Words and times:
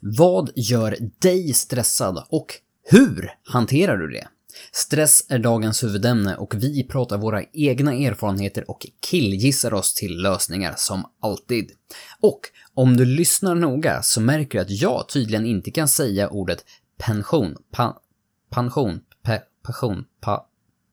Vad 0.00 0.50
gör 0.56 0.96
dig 1.18 1.52
stressad 1.52 2.26
och 2.28 2.46
hur 2.90 3.30
hanterar 3.44 3.96
du 3.96 4.08
det? 4.08 4.28
Stress 4.72 5.26
är 5.28 5.38
dagens 5.38 5.84
huvudämne 5.84 6.36
och 6.36 6.54
vi 6.54 6.84
pratar 6.84 7.18
våra 7.18 7.44
egna 7.52 7.94
erfarenheter 7.94 8.70
och 8.70 8.86
killgissar 9.00 9.74
oss 9.74 9.94
till 9.94 10.22
lösningar 10.22 10.74
som 10.76 11.04
alltid. 11.20 11.70
Och 12.20 12.40
om 12.74 12.96
du 12.96 13.04
lyssnar 13.04 13.54
noga 13.54 14.02
så 14.02 14.20
märker 14.20 14.58
du 14.58 14.62
att 14.62 14.70
jag 14.70 15.08
tydligen 15.08 15.46
inte 15.46 15.70
kan 15.70 15.88
säga 15.88 16.28
ordet 16.28 16.64
pension, 16.98 17.56
pa, 17.72 18.00
pension, 18.50 19.00
pe, 19.24 19.40
pension, 19.64 20.04
pa, 20.20 20.46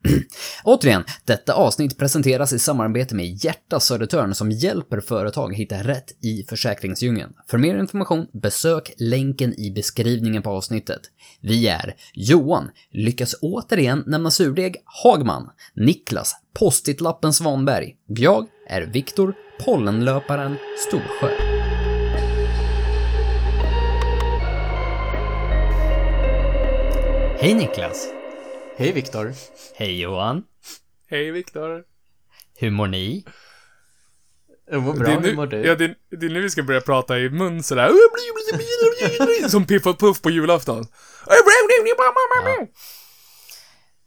Återigen, 0.64 1.04
detta 1.26 1.54
avsnitt 1.54 1.98
presenteras 1.98 2.54
i 2.54 2.60
samarbete 2.60 3.16
med 3.16 3.44
Hjärta 3.44 3.80
Södertörn 3.80 4.36
som 4.36 4.52
hjälper 4.52 5.00
företag 5.00 5.56
hitta 5.56 5.76
rätt 5.76 6.24
i 6.24 6.44
försäkringsdjungeln. 6.50 7.34
För 7.48 7.58
mer 7.58 7.78
information, 7.78 8.28
besök 8.34 8.94
länken 8.98 9.60
i 9.60 9.72
beskrivningen 9.72 10.44
på 10.44 10.50
avsnittet. 10.50 11.02
Vi 11.42 11.68
är 11.68 11.96
Johan, 12.14 12.70
lyckas 12.92 13.36
återigen 13.42 14.04
nämna 14.08 14.32
surdeg, 14.32 14.76
Hagman, 15.04 15.50
Niklas, 15.76 16.36
Postitlappen 16.60 17.34
Svanberg 17.34 17.96
och 18.10 18.20
jag 18.20 18.48
är 18.70 18.82
Viktor, 18.82 19.34
Pollenlöparen 19.66 20.56
Storsjö. 20.88 21.30
Hej 27.40 27.54
Niklas! 27.54 28.17
Hej 28.80 28.92
Viktor. 28.92 29.34
Hej 29.76 30.02
Johan! 30.02 30.44
Hej 31.10 31.32
Viktor. 31.32 31.84
Hur 32.56 32.72
mår 32.72 32.88
ni? 32.88 33.26
Jag 34.72 34.82
mår 34.82 34.94
bra, 34.94 35.08
det 35.08 35.14
är 35.14 35.20
nu, 35.20 35.28
hur 35.28 35.36
mår 35.36 35.48
du? 35.48 35.58
Ja, 35.58 35.76
det, 35.76 35.96
det 36.10 36.26
är 36.26 36.30
nu 36.30 36.42
vi 36.42 36.50
ska 36.50 36.64
börja 36.64 36.82
prata 36.82 37.20
i 37.20 37.30
mun 37.30 37.64
sådär. 37.64 37.92
Som 39.50 39.66
Piff 39.66 39.86
och 39.86 40.00
Puff 40.00 40.22
på 40.22 40.30
julafton. 40.30 40.86
Ja. 41.26 42.68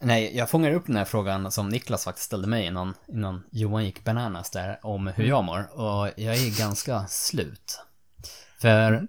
Nej, 0.00 0.36
jag 0.36 0.50
fångar 0.50 0.72
upp 0.75 0.87
den 0.87 0.97
här 0.97 1.05
frågan 1.05 1.53
som 1.53 1.69
Niklas 1.69 2.05
faktiskt 2.05 2.27
ställde 2.27 2.48
mig 2.48 2.66
innan, 2.66 2.94
innan 3.09 3.42
Johan 3.50 3.84
gick 3.84 4.05
bananas 4.05 4.50
där, 4.50 4.78
om 4.83 5.06
hur 5.06 5.25
jag 5.25 5.44
mår. 5.44 5.81
Och 5.81 6.11
jag 6.16 6.37
är 6.37 6.59
ganska 6.59 7.06
slut. 7.06 7.81
För 8.61 9.06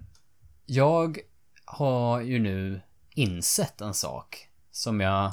jag 0.66 1.18
har 1.64 2.20
ju 2.20 2.38
nu 2.38 2.80
insett 3.14 3.80
en 3.80 3.94
sak 3.94 4.48
som 4.70 5.00
jag 5.00 5.32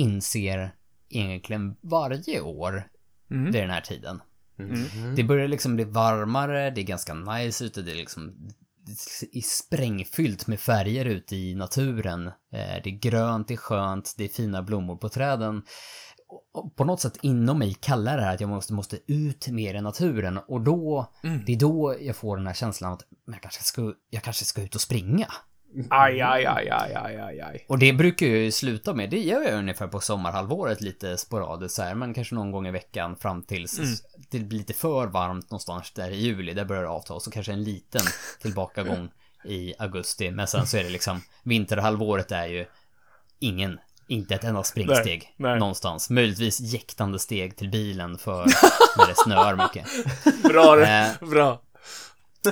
inser 0.00 0.74
egentligen 1.08 1.76
varje 1.80 2.40
år 2.40 2.86
Mm. 3.30 3.44
vid 3.52 3.62
den 3.62 3.70
här 3.70 3.80
tiden. 3.80 4.20
Mm. 4.58 5.14
Det 5.16 5.24
börjar 5.24 5.48
liksom 5.48 5.74
bli 5.76 5.84
varmare, 5.84 6.70
det 6.70 6.80
är 6.80 6.84
ganska 6.84 7.14
nice 7.14 7.64
ute, 7.64 7.82
det 7.82 7.90
är 7.92 7.96
liksom 7.96 8.48
det 8.86 8.92
är 9.38 9.40
sprängfyllt 9.42 10.46
med 10.46 10.60
färger 10.60 11.04
ute 11.04 11.36
i 11.36 11.54
naturen. 11.54 12.26
Eh, 12.26 12.32
Det 12.84 12.86
är 12.90 12.98
grönt, 12.98 13.48
det 13.48 13.54
är 13.54 13.58
skönt, 13.58 14.14
det 14.18 14.24
är 14.24 14.28
fina 14.28 14.62
blommor 14.62 14.96
på 14.96 15.08
träden. 15.08 15.62
Och 16.52 16.76
på 16.76 16.84
något 16.84 17.00
sätt 17.00 17.18
inom 17.22 17.58
mig 17.58 17.74
kallar 17.74 18.16
det 18.16 18.22
här 18.22 18.34
att 18.34 18.40
jag 18.40 18.50
måste, 18.50 18.72
måste 18.72 18.98
ut 19.06 19.48
mer 19.48 19.74
i 19.74 19.80
naturen 19.80 20.38
och 20.48 20.60
då, 20.60 21.12
Mm. 21.22 21.42
det 21.46 21.52
är 21.52 21.58
då 21.58 21.96
jag 22.00 22.16
får 22.16 22.36
den 22.36 22.46
här 22.46 22.54
känslan 22.54 22.92
att 22.92 23.02
jag, 23.26 23.42
kanske 23.42 23.62
ska, 23.62 23.94
jag 24.10 24.22
kanske 24.22 24.44
ska 24.44 24.62
ut 24.62 24.74
och 24.74 24.80
springa. 24.80 25.26
Aj, 25.90 26.20
aj, 26.20 26.44
aj, 26.46 26.68
aj, 26.70 26.94
aj, 26.94 27.16
aj, 27.16 27.40
aj. 27.40 27.64
Och 27.68 27.78
det 27.78 27.92
brukar 27.92 28.26
jag 28.26 28.38
ju 28.38 28.52
sluta 28.52 28.94
med, 28.94 29.10
det 29.10 29.18
gör 29.20 29.42
jag 29.42 29.54
ungefär 29.58 29.86
på 29.86 30.00
sommarhalvåret 30.00 30.80
lite 30.80 31.16
sporadiskt 31.16 31.74
så 31.74 31.82
här, 31.82 31.94
men 31.94 32.14
kanske 32.14 32.34
någon 32.34 32.50
gång 32.52 32.66
i 32.66 32.70
veckan 32.70 33.16
fram 33.16 33.42
tills 33.42 33.78
Mm. 33.78 33.90
det 34.30 34.38
blir 34.38 34.58
lite 34.58 34.72
för 34.74 35.06
varmt 35.06 35.50
någonstans 35.50 35.90
där 35.92 36.10
i 36.10 36.16
juli, 36.16 36.54
där 36.54 36.64
börjar 36.64 36.82
det 36.82 36.88
avta, 36.88 37.14
och 37.14 37.22
så 37.22 37.30
kanske 37.30 37.52
en 37.52 37.64
liten 37.64 38.00
tillbakagång 38.42 39.08
i 39.44 39.74
augusti, 39.78 40.30
men 40.30 40.46
sen 40.46 40.66
så 40.66 40.76
är 40.76 40.84
det 40.84 40.90
liksom, 40.90 41.22
vinterhalvåret 41.42 42.32
är 42.32 42.46
ju 42.46 42.66
ingen, 43.38 43.78
inte 44.08 44.34
ett 44.34 44.44
enda 44.44 44.62
springsteg 44.62 45.34
Nej, 45.36 45.50
nej. 45.50 45.58
någonstans. 45.60 46.10
Möjligtvis 46.10 46.60
jäktande 46.60 47.18
steg 47.18 47.56
till 47.56 47.68
bilen 47.70 48.18
för 48.18 48.44
när 48.96 49.06
det 49.06 49.14
snöar 49.16 49.56
mycket. 49.56 49.86
Bra 50.42 50.76
det. 50.76 51.16
Eh, 51.20 51.28
Bra. 51.28 51.60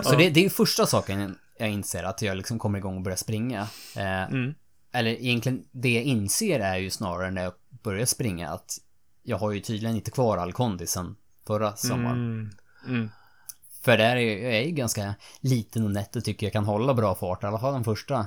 så 0.02 0.14
det, 0.16 0.30
det 0.30 0.44
är 0.44 0.50
första 0.50 0.86
saken 0.86 1.38
jag 1.58 1.70
inser, 1.70 2.04
att 2.04 2.22
jag 2.22 2.36
liksom 2.36 2.58
kommer 2.58 2.78
igång 2.78 2.96
och 2.96 3.02
börjar 3.02 3.16
springa. 3.16 3.60
Eh, 3.96 4.22
Mm. 4.22 4.54
Eller 4.92 5.10
egentligen, 5.10 5.64
det 5.70 5.92
jag 5.92 6.02
inser 6.02 6.60
är 6.60 6.76
ju 6.76 6.90
snarare 6.90 7.30
när 7.30 7.42
jag 7.42 7.52
börjar 7.82 8.06
springa 8.06 8.50
att 8.50 8.78
jag 9.22 9.38
har 9.38 9.50
ju 9.52 9.60
tydligen 9.60 9.96
inte 9.96 10.10
kvar 10.10 10.38
all 10.38 10.52
kondisen 10.52 11.16
förra 11.46 11.76
sommaren. 11.76 12.16
Mm. 12.16 12.50
Mm. 12.86 13.10
För 13.82 13.96
där 13.96 14.16
är 14.16 14.42
jag 14.42 14.54
är 14.54 14.60
ju 14.60 14.70
ganska 14.70 15.14
liten 15.40 15.84
och 15.84 15.90
nätt 15.90 16.16
och 16.16 16.24
tycker 16.24 16.46
jag 16.46 16.52
kan 16.52 16.64
hålla 16.64 16.94
bra 16.94 17.14
fart, 17.14 17.42
i 17.42 17.46
alla 17.46 17.58
fall 17.58 17.72
de 17.72 17.84
första 17.84 18.26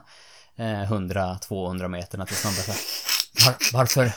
eh, 0.56 0.92
100-200 0.92 1.88
meterna 1.88 2.26
till 2.26 2.36
snabba. 2.36 2.56
Så 2.56 2.72
här, 2.72 2.80
Var, 3.46 3.56
varför 3.80 4.12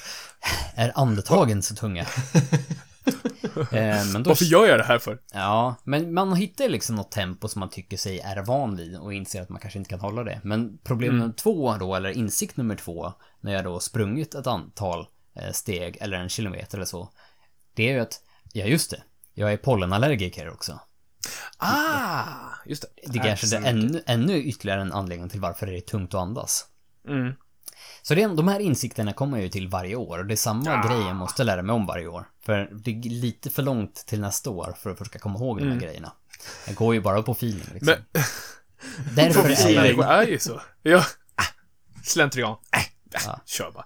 är 0.75 0.93
andetagen 0.95 1.63
så 1.63 1.75
tunga? 1.75 2.07
eh, 3.73 4.13
men 4.13 4.23
då, 4.23 4.31
Varför 4.31 4.45
gör 4.45 4.67
jag 4.67 4.79
det 4.79 4.85
här 4.85 4.99
för? 4.99 5.19
Ja, 5.33 5.75
men 5.85 6.15
man 6.15 6.37
hittar 6.37 6.69
liksom 6.69 6.97
något 6.97 7.13
tempo 7.13 7.49
som 7.49 7.61
man 7.61 7.71
tycker 7.71 7.97
sig 7.97 8.21
är 8.21 8.43
van 8.43 8.77
vid 8.77 8.99
och 8.99 9.15
inser 9.15 9.43
att 9.43 9.49
man 9.49 9.61
kanske 9.61 9.79
inte 9.79 9.91
kan 9.91 10.01
hålla 10.01 10.25
det. 10.25 10.41
Men 10.45 10.79
problem 10.79 11.19
nummer 11.19 11.33
två 11.33 11.77
då, 11.77 11.95
eller 11.95 12.11
insikt 12.11 12.57
nummer 12.57 12.77
två, 12.77 13.13
när 13.41 13.53
jag 13.53 13.65
då 13.65 13.81
sprungit 13.81 14.35
ett 14.35 14.47
antal 14.47 15.07
eh, 15.37 15.53
steg 15.53 15.97
eller 16.01 16.17
en 16.17 16.29
kilometer 16.29 16.79
eller 16.79 16.87
så, 16.87 17.11
det 17.75 17.89
är 17.89 17.93
ju 17.93 18.01
att, 18.01 18.21
ja 18.53 18.65
just 18.65 18.91
det, 18.91 19.03
jag 19.35 19.53
är 19.53 19.57
pollenallergiker 19.57 20.51
också. 20.51 20.81
Ah, 21.59 22.25
just 22.67 22.83
det. 22.83 23.13
Det 23.13 23.19
kanske 23.19 23.57
är 23.57 23.65
ännu, 23.65 24.03
ännu 24.07 24.43
ytterligare 24.43 24.81
en 24.81 24.93
anledning 24.93 25.29
till 25.29 25.41
varför 25.41 25.67
det 25.67 25.77
är 25.77 25.81
tungt 25.81 26.15
att 26.15 26.21
andas. 26.21 26.67
Mm. 27.09 27.33
Så 28.03 28.15
det, 28.15 28.27
de 28.27 28.49
här 28.49 28.61
insikterna 28.61 29.13
kommer 29.13 29.37
jag 29.37 29.45
ju 29.45 29.51
till 29.51 29.69
varje 29.69 29.97
år 29.97 30.19
och 30.19 30.27
det 30.27 30.35
är 30.35 30.37
samma 30.37 30.87
grej 30.87 30.99
jag 30.99 31.17
måste 31.17 31.45
lära 31.45 31.63
mig 31.63 31.75
om 31.75 31.87
varje 31.87 32.07
år. 32.07 32.29
För 32.45 32.69
det 32.73 32.91
är 32.91 33.11
lite 33.11 33.51
för 33.51 33.63
långt 33.63 33.95
till 34.07 34.21
nästa 34.21 34.51
år 34.51 34.75
för 34.83 34.91
att 34.91 34.99
försöka 34.99 35.19
komma 35.19 35.39
ihåg 35.39 35.59
de 35.59 35.71
här 35.71 35.81
grejerna. 35.81 36.13
Jag 36.67 36.77
går 36.77 36.95
ju 36.95 37.01
bara 37.01 37.23
på 37.23 37.33
feeling 37.33 37.67
liksom. 37.73 37.87
Men 37.87 37.97
Därför 39.15 39.49
är 39.49 39.71
jag... 39.71 39.83
människor 39.83 40.05
är 40.05 40.27
ju 40.27 40.39
så. 40.39 40.61
Ja. 40.83 41.05
Ah, 41.35 41.45
Slentrian. 42.03 42.57
Äh, 42.73 42.81
äh, 42.81 42.85
Ja. 43.27 43.41
Kör 43.47 43.71
bara. 43.71 43.85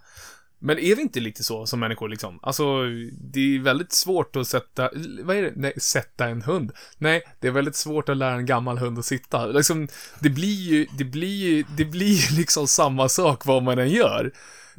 Men 0.58 0.78
är 0.78 0.96
vi 0.96 1.02
inte 1.02 1.20
lite 1.20 1.44
så 1.44 1.66
som 1.66 1.80
människor 1.80 2.08
liksom? 2.08 2.38
Alltså, 2.42 2.84
det 3.12 3.40
är 3.40 3.58
väldigt 3.58 3.92
svårt 3.92 4.36
att 4.36 4.48
sätta, 4.48 4.90
vad 5.22 5.36
är 5.36 5.42
det? 5.42 5.52
Nej, 5.56 5.80
sätta 5.80 6.28
en 6.28 6.42
hund. 6.42 6.72
Nej, 6.98 7.22
det 7.40 7.48
är 7.48 7.52
väldigt 7.52 7.76
svårt 7.76 8.08
att 8.08 8.16
lära 8.16 8.34
en 8.34 8.46
gammal 8.46 8.78
hund 8.78 8.98
att 8.98 9.04
sitta. 9.04 9.46
Liksom, 9.46 9.88
det 10.20 10.30
blir 10.30 10.70
ju, 10.70 10.86
det 10.98 11.04
blir 11.04 11.48
ju, 11.48 11.64
det 11.76 11.84
blir 11.84 12.30
ju 12.30 12.36
liksom 12.36 12.66
samma 12.66 13.08
sak 13.08 13.46
vad 13.46 13.62
man 13.62 13.78
än 13.78 13.90
gör. 13.90 14.32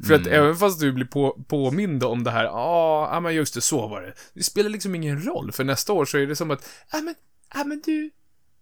För 0.06 0.14
att 0.14 0.26
även 0.26 0.56
fast 0.56 0.80
du 0.80 0.92
blir 0.92 1.06
på, 1.06 1.44
påmind 1.48 2.04
om 2.04 2.24
det 2.24 2.30
här, 2.30 2.44
ja, 2.44 3.08
ah, 3.12 3.20
men 3.20 3.34
just 3.34 3.54
det, 3.54 3.60
så 3.60 3.88
var 3.88 4.02
det. 4.02 4.14
Det 4.34 4.42
spelar 4.42 4.70
liksom 4.70 4.94
ingen 4.94 5.22
roll, 5.24 5.52
för 5.52 5.64
nästa 5.64 5.92
år 5.92 6.04
så 6.04 6.18
är 6.18 6.26
det 6.26 6.36
som 6.36 6.50
att, 6.50 6.68
ja 6.92 7.00
men, 7.00 7.14
ja 7.54 7.64
men 7.64 7.82
du, 7.84 8.10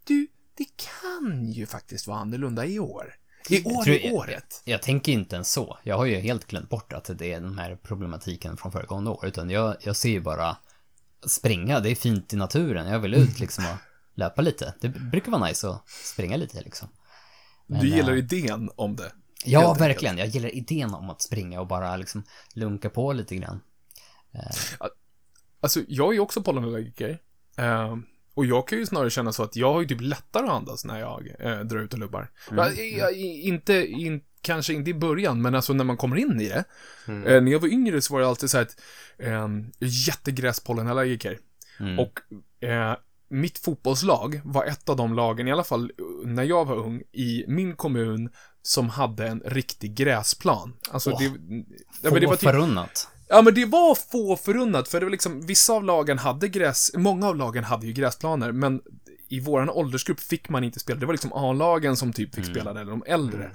du, 0.05 0.27
det 0.57 0.67
kan 0.77 1.51
ju 1.53 1.67
faktiskt 1.67 2.07
vara 2.07 2.19
annorlunda 2.19 2.67
i 2.67 2.79
år. 2.79 3.15
I 3.49 3.65
år 3.65 3.89
är 3.89 4.05
jag- 4.07 4.15
året. 4.15 4.63
Jag 4.65 4.83
tänker 4.83 5.13
inte 5.13 5.35
ens 5.37 5.53
så. 5.53 5.79
Jag 5.83 5.97
har 5.97 6.05
ju 6.05 6.17
helt 6.17 6.47
glömt 6.47 6.69
bort 6.69 6.93
att 6.93 7.11
det 7.19 7.33
är 7.33 7.41
den 7.41 7.59
här 7.59 7.77
problematiken 7.83 8.57
från 8.57 8.73
föregående 8.73 9.11
år. 9.11 9.27
Utan 9.27 9.51
jag, 9.51 9.77
jag 9.81 9.97
ser 9.97 10.09
ju 10.09 10.21
bara 10.21 10.57
springa, 11.27 11.81
det 11.81 11.91
är 11.91 11.95
fint 11.95 12.33
i 12.33 12.37
naturen. 12.37 12.87
Jag 12.87 12.99
vill 12.99 13.15
ut 13.15 13.39
liksom 13.41 13.65
och 13.65 13.77
löpa 14.15 14.43
lite. 14.43 14.75
Det 14.81 14.89
brukar 14.89 15.33
vara 15.33 15.47
nice 15.47 15.69
att 15.69 15.89
springa 15.89 16.37
lite 16.37 16.61
liksom. 16.61 16.89
Men, 17.67 17.81
Du 17.81 17.89
gillar 17.89 18.13
eh, 18.13 18.19
idén 18.19 18.71
om 18.77 18.97
det. 18.97 19.13
Ja, 19.45 19.59
helt 19.59 19.71
enkelt. 19.71 19.91
verkligen. 19.91 20.19
Jag 20.19 20.29
gillar 20.29 20.55
idén 20.55 20.95
om 20.95 21.11
att 21.11 21.23
springa 21.23 21.61
och 21.61 21.67
bara 21.67 21.97
liksom 21.97 22.23
lunka 22.55 22.91
på 22.91 23.13
lite 23.13 23.37
grann. 23.37 23.61
Alltså, 25.61 25.81
jag 25.89 26.09
är 26.09 26.13
ju 26.13 26.21
också 26.21 26.43
pollenallergiker. 26.43 27.19
Eh, 27.57 27.97
och 28.35 28.47
jag 28.47 28.69
kan 28.69 28.79
ju 28.79 28.87
snarare 28.87 29.11
känna 29.11 29.33
så 29.33 29.43
att 29.43 29.57
jag 29.57 29.73
har 29.73 29.81
ju 29.81 29.87
typ 29.87 30.01
lättare 30.01 30.47
att 30.47 30.53
andas 30.53 30.85
när 30.85 31.01
jag 31.01 31.29
eh, 31.39 31.61
drar 31.61 31.81
ut 31.81 31.93
och 31.93 31.99
lubbar. 31.99 32.31
Ja, 32.51 32.71
jag, 32.71 33.13
inte, 33.13 33.87
in, 33.87 34.21
kanske 34.41 34.73
inte 34.73 34.91
i 34.91 34.95
början, 34.95 35.43
men 35.43 35.55
alltså 35.55 35.73
när 35.73 35.85
man 35.85 35.97
kommer 35.97 36.17
in 36.17 36.41
i 36.41 36.49
det. 36.49 36.65
Eh, 37.07 37.43
när 37.43 37.53
jag 37.53 37.61
var 37.61 37.69
yngre 37.69 38.03
så 38.03 38.13
var 38.13 38.21
det 38.21 38.29
alltid 38.29 38.51
så 38.51 38.57
här 38.57 38.65
att 38.65 38.81
eh, 39.19 39.49
jättegräspollenallergiker. 39.79 41.39
Mm. 41.81 41.99
Och 41.99 42.21
eh, 42.65 42.97
mitt 43.31 43.59
fotbollslag 43.59 44.41
var 44.45 44.65
ett 44.65 44.89
av 44.89 44.97
de 44.97 45.15
lagen, 45.15 45.49
i 45.49 45.53
alla 45.53 45.65
fall 45.65 45.93
när 46.25 46.45
jag 46.45 46.65
var 46.65 46.77
ung, 46.77 47.03
i 47.13 47.45
min 47.49 47.77
kommun 47.77 48.31
som 48.63 48.89
hade 48.89 49.27
en 49.27 49.41
riktig 49.41 49.95
gräsplan. 49.95 50.73
Alltså 50.91 51.11
Åh, 51.11 51.19
det, 51.19 51.25
ja, 52.03 52.11
Få 52.11 52.19
det 52.19 52.27
var 52.27 52.37
typ, 52.37 52.51
förunnat. 52.51 53.09
Ja, 53.29 53.43
men 53.43 53.55
det 53.55 53.65
var 53.65 53.95
få 53.95 54.37
förunnat, 54.37 54.89
för 54.89 55.01
det 55.01 55.07
var 55.07 55.11
liksom, 55.11 55.41
vissa 55.41 55.73
av 55.73 55.85
lagen 55.85 56.19
hade 56.19 56.49
gräs, 56.49 56.91
många 56.95 57.29
av 57.29 57.37
lagen 57.37 57.65
hade 57.65 57.87
ju 57.87 57.93
gräsplaner, 57.93 58.53
men 58.53 58.81
i 59.29 59.41
våran 59.41 59.71
åldersgrupp 59.71 60.21
fick 60.21 60.49
man 60.49 60.65
inte 60.65 60.81
spela. 60.81 61.01
Det 61.01 61.07
var 61.07 61.15
liksom 61.15 61.33
A-lagen 61.33 61.97
som 61.97 62.13
typ 62.13 62.35
fick 62.35 62.45
spela 62.45 62.73
det, 62.73 62.81
eller 62.81 62.91
de 62.91 63.05
äldre. 63.07 63.51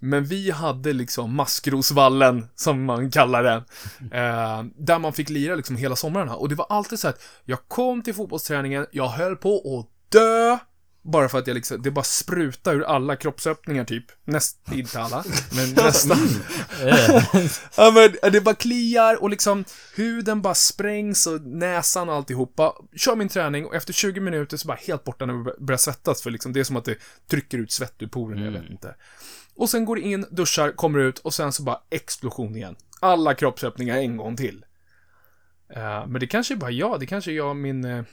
Men 0.00 0.24
vi 0.24 0.50
hade 0.50 0.92
liksom 0.92 1.36
Maskrosvallen, 1.36 2.48
som 2.54 2.84
man 2.84 3.10
kallar 3.10 3.42
den, 3.42 3.58
eh, 4.12 4.64
där 4.76 4.98
man 4.98 5.12
fick 5.12 5.30
lira 5.30 5.54
liksom 5.54 5.76
hela 5.76 5.96
somrarna. 5.96 6.34
Och 6.34 6.48
det 6.48 6.54
var 6.54 6.66
alltid 6.68 6.98
så 6.98 7.08
att 7.08 7.22
jag 7.44 7.58
kom 7.68 8.02
till 8.02 8.14
fotbollsträningen, 8.14 8.86
jag 8.90 9.08
höll 9.08 9.36
på 9.36 9.78
att 9.78 10.12
dö, 10.12 10.58
Bara 11.04 11.28
för 11.28 11.38
att 11.38 11.46
jag 11.46 11.54
liksom, 11.54 11.82
det 11.82 11.90
bara 11.90 12.04
sprutar 12.04 12.74
ur 12.74 12.82
alla 12.82 13.16
kroppsöppningar 13.16 13.84
typ. 13.84 14.04
Näst, 14.24 14.58
inte 14.72 15.00
alla, 15.00 15.24
men 15.56 15.84
nästan. 15.84 16.18
ja 17.76 17.92
men 17.94 18.32
det 18.32 18.40
bara 18.40 18.54
kliar 18.54 19.22
och 19.22 19.30
liksom 19.30 19.64
huden 19.96 20.42
bara 20.42 20.54
sprängs 20.54 21.26
och 21.26 21.40
näsan 21.40 22.08
och 22.08 22.14
alltihopa. 22.14 22.74
Kör 22.96 23.16
min 23.16 23.28
träning 23.28 23.66
och 23.66 23.74
efter 23.74 23.92
20 23.92 24.20
minuter 24.20 24.56
så 24.56 24.68
bara 24.68 24.78
helt 24.86 25.04
borta 25.04 25.26
när 25.26 25.34
jag 25.34 25.64
börjar 25.66 25.78
svettas 25.78 26.22
för 26.22 26.30
liksom 26.30 26.52
det 26.52 26.60
är 26.60 26.64
som 26.64 26.76
att 26.76 26.84
det 26.84 26.98
trycker 27.26 27.58
ut 27.58 27.72
svett 27.72 28.02
ur 28.02 28.06
porerna, 28.06 28.44
jag 28.44 28.52
vet 28.52 28.70
inte. 28.70 28.94
Och 29.56 29.70
sen 29.70 29.84
går 29.84 29.96
det 29.96 30.02
in, 30.02 30.26
duschar, 30.30 30.70
kommer 30.70 30.98
ut 30.98 31.18
och 31.18 31.34
sen 31.34 31.52
så 31.52 31.62
bara 31.62 31.80
explosion 31.90 32.56
igen. 32.56 32.76
Alla 33.00 33.34
kroppsöppningar 33.34 33.96
en 33.96 34.16
gång 34.16 34.36
till. 34.36 34.64
Eh, 35.76 36.06
men 36.06 36.20
det 36.20 36.26
kanske 36.26 36.54
är 36.54 36.56
bara 36.56 36.70
jag, 36.70 37.00
det 37.00 37.06
kanske 37.06 37.30
är 37.30 37.34
jag 37.34 37.48
och 37.48 37.56
min, 37.56 37.84
eh, 37.84 38.04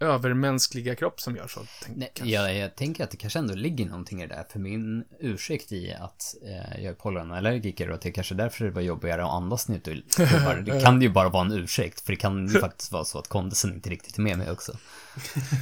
övermänskliga 0.00 0.94
kropp 0.94 1.20
som 1.20 1.36
gör 1.36 1.46
så. 1.46 1.60
Tänk, 1.84 1.96
Nej, 1.98 2.10
jag, 2.32 2.56
jag 2.56 2.76
tänker 2.76 3.04
att 3.04 3.10
det 3.10 3.16
kanske 3.16 3.38
ändå 3.38 3.54
ligger 3.54 3.86
någonting 3.86 4.22
i 4.22 4.26
det 4.26 4.34
där. 4.34 4.44
För 4.52 4.58
min 4.58 5.04
ursäkt 5.20 5.72
i 5.72 5.92
att 5.92 6.34
eh, 6.42 6.82
jag 6.82 6.90
är 6.90 6.94
pollenallergiker 6.94 7.88
och 7.88 7.94
att 7.94 8.00
det 8.00 8.08
är 8.08 8.12
kanske 8.12 8.34
därför 8.34 8.64
det 8.64 8.70
var 8.70 8.82
jobbigare 8.82 9.24
att 9.24 9.30
andas 9.30 9.68
när 9.68 9.80
jag. 9.84 10.64
Det 10.64 10.80
kan 10.80 11.02
ju 11.02 11.08
bara 11.08 11.28
vara 11.28 11.46
en 11.46 11.52
ursäkt. 11.52 12.00
För 12.00 12.12
det 12.12 12.16
kan 12.16 12.48
ju 12.48 12.60
faktiskt 12.60 12.92
vara 12.92 13.04
så 13.04 13.18
att 13.18 13.28
kondisen 13.28 13.74
inte 13.74 13.90
riktigt 13.90 14.18
är 14.18 14.22
med 14.22 14.38
mig 14.38 14.50
också. 14.50 14.76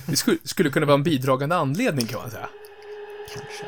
Det 0.06 0.16
skulle, 0.16 0.38
skulle 0.44 0.70
kunna 0.70 0.86
vara 0.86 0.94
en 0.94 1.02
bidragande 1.02 1.56
anledning 1.56 2.06
kan 2.06 2.20
man 2.20 2.30
säga. 2.30 2.48
Kanske. 3.34 3.64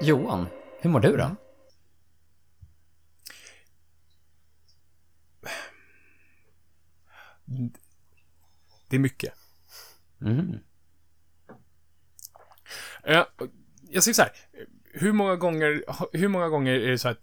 Johan, 0.00 0.46
hur 0.84 0.90
mår 0.90 1.00
du 1.00 1.16
då? 1.16 1.36
Det 8.88 8.96
är 8.96 9.00
mycket. 9.00 9.32
Mm. 10.20 10.58
Eh, 13.04 13.22
Jag 13.88 14.02
säger 14.02 14.14
så 14.14 14.22
här. 14.22 14.32
Hur 14.92 15.12
många 15.12 15.36
gånger, 15.36 15.84
hur 16.12 16.28
många 16.28 16.48
gånger 16.48 16.72
är 16.72 16.90
det 16.90 16.98
så 16.98 17.08
att 17.08 17.18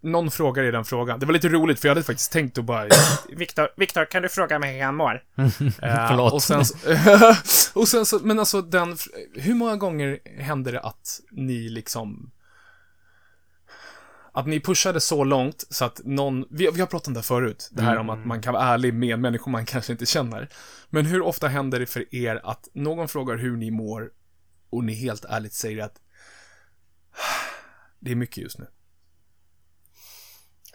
någon 0.00 0.30
frågar 0.30 0.64
i 0.64 0.70
den 0.70 0.84
frågan? 0.84 1.20
Det 1.20 1.26
var 1.26 1.32
lite 1.32 1.48
roligt 1.48 1.80
för 1.80 1.88
jag 1.88 1.94
hade 1.94 2.04
faktiskt 2.04 2.32
tänkt 2.32 2.58
att 2.58 2.64
bara... 2.64 2.88
Viktor, 3.28 3.68
Viktor, 3.76 4.04
kan 4.04 4.22
du 4.22 4.28
fråga 4.28 4.58
mig 4.58 4.72
hur 4.72 4.80
jag 4.80 4.94
mår? 4.94 5.24
Eh, 5.82 6.08
Förlåt. 6.08 6.32
Och 6.32 6.42
sen, 6.42 6.64
så, 6.64 6.76
och 7.80 7.88
sen 7.88 8.06
så, 8.06 8.18
men 8.18 8.38
alltså 8.38 8.62
den, 8.62 8.96
hur 9.34 9.54
många 9.54 9.76
gånger 9.76 10.18
händer 10.40 10.72
det 10.72 10.80
att 10.80 11.20
ni 11.30 11.68
liksom 11.68 12.30
att 14.38 14.46
ni 14.46 14.60
pushade 14.60 15.00
så 15.00 15.24
långt 15.24 15.64
så 15.70 15.84
att 15.84 16.00
någon, 16.04 16.44
vi, 16.50 16.70
vi 16.74 16.80
har 16.80 16.86
pratat 16.86 17.08
om 17.08 17.14
det 17.14 17.22
förut, 17.22 17.68
det 17.72 17.82
här 17.82 17.96
om 17.96 18.10
att 18.10 18.26
man 18.26 18.42
kan 18.42 18.54
vara 18.54 18.64
ärlig 18.64 18.94
med 18.94 19.18
människor 19.18 19.50
man 19.50 19.66
kanske 19.66 19.92
inte 19.92 20.06
känner. 20.06 20.48
Men 20.90 21.06
hur 21.06 21.22
ofta 21.22 21.48
händer 21.48 21.80
det 21.80 21.86
för 21.86 22.14
er 22.14 22.40
att 22.44 22.68
någon 22.72 23.08
frågar 23.08 23.36
hur 23.36 23.56
ni 23.56 23.70
mår 23.70 24.10
och 24.70 24.84
ni 24.84 24.94
helt 24.94 25.24
ärligt 25.24 25.52
säger 25.52 25.84
att 25.84 26.00
det 28.00 28.10
är 28.10 28.14
mycket 28.14 28.38
just 28.38 28.58
nu. 28.58 28.66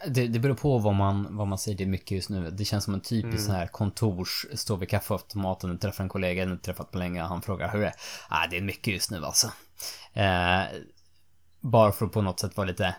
Det, 0.06 0.26
det 0.26 0.38
beror 0.38 0.54
på 0.54 0.78
vad 0.78 0.94
man, 0.94 1.36
vad 1.36 1.48
man 1.48 1.58
säger 1.58 1.78
det 1.78 1.84
är 1.84 1.88
mycket 1.88 2.10
just 2.10 2.30
nu. 2.30 2.50
Det 2.50 2.64
känns 2.64 2.84
som 2.84 2.94
en 2.94 3.00
typisk 3.00 3.44
sån 3.44 3.54
här 3.54 3.66
kontors, 3.66 4.46
står 4.54 4.76
vid 4.76 4.88
kaffeautomaten, 4.88 5.70
du 5.70 5.78
träffar 5.78 6.04
en 6.04 6.10
kollega, 6.10 6.42
inte 6.42 6.64
träffat 6.64 6.90
på 6.90 6.98
länge, 6.98 7.22
och 7.22 7.28
han 7.28 7.42
frågar 7.42 7.72
hur 7.72 7.80
det 7.80 7.86
är. 7.86 7.94
Ah, 8.28 8.46
det 8.50 8.56
är 8.56 8.62
mycket 8.62 8.94
just 8.94 9.10
nu 9.10 9.24
alltså. 9.24 9.46
Eh, 10.12 10.62
bara 11.60 11.92
för 11.92 12.06
att 12.06 12.12
på 12.12 12.22
något 12.22 12.40
sätt 12.40 12.56
vara 12.56 12.66
lite, 12.66 12.82
"Ja, 12.82 12.94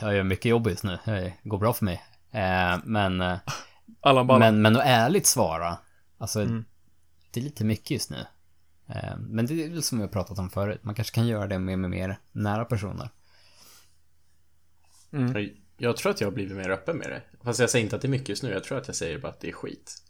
jag 0.00 0.14
gör 0.14 0.22
mycket 0.22 0.44
jobb 0.44 0.66
just 0.66 0.84
nu, 0.84 0.98
det 1.04 1.32
går 1.42 1.58
bra 1.58 1.72
för 1.72 1.84
mig. 1.84 2.02
Eh, 2.30 2.78
men, 2.84 3.20
eh, 3.20 3.38
Allan 4.00 4.26
men, 4.40 4.62
men 4.62 4.76
att 4.76 4.82
ärligt 4.84 5.26
svara, 5.26 5.78
alltså, 6.18 6.40
det 7.30 7.40
är 7.40 7.44
lite 7.44 7.64
mycket 7.64 7.90
just 7.90 8.10
nu. 8.10 8.26
Eh, 8.88 9.16
men 9.18 9.46
det 9.46 9.64
är 9.64 9.68
väl 9.70 9.82
som 9.82 9.98
vi 9.98 10.04
har 10.04 10.08
pratat 10.12 10.38
om 10.38 10.50
förut, 10.50 10.84
man 10.84 10.94
kanske 10.94 11.14
kan 11.14 11.26
göra 11.26 11.46
det 11.46 11.58
med, 11.58 11.78
med 11.78 11.90
mer 11.90 12.18
nära 12.32 12.64
personer. 12.64 13.08
Jag- 15.34 15.56
Jag 15.78 15.96
tror 15.96 16.12
att 16.12 16.20
jag 16.20 16.28
har 16.28 16.32
blivit 16.32 16.56
mer 16.56 16.70
öppen 16.70 16.96
med 16.96 17.10
det. 17.10 17.22
Fast 17.44 17.60
jag 17.60 17.70
säger 17.70 17.84
inte 17.84 17.96
att 17.96 18.02
det 18.02 18.08
är 18.08 18.10
mycket 18.10 18.28
just 18.28 18.42
nu. 18.42 18.50
Jag 18.52 18.64
tror 18.64 18.78
att 18.78 18.86
jag 18.86 18.96
säger 18.96 19.18
bara 19.18 19.28
att 19.32 19.40
det 19.40 19.48
är 19.48 19.52
skit. 19.52 20.02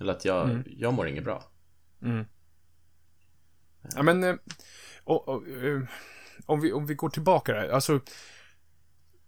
Eller 0.00 0.12
att 0.12 0.24
jag, 0.24 0.48
jag 0.78 0.94
mår 0.94 1.08
inget 1.08 1.24
bra. 1.24 1.44
Ja, 3.96 4.02
men, 4.02 4.38
och, 5.04 5.28
och, 5.28 5.42
om, 6.46 6.60
vi, 6.60 6.72
om 6.72 6.86
vi 6.86 6.94
går 6.94 7.08
tillbaka 7.10 7.52
där, 7.52 7.68
alltså, 7.68 8.00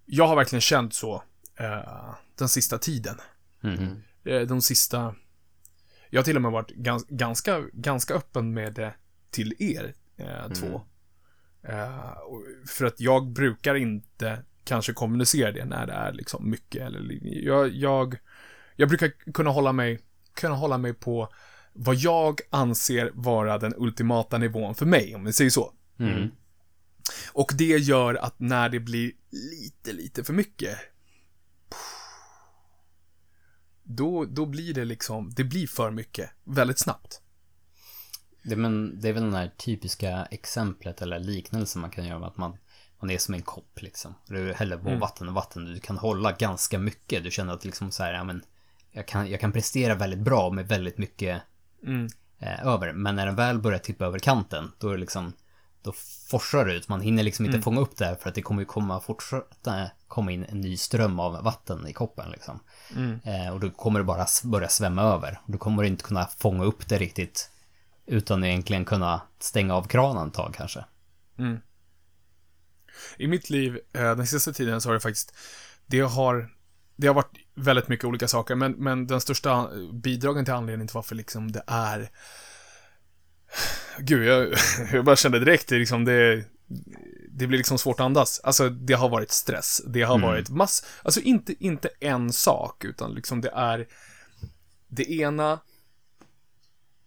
jag 0.07 0.27
har 0.27 0.37
verkligen 0.37 0.61
känt 0.61 0.95
så 0.95 1.23
eh, 1.57 2.15
den 2.39 2.49
sista 2.49 2.79
tiden. 2.79 3.17
Eh, 4.25 4.41
de 4.41 4.63
sista, 4.63 5.15
jag 6.11 6.21
har 6.21 6.25
till 6.25 6.37
och 6.37 6.43
med 6.43 6.53
varit 6.53 6.71
gans, 6.71 7.07
ganska, 7.09 7.61
ganska 7.73 8.15
öppen 8.15 8.55
med 8.55 8.75
det 8.75 8.95
till 9.31 9.55
er 9.59 9.95
eh, 10.17 10.49
två. 10.53 10.83
Eh, 11.63 12.11
och- 12.11 12.43
för 12.69 12.85
att 12.85 13.01
jag 13.01 13.33
brukar 13.33 13.75
inte 13.75 14.43
kanske 14.65 14.93
kommunicera 14.93 15.53
det 15.53 15.65
när 15.65 15.87
det 15.87 15.93
är 15.93 16.13
liksom 16.13 16.51
mycket 16.51 16.83
eller 16.83 17.19
jag, 17.45 17.69
jag, 17.69 18.19
jag 18.77 18.89
brukar 18.89 19.33
kunna 19.33 19.51
hålla 19.51 19.73
mig, 19.73 20.01
kunna 20.35 20.55
hålla 20.55 20.79
mig 20.79 20.95
på 20.95 21.29
vad 21.73 21.95
jag 21.97 22.41
anser 22.51 23.11
vara 23.15 23.59
den 23.59 23.75
ultimata 23.77 24.39
nivån 24.39 24.75
för 24.75 24.87
mig, 24.87 25.15
om 25.15 25.25
vi 25.25 25.33
säger 25.33 25.51
så. 25.51 25.73
Mm. 25.99 26.31
Och 27.33 27.53
det 27.59 27.65
gör 27.79 28.15
att 28.15 28.35
när 28.41 28.69
det 28.69 28.81
blir 28.81 29.13
lite, 29.35 29.93
lite 29.93 30.25
för 30.25 30.33
mycket 30.33 30.79
då, 33.85 34.25
då 34.25 34.47
blir 34.47 34.75
det 34.75 34.85
liksom, 34.85 35.31
det 35.37 35.45
blir 35.45 35.67
för 35.67 35.91
mycket 35.91 36.31
väldigt 36.45 36.79
snabbt. 36.79 37.21
Det, 38.43 38.57
men, 38.57 39.01
det 39.01 39.09
är 39.09 39.13
väl 39.13 39.23
den 39.23 39.35
här 39.35 39.53
typiska 39.57 40.27
exemplet 40.31 41.03
eller 41.03 41.19
liknelsen 41.19 41.81
man 41.81 41.91
kan 41.91 42.07
göra 42.07 42.19
med 42.19 42.29
att 42.29 42.37
man, 42.37 42.57
man 43.01 43.11
är 43.11 43.19
som 43.19 43.35
en 43.35 43.43
kopp 43.43 43.83
liksom. 43.83 44.15
Du 44.27 44.53
häller 44.53 44.77
på 44.77 44.95
vatten 44.97 45.29
och 45.29 45.35
vatten. 45.35 45.65
Du 45.65 45.81
kan 45.81 45.99
hålla 45.99 46.33
ganska 46.33 46.79
mycket. 46.79 47.25
Du 47.25 47.31
känner 47.31 47.53
att 47.53 47.65
liksom 47.65 47.91
så 47.91 48.03
här, 48.03 48.13
ja 48.13 48.25
men 48.25 48.45
jag 48.91 49.09
kan, 49.09 49.31
jag 49.31 49.41
kan 49.41 49.53
prestera 49.53 49.95
väldigt 49.95 50.21
bra 50.21 50.51
med 50.51 50.69
väldigt 50.69 50.99
mycket 50.99 51.43
eh, 52.39 52.67
över. 52.67 52.93
Men 52.93 53.17
när 53.17 53.27
den 53.27 53.37
väl 53.37 53.59
börjar 53.59 53.79
tippa 53.79 54.05
över 54.05 54.19
kanten, 54.19 54.73
då 54.79 54.89
är 54.89 54.93
det 54.93 55.01
liksom, 55.01 55.33
då 55.85 55.93
forsar 56.31 56.65
det 56.65 56.75
ut. 56.75 56.89
Man 56.89 57.01
hinner 57.01 57.23
liksom 57.23 57.47
inte 57.47 57.61
fånga 57.61 57.81
upp 57.81 57.97
det 57.97 58.05
här 58.05 58.15
för 58.15 58.29
att 58.29 58.35
det 58.35 58.43
kommer 58.43 58.63
ju 58.63 58.67
komma 58.67 59.01
fortsätta 59.01 59.91
komma 60.09 60.33
in 60.33 60.45
en 60.45 60.61
ny 60.61 60.77
ström 60.77 61.21
av 61.21 61.45
vatten 61.45 61.87
i 61.87 61.93
koppen 61.93 62.31
liksom. 62.31 62.61
Eh, 63.25 63.53
och 63.53 63.61
då 63.61 63.71
kommer 63.71 64.01
det 64.01 64.05
bara 64.05 64.27
börja 64.45 64.69
svämma 64.69 65.03
över. 65.03 65.41
Då 65.47 65.59
kommer 65.59 65.83
du 65.83 65.89
inte 65.89 66.05
kunna 66.05 66.27
fånga 66.27 66.65
upp 66.65 66.89
det 66.89 66.99
riktigt 66.99 67.51
utan 68.07 68.45
egentligen 68.45 68.85
kunna 68.85 69.21
stänga 69.39 69.75
av 69.75 69.83
kranen 69.83 70.29
ett 70.29 70.35
tag 70.35 70.55
kanske. 70.57 70.85
I 73.17 73.27
mitt 73.27 73.51
liv, 73.51 73.81
eh, 73.93 74.17
den 74.17 74.27
sista 74.27 74.53
tiden, 74.53 74.81
så 74.81 74.89
har 74.89 74.95
det 74.95 75.01
faktiskt, 75.01 75.35
det 75.87 76.01
har, 76.01 76.51
det 76.97 77.07
har 77.07 77.15
varit 77.15 77.39
väldigt 77.55 77.89
mycket 77.89 78.05
olika 78.05 78.29
saker, 78.29 78.55
men, 78.55 78.73
men 78.73 79.07
den 79.07 79.21
största 79.21 79.71
bidragen 79.93 80.45
till 80.45 80.55
anledningen 80.55 80.89
till 80.89 80.95
varför 80.95 81.15
liksom 81.15 81.53
det 81.53 81.63
är 81.67 82.11
Gud, 83.99 84.25
jag, 84.25 84.55
jag 84.93 85.05
bara 85.05 85.17
kände 85.17 85.39
direkt, 85.39 85.71
liksom 85.71 86.05
det, 86.05 86.45
det 87.29 87.47
blir 87.47 87.59
liksom 87.59 87.79
svårt 87.79 88.01
att 88.01 88.07
andas. 88.07 88.41
Alltså, 88.45 88.69
det 88.69 88.95
har 88.95 89.09
varit 89.09 89.31
stress. 89.31 89.83
Det 89.87 90.03
har 90.03 90.19
varit 90.19 90.49
mass... 90.51 90.87
Alltså, 91.03 91.21
inte, 91.21 91.55
inte 91.65 91.89
en 92.01 92.33
sak, 92.33 92.85
utan 92.85 93.15
liksom 93.15 93.41
det 93.41 93.51
är 93.55 93.87
det 94.89 95.13
ena 95.13 95.61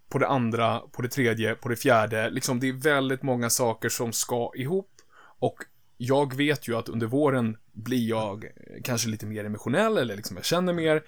på 0.09 0.17
det 0.17 0.27
andra, 0.27 0.79
på 0.79 1.01
det 1.01 1.09
tredje, 1.09 1.55
på 1.55 1.69
det 1.69 1.75
fjärde. 1.75 2.29
Liksom, 2.29 2.59
det 2.59 2.69
är 2.69 2.73
väldigt 2.73 3.23
många 3.23 3.49
saker 3.49 3.89
som 3.89 4.13
ska 4.13 4.51
ihop. 4.55 4.91
Och 5.39 5.63
jag 5.97 6.35
vet 6.35 6.67
ju 6.67 6.75
att 6.77 6.89
under 6.89 7.07
våren 7.07 7.57
blir 7.73 8.09
jag 8.09 8.45
kanske 8.83 9.09
lite 9.09 9.25
mer 9.25 9.45
emotionell, 9.45 9.97
eller 9.97 10.15
liksom 10.15 10.35
jag 10.35 10.45
känner 10.45 10.73
mer. 10.73 11.03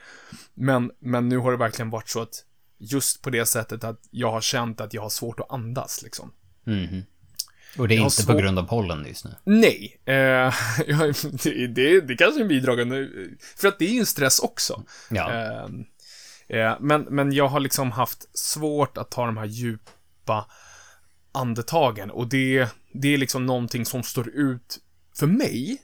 Men, 0.53 0.91
men 1.00 1.29
nu 1.29 1.38
har 1.38 1.51
det 1.51 1.57
verkligen 1.57 1.89
varit 1.89 2.09
så 2.09 2.21
att 2.21 2.45
just 2.79 3.21
på 3.21 3.29
det 3.29 3.45
sättet 3.45 3.83
att 3.83 4.00
jag 4.12 4.31
har 4.31 4.41
känt 4.41 4.81
att 4.81 4.93
jag 4.93 5.01
har 5.01 5.09
svårt 5.09 5.39
att 5.39 5.51
andas, 5.51 6.01
liksom. 6.03 6.31
Mhm. 6.63 7.03
Och 7.77 7.88
det 7.88 7.93
är 7.93 7.98
Jag 7.98 8.05
inte 8.05 8.21
svår- 8.21 8.33
på 8.33 8.39
grund 8.39 8.59
av 8.59 8.63
pollen 8.63 9.05
just 9.07 9.25
nu. 9.25 9.31
Nej, 9.43 10.01
eh, 10.05 10.13
det, 11.43 11.67
det, 11.67 12.01
det 12.01 12.15
kanske 12.17 12.39
är 12.39 12.41
en 12.41 12.48
bidragande, 12.48 13.09
för 13.57 13.67
att 13.67 13.79
det 13.79 13.86
är 13.86 13.93
ju 13.93 14.00
en 14.00 14.05
stress 14.05 14.39
också. 14.39 14.83
Ja. 15.09 15.31
Eh, 15.33 15.65
eh, 16.59 16.77
men, 16.79 17.01
men 17.01 17.31
jag 17.31 17.48
har 17.48 17.59
liksom 17.59 17.91
haft 17.91 18.38
svårt 18.38 18.98
att 18.98 19.12
ta 19.12 19.25
de 19.25 19.38
här 19.38 19.45
djupa 19.45 20.45
andetagen 21.31 22.12
och 22.12 22.27
det, 22.27 22.67
det 22.93 23.13
är 23.13 23.17
liksom 23.17 23.45
någonting 23.45 23.86
som 23.86 24.03
står 24.03 24.29
ut 24.29 24.79
för 25.15 25.27
mig 25.27 25.81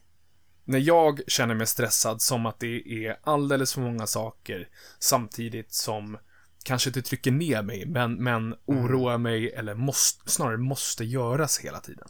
när 0.64 0.80
jag 0.80 1.22
känner 1.28 1.56
mig 1.56 1.68
stressad 1.68 2.22
som 2.22 2.46
att 2.46 2.60
det 2.60 3.06
är 3.06 3.18
alldeles 3.24 3.74
för 3.74 3.82
många 3.82 4.08
saker 4.08 4.68
samtidigt 5.00 5.74
som 5.74 6.18
kanske 6.66 6.90
inte 6.90 7.02
trycker 7.02 7.32
ner 7.32 7.62
mig, 7.62 7.86
men, 7.86 8.14
men 8.14 8.56
oroar 8.66 9.18
mig 9.18 9.52
eller 9.52 9.74
måste, 9.74 10.30
snarare 10.30 10.58
måste 10.58 11.06
göras 11.06 11.60
hela 11.60 11.80
tiden. 11.80 12.08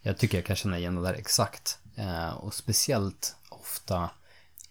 Jag 0.00 0.18
tycker 0.18 0.38
jag 0.38 0.44
kan 0.44 0.56
känna 0.56 0.78
igen 0.78 0.94
det 0.94 1.02
där 1.02 1.14
exakt. 1.14 1.78
Eh, 1.96 2.34
och 2.34 2.54
speciellt 2.54 3.36
ofta 3.48 4.10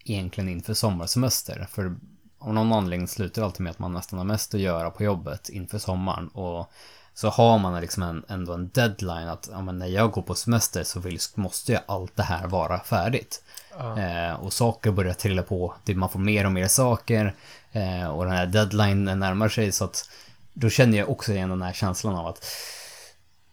egentligen 0.04 0.48
inför 0.48 0.74
sommarsemester. 0.74 1.66
För 1.70 1.96
av 2.38 2.54
någon 2.54 2.72
anledning 2.72 3.08
slutar 3.08 3.42
det 3.42 3.46
alltid 3.46 3.60
med 3.60 3.70
att 3.70 3.78
man 3.78 3.92
nästan 3.92 4.18
har 4.18 4.26
mest 4.26 4.54
att 4.54 4.60
göra 4.60 4.90
på 4.90 5.04
jobbet 5.04 5.48
inför 5.48 5.78
sommaren. 5.78 6.28
Och 6.28 6.72
så 7.14 7.28
har 7.28 7.58
man 7.58 7.80
liksom 7.80 8.02
en, 8.02 8.24
ändå 8.28 8.52
en 8.52 8.68
deadline 8.68 9.28
att 9.28 9.48
ja, 9.52 9.60
när 9.62 9.86
jag 9.86 10.10
går 10.10 10.22
på 10.22 10.34
semester 10.34 10.84
så 10.84 11.00
vill, 11.00 11.18
måste 11.34 11.72
ju 11.72 11.78
allt 11.86 12.16
det 12.16 12.22
här 12.22 12.46
vara 12.46 12.80
färdigt. 12.80 13.42
Eh, 13.78 14.34
och 14.34 14.52
saker 14.52 14.90
börjar 14.92 15.14
trilla 15.14 15.42
på, 15.42 15.74
det, 15.84 15.94
man 15.94 16.08
får 16.08 16.20
mer 16.20 16.46
och 16.46 16.52
mer 16.52 16.68
saker. 16.68 17.34
Eh, 17.74 18.06
och 18.06 18.24
den 18.24 18.34
här 18.34 18.46
deadline 18.46 19.04
närmar 19.04 19.48
sig 19.48 19.72
så 19.72 19.84
att 19.84 20.08
då 20.52 20.70
känner 20.70 20.98
jag 20.98 21.10
också 21.10 21.32
igen 21.32 21.48
den 21.48 21.62
här 21.62 21.72
känslan 21.72 22.14
av 22.14 22.26
att 22.26 22.46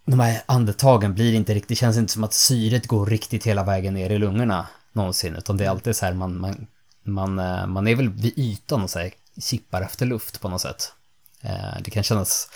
de 0.06 0.20
här 0.20 0.42
andetagen 0.46 1.14
blir 1.14 1.34
inte 1.34 1.54
riktigt, 1.54 1.70
det 1.70 1.76
känns 1.76 1.98
inte 1.98 2.14
som 2.14 2.24
att 2.24 2.34
syret 2.34 2.88
går 2.88 3.06
riktigt 3.06 3.48
hela 3.48 3.64
vägen 3.64 3.94
ner 3.94 4.10
i 4.10 4.18
lungorna 4.18 4.68
någonsin, 4.92 5.36
utan 5.36 5.58
det 5.58 5.66
är 5.66 5.70
alltid 5.70 5.96
så 5.96 6.06
här 6.06 6.14
man, 6.14 6.38
man, 6.38 6.68
man, 7.04 7.40
eh, 7.40 7.68
man 7.68 7.88
är 7.88 7.96
väl 7.96 8.10
vid 8.10 8.40
ytan 8.40 8.84
och 8.84 8.90
så 8.90 9.00
här 9.00 9.14
kippar 9.42 9.82
efter 9.82 10.06
luft 10.06 10.42
på 10.42 10.50
något 10.50 10.62
sätt. 10.62 10.94
Eh, 11.42 11.82
det 11.82 11.92
kan 11.92 12.04
kännas 12.04 12.50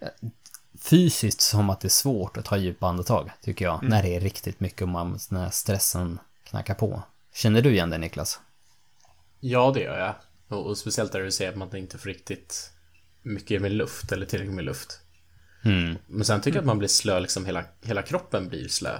eh, 0.00 0.08
fysiskt 0.80 1.40
som 1.40 1.70
att 1.70 1.80
det 1.80 1.88
är 1.88 1.90
svårt 1.90 2.36
att 2.36 2.44
ta 2.44 2.56
djupa 2.56 2.86
andetag, 2.86 3.30
tycker 3.42 3.64
jag, 3.64 3.82
när 3.82 4.02
det 4.02 4.16
är 4.16 4.20
riktigt 4.20 4.60
mycket 4.60 4.82
och 4.82 4.88
man, 4.88 5.18
när 5.28 5.50
stressen 5.50 6.18
knackar 6.44 6.74
på. 6.74 7.02
Känner 7.34 7.62
du 7.62 7.72
igen 7.72 7.90
det 7.90 7.98
Niklas? 7.98 8.40
Ja, 9.40 9.70
det 9.74 9.80
gör 9.80 9.98
jag. 9.98 10.14
Och, 10.48 10.66
och 10.66 10.78
speciellt 10.78 11.12
där 11.12 11.20
du 11.20 11.30
säger 11.30 11.50
att 11.50 11.56
man 11.56 11.76
inte 11.76 11.98
får 11.98 12.08
riktigt 12.08 12.72
mycket 13.22 13.62
med 13.62 13.72
luft 13.72 14.12
eller 14.12 14.26
tillräckligt 14.26 14.54
med 14.54 14.64
luft. 14.64 15.00
Mm. 15.64 15.96
Men 16.06 16.24
sen 16.24 16.40
tycker 16.40 16.56
jag 16.56 16.62
att 16.62 16.66
man 16.66 16.78
blir 16.78 16.88
slö, 16.88 17.20
liksom 17.20 17.46
hela, 17.46 17.64
hela 17.82 18.02
kroppen 18.02 18.48
blir 18.48 18.68
slö. 18.68 18.98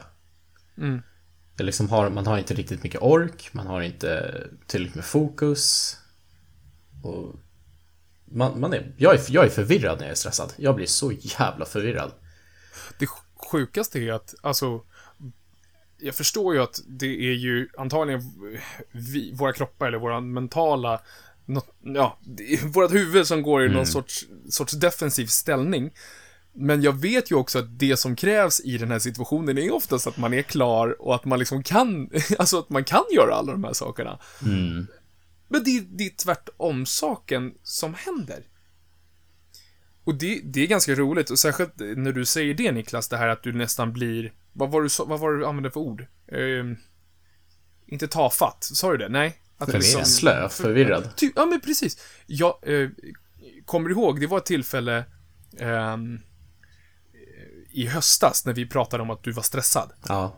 Mm. 0.79 1.03
Det 1.57 1.65
liksom 1.65 1.89
har, 1.89 2.11
man 2.11 2.27
har 2.27 2.39
inte 2.39 2.55
riktigt 2.55 2.83
mycket 2.83 3.03
ork, 3.03 3.51
man 3.53 3.67
har 3.67 3.81
inte 3.81 4.41
tillräckligt 4.67 4.95
med 4.95 5.05
fokus. 5.05 5.97
Och 7.03 7.35
man, 8.25 8.61
man 8.61 8.73
är, 8.73 8.95
jag, 8.97 9.15
är, 9.15 9.21
jag 9.29 9.45
är 9.45 9.51
förvirrad 9.51 9.99
när 9.99 10.05
jag 10.05 10.11
är 10.11 10.17
stressad. 10.17 10.53
Jag 10.57 10.75
blir 10.75 10.87
så 10.87 11.13
jävla 11.13 11.65
förvirrad. 11.65 12.13
Det 12.99 13.07
sjukaste 13.51 13.99
är 13.99 14.13
att, 14.13 14.35
alltså, 14.43 14.83
jag 15.99 16.15
förstår 16.15 16.55
ju 16.55 16.63
att 16.63 16.81
det 16.87 17.07
är 17.07 17.35
ju 17.35 17.69
antagligen 17.79 18.23
vi, 18.93 19.33
våra 19.35 19.53
kroppar 19.53 19.87
eller 19.87 19.99
våra 19.99 20.21
mentala, 20.21 21.01
något, 21.49 21.77
ja, 21.81 22.19
vårt 22.75 22.93
huvud 22.93 23.27
som 23.27 23.43
går 23.43 23.65
i 23.65 23.69
någon 23.69 23.87
sorts, 23.87 24.27
sorts 24.49 24.73
defensiv 24.73 25.27
ställning. 25.27 25.91
Men 26.53 26.83
jag 26.83 26.93
vet 26.93 27.31
ju 27.31 27.35
också 27.35 27.59
att 27.59 27.79
det 27.79 27.97
som 27.97 28.17
krävs 28.17 28.61
i 28.61 28.79
den 28.79 28.91
här 28.91 28.99
situationen 28.99 29.59
är 29.59 29.75
oftast 29.75 30.07
att 30.07 30.17
man 30.17 30.35
är 30.35 30.43
klar 30.43 31.03
och 31.03 31.15
att 31.15 31.25
man 31.25 31.39
liksom 31.39 31.63
kan, 31.63 32.11
alltså 32.39 32.59
att 32.59 32.71
man 32.71 32.85
kan 32.85 33.05
göra 33.13 33.35
alla 33.35 33.53
de 33.53 33.65
här 33.65 33.73
sakerna. 33.73 34.19
Mm. 34.43 34.87
Men 35.49 35.65
det, 35.65 35.81
det 35.81 36.07
är 36.07 36.11
tvärtom 36.11 36.87
saken 36.87 37.55
som 37.63 37.95
händer. 37.95 38.43
Och 40.05 40.15
det, 40.15 40.41
det 40.45 40.63
är 40.63 40.67
ganska 40.67 40.95
roligt, 40.95 41.31
och 41.31 41.39
särskilt 41.39 41.73
när 41.79 42.13
du 42.13 42.25
säger 42.25 42.55
det 42.55 42.73
Niklas, 42.73 43.09
det 43.09 43.17
här 43.17 43.29
att 43.29 43.43
du 43.43 43.53
nästan 43.53 43.93
blir, 43.93 44.33
vad 44.53 44.71
var, 44.71 44.83
du, 44.83 44.89
vad 45.07 45.21
var 45.21 45.33
du 45.33 45.47
använde 45.47 45.71
för 45.71 45.81
ord? 45.81 46.07
Ehm, 46.33 46.77
inte 47.87 48.09
tafatt, 48.09 48.65
sa 48.65 48.91
du 48.93 48.97
det? 48.99 49.09
Nej? 49.09 49.43
Att 49.59 49.71
Förvirrad. 49.71 50.09
Slö, 50.09 50.49
förvirrad. 50.49 51.17
Ty, 51.17 51.31
ja, 51.37 51.47
men 51.47 51.61
precis. 51.61 51.99
Jag 52.27 52.59
eh, 52.63 52.89
kommer 53.65 53.91
ihåg, 53.91 54.21
det 54.21 54.27
var 54.27 54.39
ett 54.39 54.47
tillfälle 54.47 55.05
ehm, 55.59 56.21
i 57.71 57.87
höstas 57.87 58.47
när 58.47 58.53
vi 58.53 58.67
pratade 58.67 59.03
om 59.03 59.11
att 59.11 59.23
du 59.23 59.33
var 59.33 59.43
stressad. 59.43 59.93
Ja. 60.09 60.37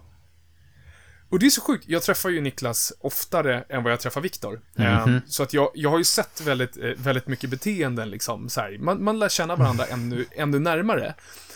Och 1.29 1.39
det 1.39 1.47
är 1.47 1.51
så 1.51 1.61
sjukt. 1.61 1.85
Jag 1.89 2.03
träffar 2.03 2.29
ju 2.29 2.41
Niklas 2.41 2.93
oftare 3.01 3.65
än 3.69 3.83
vad 3.83 3.93
jag 3.93 4.01
träffar 4.01 4.21
Viktor. 4.21 4.61
Ehm, 4.77 5.21
så 5.27 5.43
att 5.43 5.53
jag, 5.53 5.71
jag 5.75 5.91
har 5.91 5.99
ju 5.99 6.05
sett 6.05 6.41
väldigt, 6.41 6.77
eh, 6.77 6.91
väldigt 6.97 7.27
mycket 7.27 7.51
beteenden 7.51 8.11
liksom. 8.11 8.49
Så 8.49 8.61
här. 8.61 8.79
Man, 8.79 9.05
man 9.05 9.19
lär 9.19 9.29
känna 9.29 9.57
varandra 9.57 9.87
ännu, 9.91 10.27
ännu 10.33 10.59
närmare. 10.59 11.15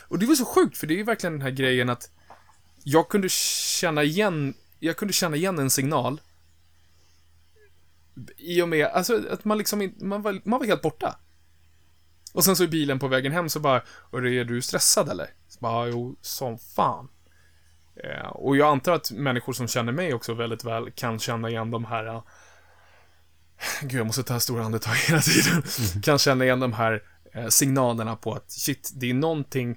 Och 0.09 0.19
det 0.19 0.27
var 0.27 0.35
så 0.35 0.45
sjukt, 0.45 0.77
för 0.77 0.87
det 0.87 0.95
är 0.95 0.97
ju 0.97 1.05
verkligen 1.05 1.33
den 1.33 1.43
här 1.43 1.51
grejen 1.51 1.89
att 1.91 2.11
jag 2.83 3.09
kunde 3.09 3.29
känna 3.29 4.03
igen, 4.03 4.55
jag 4.79 4.97
kunde 4.97 5.15
känna 5.15 5.37
igen 5.37 5.59
en 5.59 5.71
signal 5.71 6.21
i 8.37 8.63
och 8.63 8.69
med, 8.69 8.87
alltså 8.87 9.23
att 9.31 9.45
man 9.45 9.59
liksom 9.59 9.83
inte, 9.83 10.05
man 10.05 10.23
var, 10.23 10.41
man 10.45 10.59
var 10.59 10.67
helt 10.67 10.83
borta. 10.83 11.19
Och 12.33 12.45
sen 12.45 12.57
så 12.57 12.65
i 12.65 12.69
bilen 12.69 12.99
på 12.99 13.09
vägen 13.09 13.33
hem 13.33 13.49
så 13.49 13.61
bara, 13.61 13.83
"Hörru, 14.13 14.41
är 14.41 14.45
du 14.45 14.63
stressad 14.63 15.09
eller? 15.09 15.27
Så 15.49 15.61
bara, 15.61 15.89
jo, 15.89 16.17
som 16.21 16.59
fan. 16.59 17.09
Eh, 17.97 18.27
och 18.27 18.57
jag 18.57 18.69
antar 18.69 18.93
att 18.93 19.11
människor 19.11 19.53
som 19.53 19.69
känner 19.69 19.93
mig 19.93 20.15
också 20.15 20.35
väldigt 20.35 20.65
väl 20.65 20.91
kan 20.91 21.19
känna 21.19 21.49
igen 21.49 21.71
de 21.71 21.85
här 21.85 22.07
eh, 22.07 22.23
Gud, 23.83 24.01
jag 24.01 24.07
måste 24.07 24.23
ta 24.23 24.41
stora 24.41 24.65
andetag 24.65 24.95
hela 24.95 25.21
tiden. 25.21 25.63
Kan 26.03 26.19
känna 26.19 26.45
igen 26.45 26.61
de 26.61 26.73
här 26.73 27.03
eh, 27.35 27.49
signalerna 27.49 28.17
på 28.17 28.35
att 28.35 28.51
shit, 28.51 28.93
det 28.95 29.11
är 29.11 29.15
någonting 29.15 29.77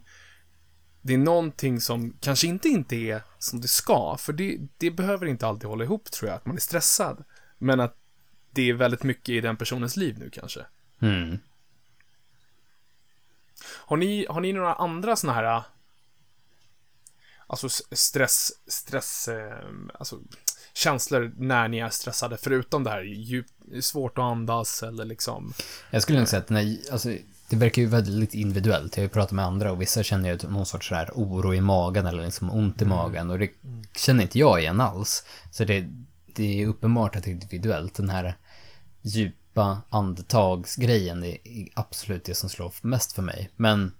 det 1.01 1.13
är 1.13 1.17
någonting 1.17 1.82
som 1.82 2.17
kanske 2.20 2.48
inte 2.48 2.67
inte 2.67 2.96
är 2.96 3.22
som 3.39 3.62
det 3.62 3.67
ska, 3.67 4.17
för 4.20 4.34
det, 4.34 4.58
det 4.77 4.91
behöver 4.91 5.25
inte 5.25 5.48
alltid 5.48 5.70
hålla 5.70 5.84
ihop 5.84 6.12
tror 6.12 6.29
jag, 6.29 6.36
att 6.36 6.46
man 6.46 6.56
är 6.56 6.62
stressad. 6.62 7.24
Men 7.58 7.79
att 7.79 7.96
det 8.51 8.70
är 8.70 8.74
väldigt 8.74 9.04
mycket 9.04 9.30
i 9.30 9.42
den 9.42 9.58
personens 9.58 9.98
liv 9.98 10.20
nu 10.20 10.30
kanske. 10.30 10.66
Mm. 11.01 11.39
Har 13.70 13.98
ni, 13.98 14.25
har 14.30 14.42
ni 14.42 14.54
några 14.54 14.74
andra 14.74 15.16
såna 15.16 15.34
här 15.34 15.63
Alltså 17.50 17.68
s- 17.68 17.84
stress, 17.92 18.51
stress, 18.68 19.27
eh, 19.27 19.63
alltså 19.94 20.20
känslor 20.74 21.34
när 21.38 21.68
ni 21.68 21.77
är 21.80 21.89
stressade, 21.89 22.38
förutom 22.38 22.84
det 22.84 22.89
här 22.89 23.01
djup, 23.01 23.46
svårt 23.82 24.18
att 24.18 24.24
andas 24.24 24.84
eller 24.84 25.06
liksom 25.06 25.54
Jag 25.92 26.01
skulle 26.01 26.20
nog 26.20 26.27
säga 26.27 26.42
att 26.42 26.50
när, 26.50 26.77
alltså, 26.92 27.10
det 27.50 27.56
verkar 27.56 27.82
ju 27.82 27.88
väldigt 27.88 28.34
individuellt. 28.34 28.98
Jag 28.98 29.01
har 29.01 29.08
ju 29.08 29.13
pratat 29.13 29.32
med 29.32 29.46
andra 29.46 29.72
och 29.72 29.82
vissa 29.82 30.04
känner 30.04 30.30
ju 30.30 30.50
någon 30.50 30.66
sorts 30.66 30.88
så 30.88 30.96
här 30.96 31.10
oro 31.13 31.54
i 31.54 31.62
magen 31.62 32.06
eller 32.06 32.24
liksom 32.25 32.51
ont 32.51 32.82
i 32.82 32.86
magen 32.86 33.30
och 33.30 33.39
det 33.39 33.51
känner 33.96 34.24
inte 34.24 34.39
jag 34.39 34.60
igen 34.60 34.82
alls. 34.82 35.24
Så 35.51 35.63
det, 35.66 35.88
det 36.38 36.62
är 36.62 36.67
uppenbart 36.67 37.15
att 37.15 37.24
det 37.24 37.29
är 37.29 37.34
individuellt. 37.34 37.94
Den 37.96 38.10
här 38.10 38.38
djupa 39.01 39.82
andetagsgrejen 39.89 41.24
är 41.24 41.38
absolut 41.74 42.25
det 42.25 42.36
som 42.36 42.50
slår 42.50 42.74
mest 42.82 43.13
för 43.13 43.22
mig. 43.22 43.50
Men 43.56 43.91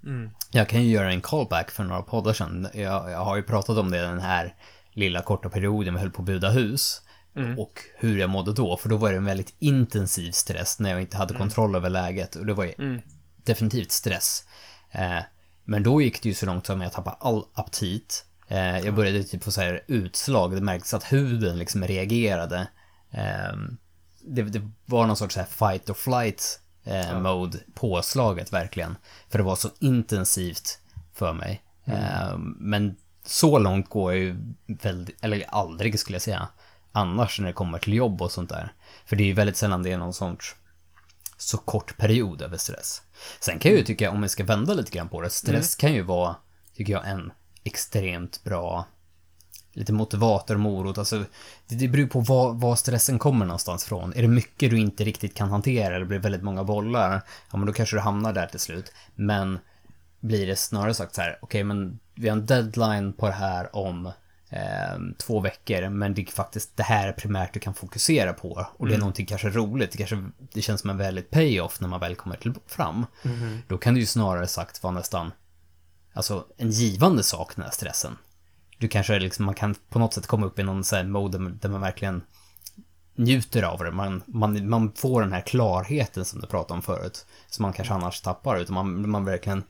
jag 0.52 0.70
kan 0.70 0.84
ju 0.84 0.90
göra 0.90 1.12
en 1.12 1.22
callback 1.22 1.72
för 1.72 1.84
några 1.84 2.02
poddar 2.02 2.34
sedan. 2.34 2.68
Jag, 2.74 3.12
jag 3.12 3.26
har 3.26 3.36
ju 3.36 3.44
pratat 3.44 3.78
om 3.78 3.92
det 3.92 4.02
den 4.02 4.20
här 4.20 4.56
lilla 4.92 5.22
korta 5.22 5.50
perioden 5.50 5.94
vi 5.94 6.00
höll 6.00 6.12
på 6.12 6.22
att 6.22 6.26
buda 6.26 6.50
hus. 6.50 7.02
Och 7.58 7.80
hur 7.98 8.18
jag 8.18 8.30
mådde 8.30 8.54
då, 8.54 8.78
för 8.78 8.90
då 8.90 8.98
var 8.98 9.12
det 9.12 9.18
en 9.18 9.26
väldigt 9.26 9.56
intensiv 9.60 10.32
stress 10.32 10.80
när 10.80 10.90
jag 10.90 11.02
inte 11.02 11.18
hade 11.18 11.34
kontroll 11.34 11.76
över 11.76 11.90
läget. 11.90 12.36
Och 12.36 12.46
det 12.46 12.54
var 12.54 12.64
ju 12.64 13.02
definitivt 13.44 13.92
stress. 13.92 14.44
Eh, 14.92 15.20
men 15.64 15.84
då 15.84 16.02
gick 16.02 16.22
det 16.24 16.30
ju 16.30 16.36
så 16.36 16.46
långt 16.46 16.66
som 16.66 16.82
jag 16.82 16.94
tappade 16.94 17.16
all 17.20 17.46
aptit. 17.54 18.26
Eh, 18.48 18.80
jag 18.80 18.96
började 18.96 19.24
typ 19.24 19.44
få 19.44 19.52
så 19.52 19.62
här 19.62 19.84
utslag, 19.88 20.56
det 20.56 20.62
märktes 20.62 20.94
att 20.94 21.14
huden 21.14 21.58
liksom 21.58 21.84
reagerade. 21.84 22.68
Eh, 23.12 23.56
det, 24.22 24.42
det 24.42 24.72
var 24.86 25.08
någon 25.08 25.18
sorts 25.18 25.34
så 25.34 25.40
här 25.40 25.48
fight 25.48 25.90
or 25.90 25.94
flight 25.94 26.60
eh, 26.84 27.20
mode 27.20 27.58
påslaget 27.74 28.54
verkligen. 28.54 28.98
För 29.30 29.38
det 29.38 29.44
var 29.44 29.56
så 29.56 29.70
intensivt 29.80 30.80
för 31.14 31.34
mig. 31.34 31.62
Eh, 31.86 32.38
men 32.58 32.96
så 33.26 33.60
långt 33.60 33.90
går 33.90 34.14
jag 34.14 34.22
ju 34.22 34.36
väldigt, 34.66 35.24
eller 35.24 35.46
aldrig 35.50 36.00
skulle 36.00 36.16
jag 36.16 36.22
säga, 36.22 36.48
annars 36.92 37.40
när 37.40 37.48
det 37.48 37.54
kommer 37.54 37.80
till 37.80 37.94
jobb 37.94 38.22
och 38.22 38.32
sånt 38.32 38.50
där. 38.50 38.74
För 39.06 39.16
det 39.16 39.24
är 39.24 39.28
ju 39.28 39.34
väldigt 39.34 39.58
sällan 39.58 39.84
det 39.84 39.92
är 39.92 39.98
någon 39.98 40.14
sorts 40.14 40.56
så 41.38 41.58
kort 41.58 41.98
period 41.98 42.42
över 42.42 42.58
stress. 42.58 43.02
Sen 43.40 43.60
kan 43.60 43.72
jag 43.72 43.80
ju 43.80 43.86
tycka, 43.86 44.12
om 44.12 44.22
vi 44.22 44.30
ska 44.30 44.44
vända 44.44 44.74
lite 44.74 44.92
grann 44.92 45.10
på 45.10 45.22
det, 45.22 45.30
stress 45.30 45.76
kan 45.76 45.94
ju 45.94 46.02
vara, 46.02 46.36
tycker 46.76 46.94
jag, 46.94 47.08
en 47.08 47.32
extremt 47.68 48.44
bra 48.44 48.86
lite 49.78 49.94
motivator, 49.94 50.58
morot, 50.58 50.98
alltså 50.98 51.26
det, 51.68 51.76
det 51.76 51.88
beror 51.88 52.08
på 52.08 52.20
var, 52.20 52.54
var 52.54 52.76
stressen 52.76 53.20
kommer 53.20 53.46
någonstans 53.46 53.86
från. 53.86 54.14
Är 54.14 54.22
det 54.22 54.28
mycket 54.28 54.70
du 54.70 54.80
inte 54.80 55.04
riktigt 55.04 55.34
kan 55.34 55.50
hantera 55.50 55.96
eller 55.96 56.06
blir 56.06 56.20
väldigt 56.20 56.44
många 56.44 56.64
bollar, 56.64 57.22
ja 57.52 57.58
men 57.58 57.68
då 57.68 57.74
kanske 57.74 57.96
du 57.96 58.00
hamnar 58.00 58.34
där 58.34 58.48
till 58.48 58.60
slut. 58.60 58.92
Men 59.16 59.60
blir 60.20 60.48
det 60.48 60.56
snarare 60.56 60.94
sagt 60.94 61.16
så 61.16 61.22
här, 61.22 61.38
okej 61.42 61.64
men 61.64 62.00
vi 62.16 62.30
har 62.30 62.38
en 62.38 62.46
deadline 62.46 63.14
på 63.14 63.26
det 63.26 63.34
här 63.34 63.76
om 63.76 64.06
eh, 64.50 64.98
två 65.18 65.40
veckor, 65.40 65.90
men 65.90 66.14
det 66.14 66.22
är 66.22 66.26
faktiskt 66.26 66.78
det 66.78 66.84
här 66.84 67.08
är 67.08 67.14
primärt 67.14 67.54
du 67.54 67.60
kan 67.60 67.74
fokusera 67.74 68.34
på. 68.34 68.66
Och 68.78 68.88
det 68.88 68.94
är 68.94 69.00
någonting 69.00 69.26
kanske 69.26 69.50
roligt, 69.50 69.92
det 69.92 69.98
kanske 69.98 70.24
det 70.54 70.62
känns 70.62 70.82
som 70.82 70.90
en 70.90 70.98
väldigt 70.98 71.30
payoff 71.30 71.82
när 71.82 71.88
man 71.88 72.00
väl 72.00 72.16
kommer 72.16 72.36
till, 72.36 72.54
fram. 72.68 73.06
Då 73.68 73.78
kan 73.78 73.94
det 73.94 74.00
ju 74.00 74.06
snarare 74.06 74.48
sagt 74.48 74.84
vara 74.84 74.94
nästan, 74.94 75.32
alltså 76.18 76.46
en 76.58 76.72
givande 76.72 77.24
sak 77.24 77.56
den 77.56 77.66
här 77.66 77.72
stressen. 77.72 78.18
Du 78.78 78.88
kanske 78.88 79.20
liksom, 79.20 79.46
man 79.46 79.56
kan 79.56 79.76
på 79.90 80.00
något 80.00 80.14
sätt 80.14 80.28
komma 80.28 80.46
upp 80.46 80.60
i 80.60 80.64
någon 80.64 80.84
sån 80.84 80.98
här 80.98 81.06
mode 81.06 81.38
där- 81.50 81.70
man 81.70 81.82
verkligen 81.82 82.22
njuter 83.16 83.64
av 83.64 83.80
det. 83.80 83.92
Man, 83.92 84.24
man, 84.26 84.70
man 84.70 84.92
får 84.96 85.22
den 85.22 85.34
här 85.34 85.42
klarheten 85.42 86.26
som 86.26 86.42
du 86.42 86.48
pratade 86.48 86.74
om 86.74 86.82
förut. 86.82 87.26
Som 87.50 87.64
man 87.64 87.74
kanske 87.74 87.94
annars 87.94 88.22
tappar. 88.22 88.58
Utan 88.58 88.74
man, 88.74 89.10
man 89.10 89.26
verkligen, 89.26 89.64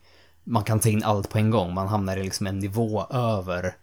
man 0.44 0.64
kan 0.64 0.80
ta 0.80 0.88
in 0.88 1.02
allt 1.04 1.28
på 1.30 1.38
en 1.38 1.50
gång. 1.50 1.74
Man 1.74 1.88
hamnar 1.88 2.16
i 2.16 2.22
liksom 2.24 2.46
en 2.46 2.58
nivå 2.58 3.06
över 3.10 3.76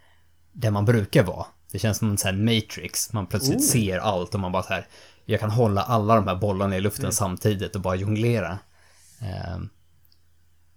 där 0.52 0.72
man 0.72 0.86
brukar 0.86 1.24
vara. 1.24 1.46
Det 1.72 1.80
känns 1.80 1.98
som 1.98 2.10
en 2.10 2.18
sån 2.18 2.36
här 2.36 2.44
matrix. 2.56 3.14
Man 3.14 3.28
plötsligt 3.28 3.66
ser 3.70 4.00
allt 4.00 4.34
och 4.34 4.40
man 4.40 4.52
bara 4.52 4.64
så 4.64 4.74
här, 4.74 4.88
jag 5.26 5.40
kan 5.40 5.52
hålla 5.52 5.82
alla 5.82 6.16
de 6.16 6.28
här 6.28 6.36
bollarna 6.36 6.78
i 6.78 6.82
luften 6.82 7.12
samtidigt 7.12 7.76
och 7.76 7.82
bara 7.82 7.96
jonglera. 7.96 8.60
Eh, 9.22 9.58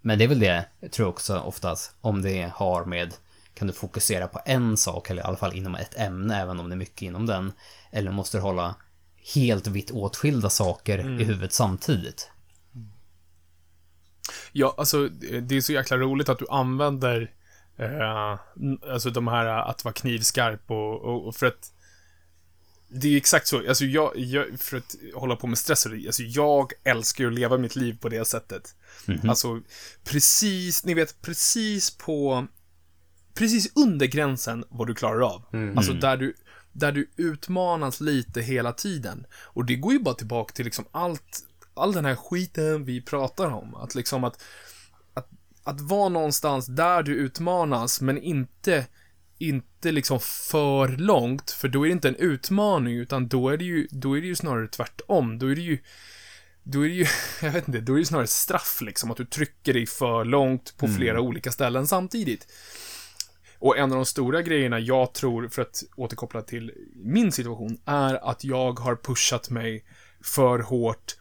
men 0.09 0.19
det 0.19 0.25
är 0.25 0.29
väl 0.29 0.39
det, 0.39 0.65
jag 0.81 0.93
tror 0.93 1.07
också 1.09 1.39
oftast, 1.39 1.95
om 2.01 2.23
det 2.23 2.53
har 2.55 2.85
med 2.85 3.15
kan 3.55 3.67
du 3.67 3.73
fokusera 3.73 4.29
på 4.29 4.41
en 4.45 4.77
sak, 4.77 5.11
eller 5.11 5.23
i 5.23 5.25
alla 5.25 5.37
fall 5.37 5.57
inom 5.57 5.75
ett 5.75 5.99
ämne, 5.99 6.41
även 6.41 6.61
om 6.61 6.69
det 6.69 6.75
är 6.75 6.77
mycket 6.77 7.03
inom 7.03 7.27
den. 7.27 7.53
Eller 7.91 8.11
måste 8.11 8.37
du 8.37 8.43
hålla 8.43 8.75
helt 9.35 9.67
vitt 9.67 9.91
åtskilda 9.91 10.51
saker 10.51 10.99
i 10.99 11.25
huvudet 11.25 11.53
samtidigt. 11.53 12.31
Ja, 14.53 14.75
alltså 14.79 15.09
det 15.43 15.57
är 15.57 15.61
så 15.61 15.73
jäkla 15.73 15.97
roligt 15.97 16.29
att 16.29 16.39
du 16.39 16.47
använder 16.51 17.31
eh, 17.77 18.39
alltså 18.93 19.11
de 19.11 19.29
här 19.29 19.47
att 19.47 19.85
vara 19.85 19.95
knivskarp 19.95 20.71
och, 20.71 21.03
och, 21.03 21.27
och 21.27 21.37
för 21.37 21.47
att 21.47 21.73
det 22.89 23.09
är 23.09 23.17
exakt 23.17 23.47
så. 23.47 23.69
Alltså 23.69 23.85
jag, 23.85 24.17
jag, 24.17 24.61
för 24.61 24.77
att 24.77 24.97
hålla 25.15 25.37
på 25.37 25.47
med 25.47 25.59
stress, 25.59 25.87
alltså 25.87 26.23
jag 26.23 26.73
älskar 26.85 27.25
ju 27.25 27.31
att 27.31 27.39
leva 27.39 27.59
mitt 27.59 27.77
liv 27.77 27.99
på 28.01 28.09
det 28.09 28.25
sättet. 28.25 28.75
Alltså, 29.29 29.61
precis, 30.05 30.85
ni 30.85 30.95
vet, 30.95 31.23
precis 31.23 31.91
på, 31.91 32.47
precis 33.35 33.73
under 33.75 34.07
gränsen 34.07 34.65
vad 34.69 34.87
du 34.87 34.95
klarar 34.95 35.21
av. 35.21 35.43
Alltså 35.77 35.93
där 35.93 36.17
du, 36.17 36.35
där 36.73 36.93
du 36.93 37.11
utmanas 37.17 38.01
lite 38.01 38.41
hela 38.41 38.73
tiden. 38.73 39.27
Och 39.33 39.65
det 39.65 39.77
går 39.77 39.93
ju 39.93 39.99
bara 39.99 40.15
tillbaka 40.15 40.55
till 40.55 40.65
liksom 40.65 40.85
allt, 40.93 41.45
all 41.75 41.93
den 41.93 42.05
här 42.05 42.17
skiten 42.17 42.85
vi 42.85 43.03
pratar 43.03 43.51
om. 43.51 43.75
Att 43.75 43.95
liksom 43.95 44.25
att, 44.25 44.43
att, 45.15 45.29
att 45.65 45.81
vara 45.81 46.09
någonstans 46.09 46.67
där 46.67 47.03
du 47.03 47.15
utmanas, 47.15 48.01
men 48.01 48.19
inte, 48.19 48.87
inte 49.39 49.93
liksom 49.93 50.21
för 50.21 50.89
långt, 50.89 51.51
för 51.51 51.69
då 51.69 51.83
är 51.85 51.89
det 51.89 51.93
inte 51.93 52.09
en 52.09 52.17
utmaning, 52.17 52.95
utan 52.95 53.29
då 53.29 53.49
är 53.49 53.57
det 53.57 53.65
ju, 53.65 53.89
då 53.91 54.17
är 54.17 54.21
det 54.21 54.27
ju 54.27 54.37
snarare 54.37 54.69
tvärtom. 54.69 55.39
Då 55.39 55.47
är 55.47 55.55
det 55.55 55.63
ju, 55.63 55.79
då 56.63 56.85
är 56.85 56.89
det 56.89 56.95
ju, 56.95 57.07
jag 57.43 57.53
vet 57.53 57.69
inte, 57.69 57.81
då 57.81 57.95
är 57.95 57.99
det 57.99 58.05
snarare 58.05 58.27
straff 58.27 58.79
liksom, 58.81 59.11
att 59.11 59.17
du 59.17 59.25
trycker 59.25 59.73
dig 59.73 59.87
för 59.87 60.25
långt 60.25 60.75
på 60.77 60.89
flera 60.89 61.21
olika 61.21 61.53
ställen 61.53 61.87
samtidigt. 61.87 62.47
Och 63.59 63.79
en 63.79 63.91
av 63.93 63.97
de 63.97 64.07
stora 64.07 64.43
grejerna 64.43 64.79
jag 64.79 65.15
tror, 65.15 65.49
för 65.49 65.63
att 65.63 65.83
återkoppla 65.97 66.43
till 66.43 66.73
min 66.95 67.33
situation, 67.33 67.81
är 67.85 68.31
att 68.31 68.45
jag 68.45 68.79
har 68.79 68.97
pushat 68.97 69.51
mig 69.51 69.85
för 70.25 70.59
hårt 70.59 71.17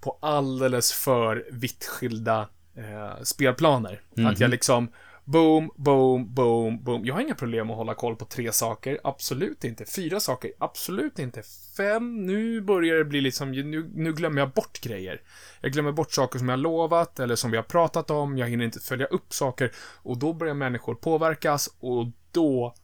på 0.00 0.18
alldeles 0.22 0.92
för 0.92 1.46
vitt 1.50 1.84
skilda 1.84 2.48
eh, 2.76 3.22
spelplaner. 3.22 4.02
Att 4.26 4.40
jag 4.40 4.50
liksom, 4.50 4.88
boom, 5.30 5.70
boom, 5.76 6.34
boom, 6.34 6.84
boom. 6.84 7.04
Jag 7.04 7.14
har 7.14 7.20
inga 7.20 7.34
problem 7.34 7.70
att 7.70 7.76
hålla 7.76 7.94
koll 7.94 8.16
på 8.16 8.24
tre 8.24 8.52
saker, 8.52 9.00
absolut 9.04 9.64
inte. 9.64 9.84
Fyra 9.84 10.20
saker, 10.20 10.52
absolut 10.58 11.18
inte. 11.18 11.42
Fem, 11.76 12.26
nu 12.26 12.60
börjar 12.60 12.96
det 12.96 13.04
bli 13.04 13.20
liksom, 13.20 13.52
nu, 13.52 13.90
nu 13.94 14.12
glömmer 14.12 14.40
jag 14.40 14.50
bort 14.50 14.80
grejer. 14.80 15.22
Jag 15.60 15.72
glömmer 15.72 15.92
bort 15.92 16.12
saker 16.12 16.38
som 16.38 16.48
jag 16.48 16.58
lovat 16.58 17.20
eller 17.20 17.36
som 17.36 17.50
vi 17.50 17.56
har 17.56 17.64
pratat 17.64 18.10
om, 18.10 18.38
jag 18.38 18.48
hinner 18.48 18.64
inte 18.64 18.80
följa 18.80 19.06
upp 19.06 19.32
saker 19.32 19.72
och 20.02 20.18
då 20.18 20.32
börjar 20.32 20.54
människor 20.54 20.94
påverkas 20.94 21.70
och 21.80 22.06
då 22.32 22.74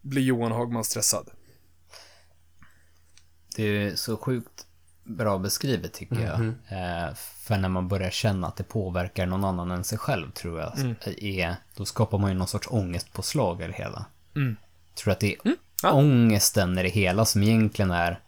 blir 0.00 0.22
Johan 0.22 0.52
Hagman 0.52 0.84
stressad. 0.84 1.30
Det 3.56 3.64
är 3.64 3.96
så 3.96 4.16
sjukt 4.16 4.65
bra 5.06 5.38
beskrivet 5.38 5.92
tycker 5.92 6.20
jag. 6.20 6.40
Eh, 6.46 7.14
för 7.14 7.56
när 7.58 7.68
man 7.68 7.88
börjar 7.88 8.10
känna 8.10 8.46
att 8.46 8.56
det 8.56 8.64
påverkar 8.64 9.26
någon 9.26 9.44
annan 9.44 9.70
än 9.70 9.84
sig 9.84 9.98
själv 9.98 10.30
tror 10.30 10.60
jag. 10.60 10.96
Är, 11.22 11.56
då 11.76 11.84
skapar 11.84 12.18
man 12.18 12.30
ju 12.30 12.36
någon 12.36 12.48
sorts 12.48 12.68
ångestpåslag 12.70 13.62
i 13.62 13.66
det 13.66 13.72
hela. 13.72 14.04
Mm. 14.36 14.56
Tror 14.94 15.12
att 15.12 15.20
det 15.20 15.32
är 15.34 15.56
Ja. 15.82 15.92
ångesten 15.92 16.78
i 16.78 16.82
det 16.82 16.88
hela 16.88 17.24
som 17.24 17.42
egentligen 17.42 17.90
är 17.90 18.20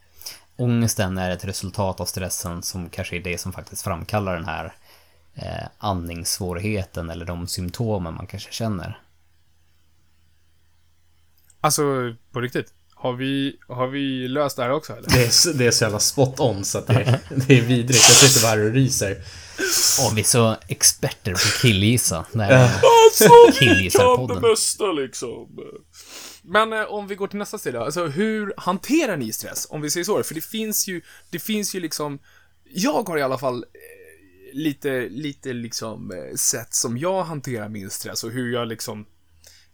Ångesten 0.55 1.17
är 1.17 1.31
ett 1.31 1.45
resultat 1.45 1.99
av 1.99 2.05
stressen 2.05 2.63
som 2.63 2.89
kanske 2.89 3.15
är 3.15 3.19
det 3.19 3.37
som 3.37 3.53
faktiskt 3.53 3.81
framkallar 3.81 4.35
den 4.35 4.45
här 4.45 4.73
eh, 5.35 5.67
andningssvårigheten 5.77 7.09
eller 7.09 7.25
de 7.25 7.47
symptomen 7.47 8.13
man 8.13 8.27
kanske 8.27 8.51
känner. 8.51 8.99
Alltså, 11.61 11.81
på 12.31 12.41
riktigt. 12.41 12.73
Har 13.01 13.13
vi, 13.13 13.55
har 13.67 13.87
vi 13.87 14.27
löst 14.27 14.55
det 14.57 14.63
här 14.63 14.71
också 14.71 14.93
eller? 14.93 15.09
Det 15.09 15.23
är, 15.25 15.29
så- 15.29 15.51
det 15.51 15.65
är 15.67 15.71
så 15.71 15.83
jävla 15.83 15.99
spot 15.99 16.39
on 16.39 16.65
så 16.65 16.77
att 16.77 16.87
det, 16.87 17.19
det 17.47 17.57
är 17.57 17.61
vidrigt. 17.61 17.89
Jag 18.09 18.29
sitter 18.29 18.47
bara 18.47 18.67
och 18.67 18.73
ryser. 18.73 19.11
Och 20.05 20.17
vi 20.17 20.21
är 20.21 20.25
så 20.25 20.55
experter 20.67 21.31
på 21.33 21.39
killgissa. 21.61 22.25
Alltså, 22.33 23.29
Killgissarpodden. 23.59 24.41
bästa 24.41 24.91
liksom. 24.91 25.47
Men 26.43 26.73
eh, 26.73 26.83
om 26.83 27.07
vi 27.07 27.15
går 27.15 27.27
till 27.27 27.39
nästa 27.39 27.57
steg 27.57 27.73
då. 27.73 27.83
Alltså, 27.83 28.05
hur 28.07 28.53
hanterar 28.57 29.17
ni 29.17 29.33
stress? 29.33 29.67
Om 29.69 29.81
vi 29.81 29.89
säger 29.89 30.03
så. 30.03 30.23
För 30.23 30.35
det 30.35 30.41
finns 30.45 30.87
ju, 30.87 31.01
det 31.29 31.39
finns 31.39 31.75
ju 31.75 31.79
liksom, 31.79 32.19
jag 32.73 33.07
har 33.09 33.17
i 33.17 33.21
alla 33.21 33.37
fall 33.37 33.55
eh, 33.63 34.57
lite, 34.57 35.07
lite 35.09 35.53
liksom 35.53 36.11
eh, 36.11 36.35
sätt 36.35 36.73
som 36.73 36.97
jag 36.97 37.23
hanterar 37.23 37.69
min 37.69 37.89
stress 37.89 38.23
och 38.23 38.31
hur 38.31 38.53
jag 38.53 38.67
liksom, 38.67 39.05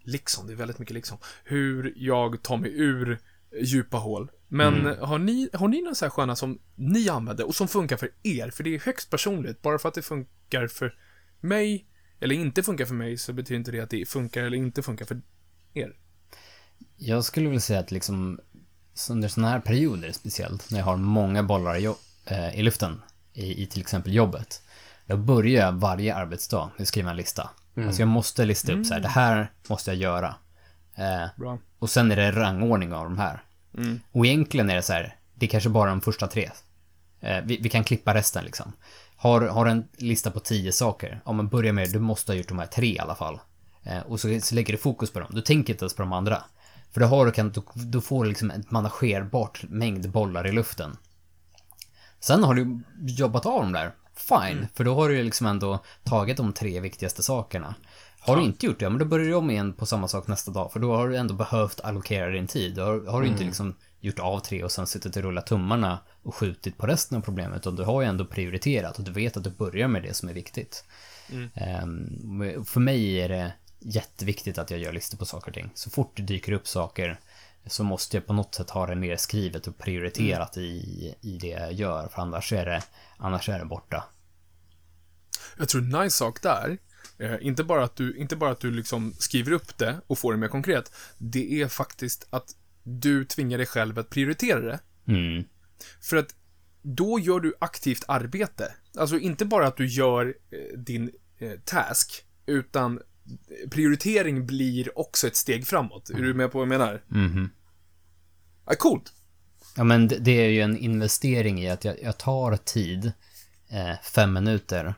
liksom, 0.05 0.47
det 0.47 0.53
är 0.53 0.57
väldigt 0.57 0.79
mycket 0.79 0.93
liksom, 0.93 1.17
hur 1.43 1.93
jag 1.95 2.43
tar 2.43 2.57
mig 2.57 2.71
ur 2.75 3.19
djupa 3.61 3.97
hål. 3.97 4.31
Men 4.47 4.87
eh, 4.87 5.05
har 5.05 5.17
ni, 5.17 5.49
har 5.53 5.67
ni 5.67 5.81
några 5.81 5.95
så 5.95 6.05
här 6.05 6.09
sköna 6.09 6.35
som 6.35 6.59
ni 6.75 7.09
använder 7.09 7.47
och 7.47 7.55
som 7.55 7.67
funkar 7.67 7.97
för 7.97 8.11
er? 8.23 8.49
För 8.49 8.63
det 8.63 8.75
är 8.75 8.79
högst 8.79 9.09
personligt. 9.09 9.61
Bara 9.61 9.79
för 9.79 9.89
att 9.89 9.95
det 9.95 10.01
funkar 10.01 10.67
för 10.67 10.95
mig 11.39 11.85
eller 12.19 12.35
inte 12.35 12.63
funkar 12.63 12.85
för 12.85 12.93
mig 12.93 13.17
så 13.17 13.33
betyder 13.33 13.59
inte 13.59 13.71
det 13.71 13.79
att 13.79 13.89
det 13.89 14.09
funkar 14.09 14.43
eller 14.43 14.57
inte 14.57 14.83
funkar 14.83 15.05
för 15.05 15.21
er. 15.73 15.95
Jag 16.97 17.23
skulle 17.23 17.45
vilja 17.45 17.61
säga 17.61 17.79
att 17.79 17.91
liksom 17.91 18.39
under 19.09 19.27
sådana 19.27 19.51
här 19.51 19.59
perioder 19.59 20.11
speciellt, 20.11 20.71
när 20.71 20.79
jag 20.79 20.85
har 20.85 20.97
många 20.97 21.43
bollar 21.43 21.77
i, 21.77 21.85
eh, 22.25 22.59
i 22.59 22.63
luften, 22.63 23.01
i, 23.33 23.63
i 23.63 23.65
till 23.65 23.81
exempel 23.81 24.13
jobbet, 24.13 24.61
då 25.05 25.17
börjar 25.17 25.65
jag 25.65 25.71
varje 25.71 26.15
arbetsdag 26.15 26.69
med 26.75 26.81
att 26.81 26.87
skriva 26.87 27.09
en 27.09 27.17
lista. 27.17 27.49
Alltså 27.77 28.01
jag 28.01 28.07
måste 28.07 28.45
lista 28.45 28.73
upp 28.73 28.85
så 28.85 28.93
här, 28.93 29.01
det 29.01 29.07
här 29.07 29.51
måste 29.69 29.91
jag 29.91 29.97
göra. 29.97 30.35
Eh, 30.95 31.27
Bra. 31.35 31.57
och 31.79 31.89
sen 31.89 32.11
är 32.11 32.15
det 32.15 32.31
rangordning 32.31 32.93
av 32.93 33.03
de 33.03 33.17
här. 33.17 33.43
Och 34.11 34.25
egentligen 34.25 34.69
är 34.69 34.75
det 34.75 34.81
så 34.81 34.93
här, 34.93 35.15
det 35.33 35.45
är 35.45 35.49
kanske 35.49 35.69
bara 35.69 35.89
de 35.89 36.01
första 36.01 36.27
tre. 36.27 36.49
Eh, 37.19 37.43
vi, 37.43 37.57
vi 37.57 37.69
kan 37.69 37.83
klippa 37.83 38.13
resten 38.13 38.45
liksom. 38.45 38.73
Har, 39.15 39.41
har 39.41 39.65
en 39.65 39.87
lista 39.97 40.31
på 40.31 40.39
tio 40.39 40.71
saker, 40.71 41.21
ja 41.25 41.31
men 41.31 41.47
börja 41.47 41.73
med, 41.73 41.91
du 41.91 41.99
måste 41.99 42.31
ha 42.31 42.37
gjort 42.37 42.47
de 42.47 42.59
här 42.59 42.65
tre 42.65 42.87
i 42.87 42.99
alla 42.99 43.15
fall. 43.15 43.39
Eh, 43.83 43.99
och 43.99 44.19
så, 44.19 44.39
så 44.41 44.55
lägger 44.55 44.73
du 44.73 44.77
fokus 44.77 45.11
på 45.11 45.19
dem, 45.19 45.29
du 45.31 45.41
tänker 45.41 45.73
inte 45.73 45.83
ens 45.83 45.95
på 45.95 46.01
de 46.01 46.13
andra. 46.13 46.43
För 46.91 47.01
då, 47.01 47.07
har 47.07 47.25
du, 47.25 47.31
kan, 47.31 47.51
då, 47.51 47.63
då 47.73 48.01
får 48.01 48.23
du 48.23 48.29
liksom 48.29 48.51
ett 48.51 48.71
managerbart 48.71 49.63
mängd 49.69 50.09
bollar 50.09 50.47
i 50.47 50.51
luften. 50.51 50.97
Sen 52.19 52.43
har 52.43 52.53
du 52.53 52.79
jobbat 53.07 53.45
av 53.45 53.61
dem 53.61 53.71
där, 53.71 53.91
fine, 54.15 54.67
för 54.73 54.83
då 54.83 54.95
har 54.95 55.09
du 55.09 55.23
liksom 55.23 55.47
ändå 55.47 55.83
tagit 56.03 56.37
de 56.37 56.53
tre 56.53 56.79
viktigaste 56.79 57.23
sakerna. 57.23 57.75
Har 58.19 58.37
du 58.37 58.43
inte 58.43 58.65
gjort 58.65 58.79
det, 58.79 58.85
ja, 58.85 58.89
men 58.89 58.99
då 58.99 59.05
börjar 59.05 59.27
du 59.27 59.33
om 59.33 59.49
igen 59.49 59.73
på 59.73 59.85
samma 59.85 60.07
sak 60.07 60.27
nästa 60.27 60.51
dag, 60.51 60.71
för 60.71 60.79
då 60.79 60.95
har 60.95 61.09
du 61.09 61.17
ändå 61.17 61.33
behövt 61.33 61.81
allokera 61.81 62.29
din 62.29 62.47
tid. 62.47 62.75
Då 62.75 62.83
har, 62.83 63.11
har 63.11 63.21
du 63.21 63.27
inte 63.27 63.43
liksom 63.43 63.75
gjort 63.99 64.19
av 64.19 64.39
tre 64.39 64.63
och 64.63 64.71
sen 64.71 64.87
suttit 64.87 65.15
och 65.15 65.23
rullat 65.23 65.47
tummarna 65.47 65.99
och 66.23 66.35
skjutit 66.35 66.77
på 66.77 66.87
resten 66.87 67.17
av 67.17 67.21
problemet, 67.21 67.57
utan 67.57 67.75
du 67.75 67.83
har 67.83 68.01
ju 68.01 68.07
ändå 68.07 68.25
prioriterat 68.25 68.97
och 68.97 69.03
du 69.03 69.11
vet 69.11 69.37
att 69.37 69.43
du 69.43 69.49
börjar 69.49 69.87
med 69.87 70.03
det 70.03 70.13
som 70.13 70.29
är 70.29 70.33
viktigt. 70.33 70.83
Ehm, 71.53 72.65
för 72.65 72.79
mig 72.79 73.21
är 73.21 73.29
det 73.29 73.53
jätteviktigt 73.79 74.57
att 74.57 74.71
jag 74.71 74.79
gör 74.79 74.93
listor 74.93 75.17
på 75.17 75.25
saker 75.25 75.47
och 75.47 75.53
ting. 75.53 75.69
Så 75.73 75.89
fort 75.89 76.11
det 76.15 76.23
dyker 76.23 76.51
upp 76.51 76.67
saker 76.67 77.19
så 77.67 77.83
måste 77.83 78.17
jag 78.17 78.27
på 78.27 78.33
något 78.33 78.55
sätt 78.55 78.69
ha 78.69 78.85
det 78.85 78.95
nedskrivet 78.95 79.67
och 79.67 79.77
prioriterat 79.77 80.57
i, 80.57 81.15
i 81.21 81.37
det 81.37 81.47
jag 81.47 81.73
gör, 81.73 82.07
för 82.07 82.21
annars 82.21 82.53
är 82.53 82.65
det, 82.65 82.83
annars 83.17 83.49
är 83.49 83.59
det 83.59 83.65
borta. 83.65 84.03
Jag 85.57 85.69
tror 85.69 85.81
en 85.81 85.89
nice 85.89 86.17
sak 86.17 86.41
där, 86.41 86.77
eh, 87.17 87.35
inte 87.41 87.63
bara 87.63 87.83
att 87.83 87.95
du, 87.95 88.17
inte 88.17 88.35
bara 88.35 88.51
att 88.51 88.59
du 88.59 88.71
liksom 88.71 89.13
skriver 89.19 89.51
upp 89.51 89.77
det 89.77 90.01
och 90.07 90.19
får 90.19 90.33
det 90.33 90.39
mer 90.39 90.47
konkret, 90.47 90.91
det 91.17 91.61
är 91.61 91.67
faktiskt 91.67 92.27
att 92.29 92.55
du 92.83 93.25
tvingar 93.25 93.57
dig 93.57 93.67
själv 93.67 93.99
att 93.99 94.09
prioritera 94.09 94.59
det. 94.59 94.79
Mm. 95.07 95.43
För 96.01 96.17
att 96.17 96.35
då 96.81 97.19
gör 97.19 97.39
du 97.39 97.53
aktivt 97.59 98.03
arbete. 98.07 98.73
Alltså 98.97 99.19
inte 99.19 99.45
bara 99.45 99.67
att 99.67 99.77
du 99.77 99.87
gör 99.87 100.35
eh, 100.51 100.79
din 100.79 101.11
eh, 101.37 101.59
task, 101.65 102.25
utan 102.45 102.99
prioritering 103.71 104.45
blir 104.45 104.99
också 104.99 105.27
ett 105.27 105.35
steg 105.35 105.67
framåt. 105.67 106.09
Är 106.09 106.21
du 106.21 106.33
med 106.33 106.51
på 106.51 106.57
vad 106.57 106.65
jag 106.67 106.79
menar? 106.79 107.03
Mhm. 107.07 107.49
Ja, 108.65 108.75
coolt. 108.79 109.13
Ja 109.77 109.83
men 109.83 110.07
det, 110.07 110.17
det 110.17 110.31
är 110.31 110.49
ju 110.49 110.61
en 110.61 110.77
investering 110.77 111.61
i 111.61 111.69
att 111.69 111.85
jag, 111.85 112.03
jag 112.03 112.17
tar 112.17 112.57
tid, 112.57 113.11
eh, 113.69 113.99
fem 114.03 114.33
minuter, 114.33 114.93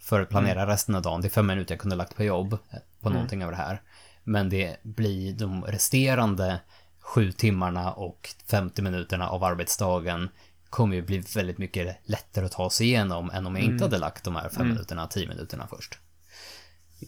för 0.00 0.20
att 0.20 0.28
planera 0.28 0.66
resten 0.66 0.94
av 0.94 1.02
dagen. 1.02 1.20
Det 1.20 1.28
är 1.28 1.30
fem 1.30 1.46
minuter 1.46 1.74
jag 1.74 1.80
kunde 1.80 1.96
lagt 1.96 2.16
på 2.16 2.24
jobb, 2.24 2.52
eh, 2.52 2.78
på 3.00 3.10
någonting 3.10 3.44
av 3.44 3.50
det 3.50 3.56
här. 3.56 3.82
Men 4.24 4.48
det 4.48 4.76
blir 4.82 5.32
de 5.32 5.64
resterande 5.64 6.60
sju 7.00 7.32
timmarna 7.32 7.92
och 7.92 8.34
50 8.46 8.82
minuterna 8.82 9.28
av 9.28 9.44
arbetsdagen 9.44 10.28
kommer 10.70 10.96
ju 10.96 11.02
bli 11.02 11.18
väldigt 11.34 11.58
mycket 11.58 11.96
lättare 12.04 12.44
att 12.44 12.52
ta 12.52 12.70
sig 12.70 12.86
igenom 12.86 13.30
än 13.30 13.46
om 13.46 13.56
jag 13.56 13.64
inte 13.64 13.84
hade 13.84 13.98
lagt 13.98 14.24
de 14.24 14.36
här 14.36 14.48
fem 14.48 14.68
minuterna, 14.68 15.06
tio 15.06 15.28
minuterna 15.28 15.66
först. 15.66 15.98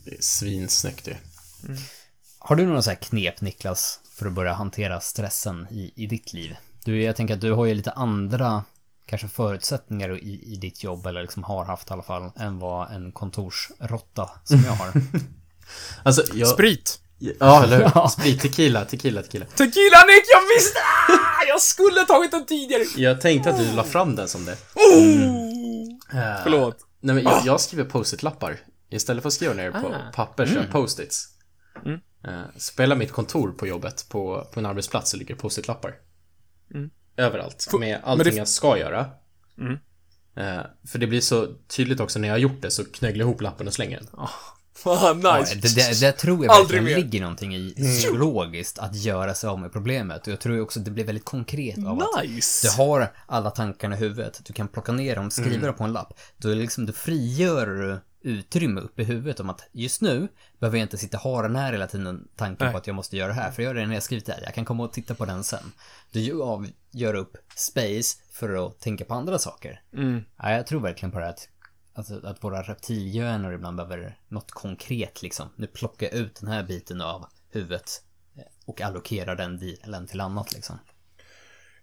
Det 0.04 0.10
är 0.18 0.22
svinsnyggt 0.22 1.08
ju. 1.08 1.14
Har 2.38 2.56
du 2.56 2.66
några 2.66 2.82
så 2.82 2.90
här 2.90 2.96
knep, 2.96 3.40
Niklas, 3.40 4.00
för 4.14 4.26
att 4.26 4.32
börja 4.32 4.52
hantera 4.52 5.00
stressen 5.00 5.66
i, 5.70 5.92
i 5.96 6.06
ditt 6.06 6.32
liv? 6.32 6.56
Du, 6.84 7.02
jag 7.02 7.16
tänker 7.16 7.34
att 7.34 7.40
du 7.40 7.52
har 7.52 7.64
ju 7.64 7.74
lite 7.74 7.90
andra 7.90 8.64
kanske 9.06 9.28
förutsättningar 9.28 10.18
i, 10.18 10.42
i 10.52 10.56
ditt 10.56 10.84
jobb, 10.84 11.06
eller 11.06 11.22
liksom 11.22 11.44
har 11.44 11.64
haft 11.64 11.90
i 11.90 11.92
alla 11.92 12.02
fall, 12.02 12.30
än 12.36 12.58
vad 12.58 12.90
en 12.90 13.12
kontorsrotta 13.12 14.30
som 14.44 14.64
jag 14.64 14.72
har. 14.72 14.92
Alltså, 16.02 16.22
jag... 16.34 16.48
Sprit! 16.48 17.00
Ja, 17.18 17.62
eller 17.64 17.78
hur? 17.78 18.08
Sprit, 18.08 18.40
tequila, 18.40 18.84
tequila, 18.84 19.22
tequila. 19.22 19.44
Tequila 19.44 20.04
Nick, 20.06 20.24
jag 20.32 20.56
visste! 20.56 20.78
Ah, 21.08 21.44
jag 21.48 21.62
skulle 21.62 22.00
tagit 22.04 22.30
den 22.30 22.46
tidigare! 22.46 22.82
Jag 22.96 23.20
tänkte 23.20 23.50
att 23.50 23.58
du 23.58 23.72
la 23.72 23.84
fram 23.84 24.16
den 24.16 24.28
som 24.28 24.44
det. 24.44 24.56
Oh! 24.74 26.20
Eh, 26.20 26.42
Förlåt. 26.42 26.76
Nej, 27.00 27.14
men 27.14 27.24
jag, 27.24 27.46
jag 27.46 27.60
skriver 27.60 27.84
post-it-lappar. 27.84 28.58
Istället 28.90 29.22
för 29.22 29.28
att 29.28 29.34
skriva 29.34 29.54
ner 29.54 29.70
på 29.70 29.86
Ah. 29.88 30.12
papper 30.14 30.46
så 30.46 30.54
jag 30.54 30.70
post-its. 30.70 31.28
Mm. 31.84 32.00
Eh, 32.24 32.42
Så 32.56 32.74
på 32.76 32.82
hela 32.82 32.94
mitt 32.94 33.12
kontor 33.12 33.52
på 33.52 33.66
jobbet, 33.66 34.06
på, 34.08 34.48
på 34.52 34.60
en 34.60 34.66
arbetsplats, 34.66 35.10
så 35.10 35.16
ligger 35.16 35.34
post-it-lappar. 35.34 35.94
Mm. 36.74 36.90
Överallt. 37.16 37.68
Med 37.80 38.00
allting 38.04 38.32
det- 38.32 38.38
jag 38.38 38.48
ska 38.48 38.78
göra. 38.78 39.10
Mm. 39.58 39.72
Eh, 40.36 40.62
För 40.86 40.98
det 40.98 41.06
blir 41.06 41.20
så 41.20 41.46
tydligt 41.68 42.00
också 42.00 42.18
när 42.18 42.28
jag 42.28 42.34
har 42.34 42.38
gjort 42.38 42.62
det, 42.62 42.70
så 42.70 42.84
knögglar 42.84 43.18
jag 43.20 43.28
ihop 43.28 43.40
lappen 43.40 43.66
och 43.66 43.74
slänger 43.74 43.98
den. 43.98 44.08
Ah, 44.12 44.28
Ja, 44.84 45.14
nice. 45.40 45.54
det, 45.54 45.74
det, 45.74 46.00
det 46.00 46.12
tror 46.12 46.44
jag 46.44 46.54
Aldrig 46.54 46.82
verkligen 46.82 46.84
mer. 46.84 47.04
ligger 47.04 47.20
någonting 47.20 47.54
i 47.56 47.74
psykologiskt 47.76 48.78
att 48.78 48.94
göra 48.96 49.34
sig 49.34 49.48
av 49.50 49.58
med 49.60 49.72
problemet. 49.72 50.26
Och 50.26 50.32
jag 50.32 50.40
tror 50.40 50.54
ju 50.54 50.60
också 50.60 50.78
att 50.78 50.84
det 50.84 50.90
blir 50.90 51.04
väldigt 51.04 51.24
konkret 51.24 51.78
av 51.86 52.00
att 52.02 52.22
Nice! 52.24 52.66
du 52.66 52.82
har 52.82 53.12
alla 53.26 53.50
tankarna 53.50 53.96
i 53.96 53.98
huvudet, 53.98 54.40
du 54.44 54.52
kan 54.52 54.68
plocka 54.68 54.92
ner 54.92 55.16
dem, 55.16 55.30
skriva 55.30 55.66
dem 55.66 55.76
på 55.76 55.84
en 55.84 55.92
lapp. 55.92 56.20
Då, 56.36 56.48
liksom, 56.48 56.86
då 56.86 56.92
frigör 56.92 57.66
du 57.66 57.98
utrymme 58.26 58.80
upp 58.80 59.00
i 59.00 59.04
huvudet 59.04 59.40
om 59.40 59.50
att 59.50 59.68
just 59.72 60.00
nu 60.00 60.28
behöver 60.58 60.78
jag 60.78 60.84
inte 60.84 60.98
sitta 60.98 61.16
och 61.16 61.22
ha 61.22 61.42
den 61.42 61.56
här 61.56 61.72
hela 61.72 61.86
tiden, 61.86 62.28
tanken 62.36 62.64
Nej. 62.64 62.72
på 62.72 62.78
att 62.78 62.86
jag 62.86 62.96
måste 62.96 63.16
göra 63.16 63.28
det 63.28 63.34
här, 63.34 63.50
för 63.50 63.62
jag 63.62 63.74
när 63.74 63.94
jag 63.94 64.02
skrivit 64.02 64.26
det 64.26 64.32
här, 64.32 64.42
jag 64.42 64.54
kan 64.54 64.64
komma 64.64 64.84
och 64.84 64.92
titta 64.92 65.14
på 65.14 65.24
den 65.24 65.44
sen. 65.44 65.72
Du 66.12 66.20
gör 66.20 66.42
av, 66.42 66.66
gör 66.90 67.14
upp 67.14 67.36
space 67.56 68.18
för 68.30 68.66
att 68.66 68.80
tänka 68.80 69.04
på 69.04 69.14
andra 69.14 69.38
saker. 69.38 69.82
Mm. 69.92 70.24
Ja, 70.36 70.52
jag 70.52 70.66
tror 70.66 70.80
verkligen 70.80 71.12
på 71.12 71.18
det 71.18 71.24
här 71.24 71.32
att, 71.32 71.48
alltså, 71.94 72.26
att 72.26 72.44
våra 72.44 72.62
reptilhjärnor 72.62 73.52
ibland 73.52 73.76
behöver 73.76 74.18
något 74.28 74.50
konkret 74.50 75.22
liksom. 75.22 75.48
Nu 75.56 75.66
plockar 75.66 76.06
jag 76.06 76.14
ut 76.14 76.40
den 76.40 76.48
här 76.48 76.62
biten 76.62 77.00
av 77.00 77.26
huvudet 77.50 78.02
och 78.64 78.80
allokerar 78.80 79.36
den 79.36 79.58
delen 79.58 80.06
till 80.06 80.20
annat 80.20 80.52
liksom. 80.52 80.78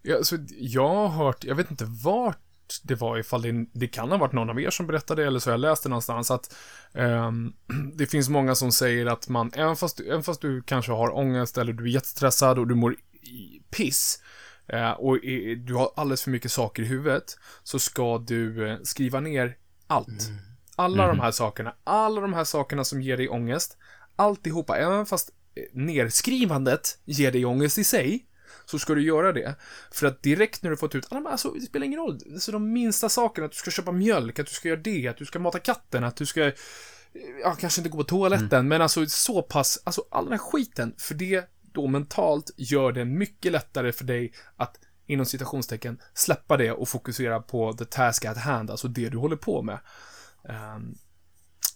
Ja, 0.01 0.17
alltså, 0.17 0.37
jag 0.57 0.95
har 0.95 1.07
hört, 1.07 1.43
jag 1.43 1.55
vet 1.55 1.71
inte 1.71 1.85
vart 1.85 2.42
det 2.83 2.95
var, 2.95 3.17
ifall 3.17 3.41
det, 3.41 3.65
det 3.73 3.87
kan 3.87 4.11
ha 4.11 4.17
varit 4.17 4.33
någon 4.33 4.49
av 4.49 4.61
er 4.61 4.69
som 4.69 4.87
berättade, 4.87 5.27
eller 5.27 5.39
så 5.39 5.49
har 5.49 5.53
jag 5.53 5.59
läst 5.59 5.83
det 5.83 5.89
någonstans, 5.89 6.31
att 6.31 6.55
ehm, 6.93 7.53
det 7.93 8.05
finns 8.05 8.29
många 8.29 8.55
som 8.55 8.71
säger 8.71 9.05
att 9.05 9.29
man, 9.29 9.51
även 9.55 9.75
fast, 9.75 9.97
du- 9.97 10.07
även 10.09 10.23
fast 10.23 10.41
du 10.41 10.61
kanske 10.63 10.91
har 10.91 11.15
ångest, 11.17 11.57
eller 11.57 11.73
du 11.73 11.83
är 11.83 11.87
jättestressad 11.87 12.59
och 12.59 12.67
du 12.67 12.75
mår 12.75 12.93
i 13.21 13.61
piss, 13.71 14.21
eh, 14.67 14.91
och 14.91 15.15
är, 15.25 15.55
du 15.55 15.73
har 15.73 15.91
alldeles 15.95 16.23
för 16.23 16.31
mycket 16.31 16.51
saker 16.51 16.83
i 16.83 16.85
huvudet, 16.85 17.37
så 17.63 17.79
ska 17.79 18.17
du 18.17 18.69
eh, 18.69 18.77
skriva 18.83 19.19
ner 19.19 19.55
allt. 19.87 20.07
Alla 20.75 21.07
de 21.07 21.19
här 21.19 21.31
sakerna, 21.31 21.75
alla 21.83 22.21
de 22.21 22.33
här 22.33 22.43
sakerna 22.43 22.83
som 22.83 23.01
ger 23.01 23.17
dig 23.17 23.29
ångest, 23.29 23.77
alltihopa, 24.15 24.77
även 24.77 25.05
fast 25.05 25.29
eh, 25.55 25.63
nerskrivandet 25.73 26.97
ger 27.05 27.31
dig 27.31 27.45
ångest 27.45 27.77
i 27.77 27.83
sig, 27.83 28.25
så 28.65 28.79
ska 28.79 28.93
du 28.93 29.01
göra 29.01 29.33
det. 29.33 29.55
För 29.91 30.07
att 30.07 30.23
direkt 30.23 30.63
när 30.63 30.69
du 30.69 30.77
fått 30.77 30.95
ut, 30.95 31.09
de- 31.09 31.27
alltså, 31.27 31.51
det 31.51 31.61
spelar 31.61 31.85
ingen 31.85 31.99
roll, 31.99 32.19
alltså 32.33 32.51
de 32.51 32.73
minsta 32.73 33.09
sakerna, 33.09 33.45
att 33.45 33.51
du 33.51 33.57
ska 33.57 33.71
köpa 33.71 33.91
mjölk, 33.91 34.39
att 34.39 34.47
du 34.47 34.53
ska 34.53 34.67
göra 34.67 34.79
det, 34.79 35.07
att 35.07 35.17
du 35.17 35.25
ska 35.25 35.39
mata 35.39 35.59
katten, 35.59 36.03
att 36.03 36.15
du 36.15 36.25
ska, 36.25 36.51
ja, 37.43 37.55
kanske 37.59 37.81
inte 37.81 37.89
gå 37.89 37.97
på 37.97 38.03
toaletten, 38.03 38.67
men 38.67 38.81
alltså 38.81 39.05
så 39.05 39.41
pass, 39.41 39.79
alltså 39.83 40.05
all 40.11 40.23
den 40.23 40.33
här 40.33 40.39
skiten, 40.39 40.95
för 40.97 41.15
det 41.15 41.49
då 41.61 41.87
mentalt 41.87 42.51
gör 42.57 42.91
det 42.91 43.05
mycket 43.05 43.51
lättare 43.51 43.91
för 43.91 44.03
dig 44.05 44.33
att 44.57 44.79
inom 45.07 45.25
citationstecken 45.25 46.01
släppa 46.13 46.57
det 46.57 46.71
och 46.71 46.89
fokusera 46.89 47.39
på 47.41 47.73
the 47.73 47.85
task 47.85 48.25
at 48.25 48.37
hand, 48.37 48.71
alltså 48.71 48.87
det 48.87 49.09
du 49.09 49.17
håller 49.17 49.35
på 49.35 49.61
med. 49.61 49.79
Ehm, 50.49 50.95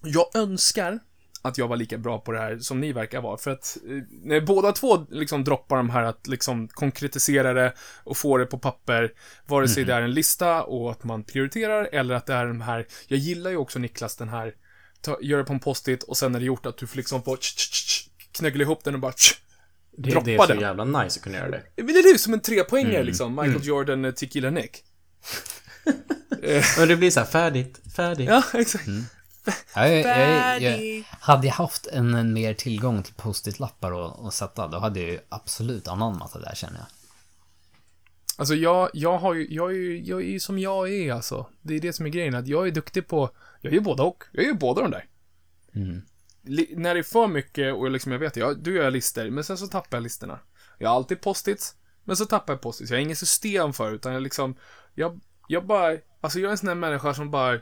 jag 0.04 0.36
önskar 0.36 1.00
att 1.42 1.58
jag 1.58 1.68
var 1.68 1.76
lika 1.78 1.98
bra 1.98 2.20
på 2.20 2.32
det 2.32 2.40
här 2.40 2.58
som 2.60 2.80
ni 2.80 2.94
verkar 2.94 3.22
vara. 3.22 3.38
För 3.38 3.52
att 3.52 3.78
eh, 3.90 4.04
när 4.24 4.42
båda 4.42 4.72
två 4.72 5.06
liksom 5.10 5.44
droppar 5.44 5.78
de 5.78 5.90
här 5.90 6.04
att 6.04 6.28
liksom 6.28 6.68
konkretisera 6.68 7.54
det 7.54 7.74
och 8.04 8.18
få 8.18 8.38
det 8.38 8.46
på 8.46 8.60
papper, 8.60 9.12
vare 9.46 9.68
sig 9.68 9.84
det 9.84 9.94
är 9.94 10.02
en 10.02 10.12
lista 10.14 10.64
och 10.64 10.92
att 10.92 11.04
man 11.04 11.24
prioriterar 11.24 11.90
eller 11.92 12.16
att 12.16 12.26
det 12.26 12.34
är 12.34 12.46
de 12.46 12.62
här, 12.62 12.88
jag 13.08 13.20
gillar 13.20 13.52
ju 13.52 13.58
också 13.58 13.80
Niklas 13.80 14.16
den 14.16 14.30
här, 14.30 14.54
ta, 15.02 15.18
gör 15.22 15.38
det 15.38 15.44
på 15.44 15.54
en 15.54 15.60
post-it 15.60 16.04
och 16.04 16.18
sen 16.18 16.36
är 16.36 16.40
det 16.40 16.46
gjort 16.46 16.66
att 16.66 16.78
du 16.78 16.88
får 16.88 16.98
liksom 16.98 17.24
få 17.24 17.38
knöggla 18.32 18.62
ihop 18.64 18.84
den 18.84 18.94
och 18.94 19.00
bara 19.00 19.12
tsch, 19.12 19.34
Det, 19.98 20.10
droppa 20.12 20.26
det 20.26 20.36
är 20.36 20.40
så 20.40 20.48
den. 20.48 20.60
jävla 20.60 20.84
nice 20.86 21.20
att 21.20 21.24
kunna 21.24 21.38
göra 21.38 21.50
det. 21.52 21.64
Men 21.76 21.88
det 21.88 22.00
är 22.00 22.12
ju 22.12 22.18
som 22.18 22.34
en 22.34 22.40
trepoängare 22.40 23.04
liksom, 23.04 23.36
Michael 23.36 23.66
Jordan, 23.68 24.06
eh, 24.06 24.12
Tequila 24.12 24.50
Nick. 24.50 24.84
Men 26.78 26.88
det 26.88 26.96
blir 26.96 27.12
så 27.12 27.20
här 27.20 27.28
färdigt, 27.28 27.80
färdigt. 27.96 28.30
Ja, 28.30 28.44
exakt. 28.54 28.86
Ja, 29.76 29.88
jag, 29.88 30.62
jag, 30.62 30.62
jag, 30.62 31.04
hade 31.20 31.48
jag 31.48 31.54
haft 31.54 31.88
en, 31.88 32.14
en 32.14 32.34
mer 32.34 32.54
tillgång 32.54 33.04
till 33.04 33.14
post-it-lappar 33.14 33.92
och, 33.92 34.26
och 34.26 34.34
sätta, 34.34 34.68
då 34.68 34.80
hade 34.80 35.00
jag 35.00 35.10
ju 35.10 35.20
absolut 35.30 35.88
anammat 35.88 36.34
det 36.34 36.40
där 36.40 36.56
känner 36.56 36.78
jag. 36.78 36.88
Alltså 38.38 38.56
jag, 38.56 38.90
jag 38.94 39.18
har 39.18 39.34
ju, 39.34 39.48
jag 39.50 39.72
är 39.72 39.76
ju, 39.76 40.04
jag 40.04 40.22
är 40.22 40.26
ju 40.26 40.40
som 40.40 40.60
jag 40.60 40.94
är 40.94 41.14
alltså. 41.14 41.50
Det 41.62 41.74
är 41.74 41.80
det 41.80 41.94
som 41.94 42.06
är 42.06 42.10
grejen, 42.10 42.36
att 42.36 42.48
jag 42.48 42.68
är 42.68 42.72
duktig 42.72 43.08
på, 43.08 43.30
jag 43.62 43.72
är 43.72 43.76
ju 43.76 43.82
både 43.82 44.04
och. 44.04 44.24
Jag 44.32 44.44
är 44.44 44.48
ju 44.48 44.54
båda 44.54 44.82
de 44.82 44.92
där. 44.92 45.06
Mm. 45.76 46.02
Li, 46.44 46.74
när 46.78 46.94
det 46.94 47.00
är 47.00 47.04
för 47.04 47.28
mycket 47.28 47.76
och 47.76 47.92
liksom 47.92 48.12
jag 48.12 48.20
vet, 48.20 48.36
jag, 48.36 48.64
då 48.64 48.72
gör 48.72 48.84
jag 48.84 48.94
listor, 48.94 49.30
men 49.30 49.44
sen 49.44 49.58
så 49.58 49.68
tappar 49.68 49.98
jag 49.98 50.04
listorna. 50.04 50.40
Jag 50.78 50.90
har 50.90 50.96
alltid 50.96 51.22
post-its, 51.22 51.76
men 52.04 52.18
så 52.18 52.26
tappar 52.26 52.54
jag 52.54 52.62
post-its. 52.62 52.92
Jag 52.92 52.98
har 52.98 53.02
inget 53.02 53.18
system 53.18 53.74
för 53.74 53.92
utan 53.92 54.14
jag 54.14 54.24
liksom, 54.24 54.56
jag, 54.96 55.20
jag 55.48 55.66
bara, 55.66 55.98
alltså 56.22 56.40
jag 56.40 56.48
är 56.48 56.52
en 56.52 56.58
sån 56.58 56.68
här 56.68 56.76
människa 56.76 57.14
som 57.14 57.32
bara, 57.32 57.60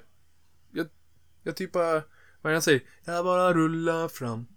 jag 1.46 1.56
typ 1.56 1.72
bara, 1.72 2.04
vad 2.42 2.52
är 2.52 2.54
jag 2.54 2.64
säger? 2.64 2.84
Jag 3.06 3.26
bara 3.26 3.54
rullar 3.54 4.08
fram. 4.08 4.48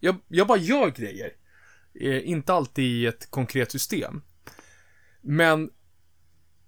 Jag, 0.00 0.16
jag 0.28 0.46
bara 0.46 0.58
gör 0.58 0.90
grejer. 0.90 1.32
Eh, 1.94 2.28
inte 2.28 2.52
alltid 2.52 2.84
i 2.84 3.06
ett 3.06 3.30
konkret 3.30 3.72
system. 3.72 4.22
Men 5.20 5.70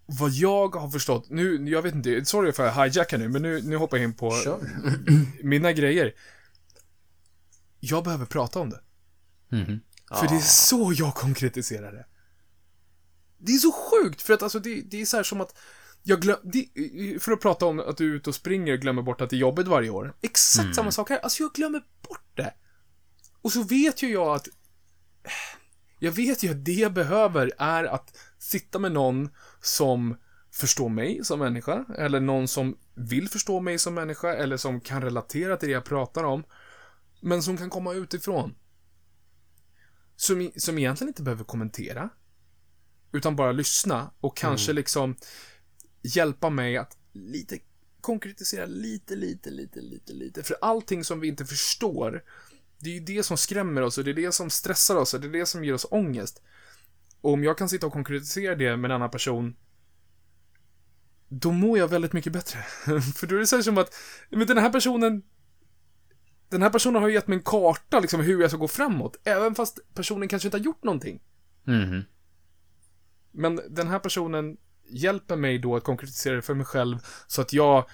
vad 0.07 0.31
jag 0.31 0.75
har 0.75 0.91
förstått, 0.91 1.31
nu, 1.31 1.69
jag 1.69 1.83
vet 1.83 1.95
inte, 1.95 2.25
sorry 2.25 2.53
för 2.53 2.67
att 2.67 2.77
jag 2.77 2.85
hijackar 2.85 3.19
nu, 3.19 3.29
men 3.29 3.43
nu, 3.43 3.63
nu 3.63 3.77
hoppar 3.77 3.97
jag 3.97 4.05
in 4.05 4.15
på 4.15 4.31
Kör. 4.31 4.61
mina 5.43 5.73
grejer. 5.73 6.15
Jag 7.81 8.05
behöver 8.05 8.27
prata 8.27 8.61
om 8.61 8.71
det. 8.71 8.81
Mhm. 9.49 9.81
För 10.21 10.29
det 10.29 10.35
är 10.35 10.41
så 10.41 10.93
jag 10.97 11.15
konkretiserar 11.15 11.93
det. 11.93 12.07
Det 13.39 13.53
är 13.53 13.59
så 13.59 13.73
sjukt, 13.73 14.23
för 14.23 14.35
att 14.35 14.43
alltså 14.43 14.59
det, 14.59 14.81
det 14.81 15.01
är 15.01 15.05
så 15.05 15.25
som 15.25 15.41
att 15.41 15.59
jag 16.07 16.21
glöm, 16.21 16.39
för 17.21 17.33
att 17.33 17.41
prata 17.41 17.67
om 17.67 17.81
att 17.81 17.97
du 17.97 18.11
är 18.11 18.17
ute 18.17 18.31
och 18.31 18.35
springer 18.35 18.73
och 18.73 18.81
glömmer 18.81 19.03
bort 19.03 19.21
att 19.21 19.31
det 19.31 19.37
är 19.37 19.39
jobbet 19.39 19.69
varje 19.69 19.91
år. 19.91 20.17
Exakt 20.23 20.75
samma 20.75 20.91
sak 20.91 21.11
här. 21.11 21.19
Alltså 21.19 21.43
jag 21.43 21.53
glömmer 21.53 21.83
bort 22.09 22.37
det. 22.37 22.55
Och 23.43 23.53
så 23.53 23.63
vet 23.63 24.03
ju 24.03 24.09
jag 24.09 24.35
att 24.35 24.49
jag 25.99 26.13
vet 26.13 26.43
ju 26.43 26.51
att 26.51 26.65
det 26.65 26.73
jag 26.73 26.93
behöver 26.93 27.53
är 27.59 27.85
att 27.85 28.17
sitta 28.39 28.79
med 28.79 28.93
någon 28.93 29.29
som 29.61 30.17
förstår 30.53 30.89
mig 30.89 31.25
som 31.25 31.39
människa, 31.39 31.85
eller 31.99 32.21
någon 32.21 32.49
som 32.49 32.79
vill 32.95 33.29
förstå 33.29 33.61
mig 33.61 33.79
som 33.79 33.95
människa, 33.95 34.35
eller 34.35 34.57
som 34.57 34.81
kan 34.81 35.03
relatera 35.03 35.57
till 35.57 35.69
det 35.69 35.73
jag 35.73 35.85
pratar 35.85 36.25
om, 36.25 36.45
men 37.21 37.43
som 37.43 37.57
kan 37.57 37.71
komma 37.71 37.93
utifrån. 37.93 38.55
Som, 40.17 40.51
som 40.57 40.79
egentligen 40.79 41.09
inte 41.09 41.23
behöver 41.23 41.45
kommentera, 41.45 42.09
utan 43.13 43.37
bara 43.37 43.53
lyssna 43.53 44.11
och 44.21 44.37
kanske 44.37 44.73
liksom 44.73 45.17
hjälpa 46.05 46.51
mig 46.51 46.77
att 46.77 46.97
lite 47.13 47.59
konkretisera 48.01 48.67
lite, 48.67 49.17
lite, 49.17 49.51
lite, 49.51 49.81
lite, 49.81 50.13
lite. 50.13 50.43
För 50.43 50.57
allting 50.61 51.05
som 51.05 51.21
vi 51.21 51.29
inte 51.29 51.45
förstår, 51.45 52.25
det 52.79 52.91
är 52.91 52.95
ju 52.95 53.01
det 53.01 53.23
som 53.23 53.37
skrämmer 53.37 53.83
oss 53.83 53.99
och 53.99 54.05
det 54.05 54.11
är 54.11 54.15
det 54.15 54.33
som 54.33 54.51
stressar 54.51 54.97
oss 54.97 55.15
och 55.15 55.21
det 55.21 55.27
är 55.27 55.33
det 55.33 55.47
som 55.47 55.65
ger 55.65 55.75
oss 55.75 55.87
ångest. 55.91 56.43
Och 57.21 57.33
om 57.33 57.45
jag 57.45 57.59
kan 57.59 57.69
sitta 57.69 57.87
och 57.87 57.93
konkretisera 57.93 58.55
det 58.55 58.77
med 58.77 58.91
en 58.91 58.95
annan 58.95 59.11
person, 59.11 59.57
då 61.29 61.53
mår 61.53 61.79
jag 61.79 61.89
väldigt 61.89 62.13
mycket 62.13 62.33
bättre. 62.33 62.59
För 63.17 63.27
då 63.27 63.35
är 63.35 63.39
det 63.41 63.47
så 63.47 63.63
som 63.63 63.79
att, 63.79 63.95
men 64.31 64.47
den 64.47 64.59
här 64.59 64.71
personen, 64.71 65.23
den 66.49 66.63
här 66.63 66.71
personen 66.71 67.03
har 67.03 67.09
ju 67.09 67.15
gett 67.15 67.29
mig 67.29 67.39
en 67.39 67.45
karta 67.45 68.01
liksom 68.01 68.21
hur 68.21 68.41
jag 68.41 68.51
ska 68.51 68.59
gå 68.59 68.69
framåt, 68.69 69.17
även 69.25 69.55
fast 69.55 69.95
personen 69.95 70.29
kanske 70.29 70.49
inte 70.49 70.59
har 70.59 70.65
gjort 70.65 70.85
någonting. 70.85 71.23
Mhm. 71.65 72.03
Men 73.31 73.61
den 73.71 73.89
här 73.89 73.99
personen 73.99 74.57
hjälper 74.89 75.37
mig 75.37 75.59
då 75.59 75.77
att 75.77 75.85
konkretisera 75.85 76.37
det 76.37 76.43
för 76.43 76.55
mig 76.55 76.67
själv 76.67 76.99
så 77.27 77.41
att 77.41 77.53
jag 77.53 77.85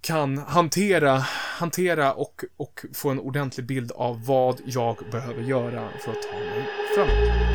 kan 0.00 0.38
hantera, 0.38 1.18
hantera 1.58 2.14
och, 2.14 2.44
och 2.56 2.84
få 2.94 3.10
en 3.10 3.20
ordentlig 3.20 3.66
bild 3.66 3.92
av 3.92 4.26
vad 4.26 4.60
jag 4.66 4.96
behöver 5.10 5.42
göra 5.42 5.88
för 6.04 6.12
att 6.12 6.22
ta 6.22 6.38
mig 6.38 6.66
framåt. 6.94 7.50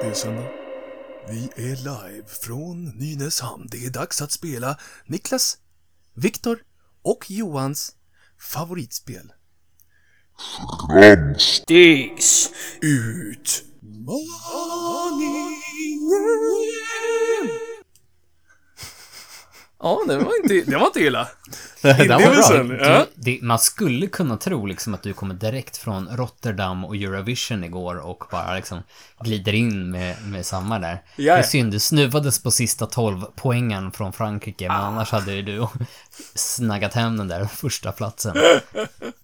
Det 0.00 0.08
är 0.08 0.14
söndag. 0.14 0.50
Vi 1.28 1.50
är 1.56 1.76
live 1.76 2.28
från 2.28 2.84
Nynäshamn. 2.84 3.66
Det 3.70 3.86
är 3.86 3.90
dags 3.90 4.22
att 4.22 4.32
spela 4.32 4.78
Niklas, 5.06 5.58
Viktor 6.14 6.62
och 7.02 7.30
Johans 7.30 7.96
favoritspel. 8.38 9.32
Framstegs 10.88 12.50
utmaningen. 12.80 13.72
Ja, 19.82 20.00
det 20.08 20.18
var 20.18 20.42
inte, 20.42 20.70
det 20.70 20.76
var 20.76 20.86
inte 20.86 21.00
illa. 21.00 21.28
Den 21.82 22.08
var 22.08 22.64
bra. 22.64 22.76
Ja. 22.88 23.06
Du, 23.14 23.32
det, 23.32 23.42
man 23.42 23.58
skulle 23.58 24.06
kunna 24.06 24.36
tro 24.36 24.66
liksom 24.66 24.94
att 24.94 25.02
du 25.02 25.12
kommer 25.12 25.34
direkt 25.34 25.76
från 25.76 26.08
Rotterdam 26.08 26.84
och 26.84 26.96
Eurovision 26.96 27.64
igår 27.64 27.96
och 27.96 28.24
bara 28.30 28.54
liksom 28.54 28.82
glider 29.20 29.52
in 29.52 29.90
med, 29.90 30.16
med 30.26 30.46
samma 30.46 30.78
där. 30.78 31.02
Ja. 31.16 31.34
Det 31.34 31.40
är 31.40 31.42
synd, 31.42 31.72
du 31.72 31.78
snuvades 31.78 32.42
på 32.42 32.50
sista 32.50 32.86
12 32.86 33.24
poängen 33.36 33.92
från 33.92 34.12
Frankrike, 34.12 34.68
men 34.68 34.76
annars 34.76 35.10
hade 35.10 35.32
ju 35.32 35.42
du 35.42 35.66
snaggat 36.34 36.94
hem 36.94 37.16
den 37.16 37.28
där 37.28 37.44
första 37.44 37.92
platsen. 37.92 38.36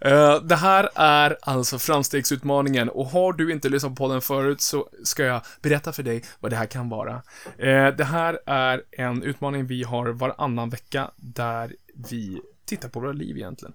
Eh, 0.00 0.42
det 0.42 0.56
här 0.56 0.88
är 0.94 1.36
alltså 1.42 1.78
framstegsutmaningen 1.78 2.88
och 2.88 3.06
har 3.06 3.32
du 3.32 3.52
inte 3.52 3.68
lyssnat 3.68 3.96
på 3.96 4.08
den 4.08 4.20
förut 4.20 4.60
så 4.60 4.88
ska 5.04 5.24
jag 5.24 5.42
berätta 5.62 5.92
för 5.92 6.02
dig 6.02 6.24
vad 6.40 6.52
det 6.52 6.56
här 6.56 6.66
kan 6.66 6.88
vara. 6.88 7.22
Eh, 7.58 7.88
det 7.96 8.04
här 8.04 8.38
är 8.46 8.82
en 8.90 9.22
utmaning 9.22 9.66
vi 9.66 9.82
har 9.82 10.06
varannan 10.06 10.70
vecka 10.70 11.10
där 11.16 11.76
vi 12.10 12.40
tittar 12.64 12.88
på 12.88 13.00
våra 13.00 13.12
liv 13.12 13.36
egentligen. 13.36 13.74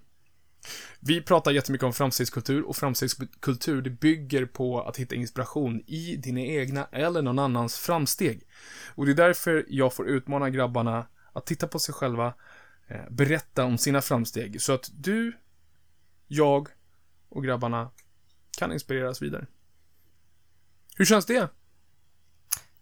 Vi 1.00 1.22
pratar 1.22 1.50
jättemycket 1.50 1.84
om 1.84 1.92
framstegskultur 1.92 2.62
och 2.62 2.76
framstegskultur 2.76 3.82
det 3.82 3.90
bygger 3.90 4.46
på 4.46 4.80
att 4.80 4.96
hitta 4.96 5.14
inspiration 5.14 5.82
i 5.86 6.16
dina 6.16 6.40
egna 6.40 6.88
eller 6.92 7.22
någon 7.22 7.38
annans 7.38 7.78
framsteg. 7.78 8.42
Och 8.94 9.06
det 9.06 9.12
är 9.12 9.16
därför 9.16 9.66
jag 9.68 9.94
får 9.94 10.08
utmana 10.08 10.50
grabbarna 10.50 11.06
att 11.32 11.46
titta 11.46 11.66
på 11.66 11.78
sig 11.78 11.94
själva, 11.94 12.34
eh, 12.88 13.10
berätta 13.10 13.64
om 13.64 13.78
sina 13.78 14.00
framsteg 14.00 14.62
så 14.62 14.72
att 14.72 14.90
du 14.94 15.32
jag 16.32 16.68
och 17.28 17.44
grabbarna 17.44 17.90
kan 18.58 18.72
inspireras 18.72 19.22
vidare. 19.22 19.46
Hur 20.96 21.04
känns 21.04 21.26
det? 21.26 21.48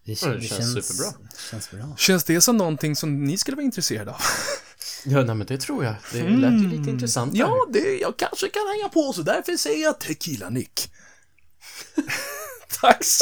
Det, 0.05 0.23
Ja, 0.23 0.29
det 0.29 0.41
känns 0.41 0.87
superbra. 0.87 1.19
Det 1.31 1.41
känns 1.51 1.71
bra. 1.71 1.97
Känns 1.97 2.25
det 2.25 2.41
som 2.41 2.57
någonting 2.57 2.97
som 2.97 3.25
ni 3.25 3.39
skulle 3.39 3.57
vara 3.57 3.65
intresserade 3.65 4.11
av? 4.11 4.21
Ja, 5.05 5.23
nej 5.23 5.35
men 5.35 5.47
det 5.47 5.59
tror 5.59 5.85
jag. 5.85 5.95
Det 6.13 6.23
lät 6.23 6.53
ju 6.53 6.69
lite 6.69 6.91
intressant. 6.91 7.35
Ja, 7.35 7.67
det, 7.73 7.99
jag 7.99 8.17
kanske 8.17 8.49
kan 8.49 8.63
hänga 8.69 8.89
på, 8.89 9.13
så 9.13 9.23
därför 9.23 9.57
säger 9.57 9.85
jag 9.85 10.01
Tequila 10.01 10.51
Nick. 10.51 10.93
Dags. 12.83 13.19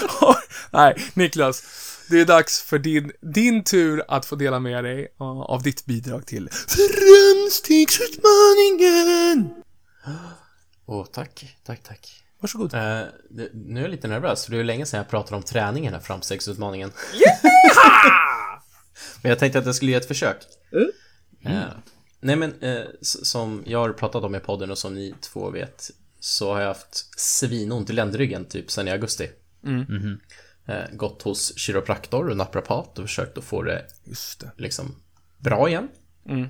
Nej, 0.70 1.10
Niklas. 1.14 1.62
Det 2.10 2.20
är 2.20 2.24
dags 2.24 2.62
för 2.62 2.78
din, 2.78 3.12
din 3.20 3.64
tur 3.64 4.02
att 4.08 4.26
få 4.26 4.36
dela 4.36 4.60
med 4.60 4.84
dig 4.84 5.02
uh, 5.20 5.26
av 5.40 5.62
ditt 5.62 5.86
bidrag 5.86 6.26
till 6.26 6.48
Framstegsutmaningen! 6.52 9.50
Åh, 10.86 11.06
tack. 11.12 11.56
Tack, 11.66 11.82
tack. 11.82 12.22
Varsågod. 12.40 12.74
Eh, 12.74 12.80
det, 13.30 13.48
nu 13.54 13.80
är 13.80 13.84
jag 13.84 13.90
lite 13.90 14.08
nervös, 14.08 14.44
för 14.44 14.52
det 14.52 14.58
är 14.58 14.64
länge 14.64 14.86
sedan 14.86 14.98
jag 14.98 15.08
pratade 15.08 15.36
om 15.36 15.42
träningen 15.42 15.92
här, 15.94 16.00
framstegsutmaningen. 16.00 16.92
men 19.22 19.28
jag 19.30 19.38
tänkte 19.38 19.58
att 19.58 19.66
jag 19.66 19.74
skulle 19.74 19.90
ge 19.90 19.96
ett 19.96 20.08
försök. 20.08 20.36
Eh, 21.44 21.62
nej 22.20 22.36
men, 22.36 22.54
eh, 22.60 22.82
s- 23.00 23.26
som 23.30 23.62
jag 23.66 23.78
har 23.78 23.92
pratat 23.92 24.24
om 24.24 24.34
i 24.34 24.40
podden 24.40 24.70
och 24.70 24.78
som 24.78 24.94
ni 24.94 25.14
två 25.20 25.50
vet, 25.50 25.90
så 26.20 26.52
har 26.52 26.60
jag 26.60 26.68
haft 26.68 27.20
svinont 27.20 27.90
i 27.90 27.92
ländryggen 27.92 28.44
typ 28.44 28.70
sedan 28.70 28.88
i 28.88 28.90
augusti. 28.90 29.24
Eh, 29.66 29.72
gått 30.92 31.22
hos 31.22 31.58
kiropraktor 31.58 32.28
och 32.30 32.36
naprapat 32.36 32.98
och 32.98 33.04
försökt 33.04 33.38
att 33.38 33.44
få 33.44 33.62
det 33.62 33.86
Just 34.04 34.40
det. 34.40 34.50
liksom 34.56 34.94
bra 35.38 35.68
igen. 35.68 35.88
Mm. 36.28 36.48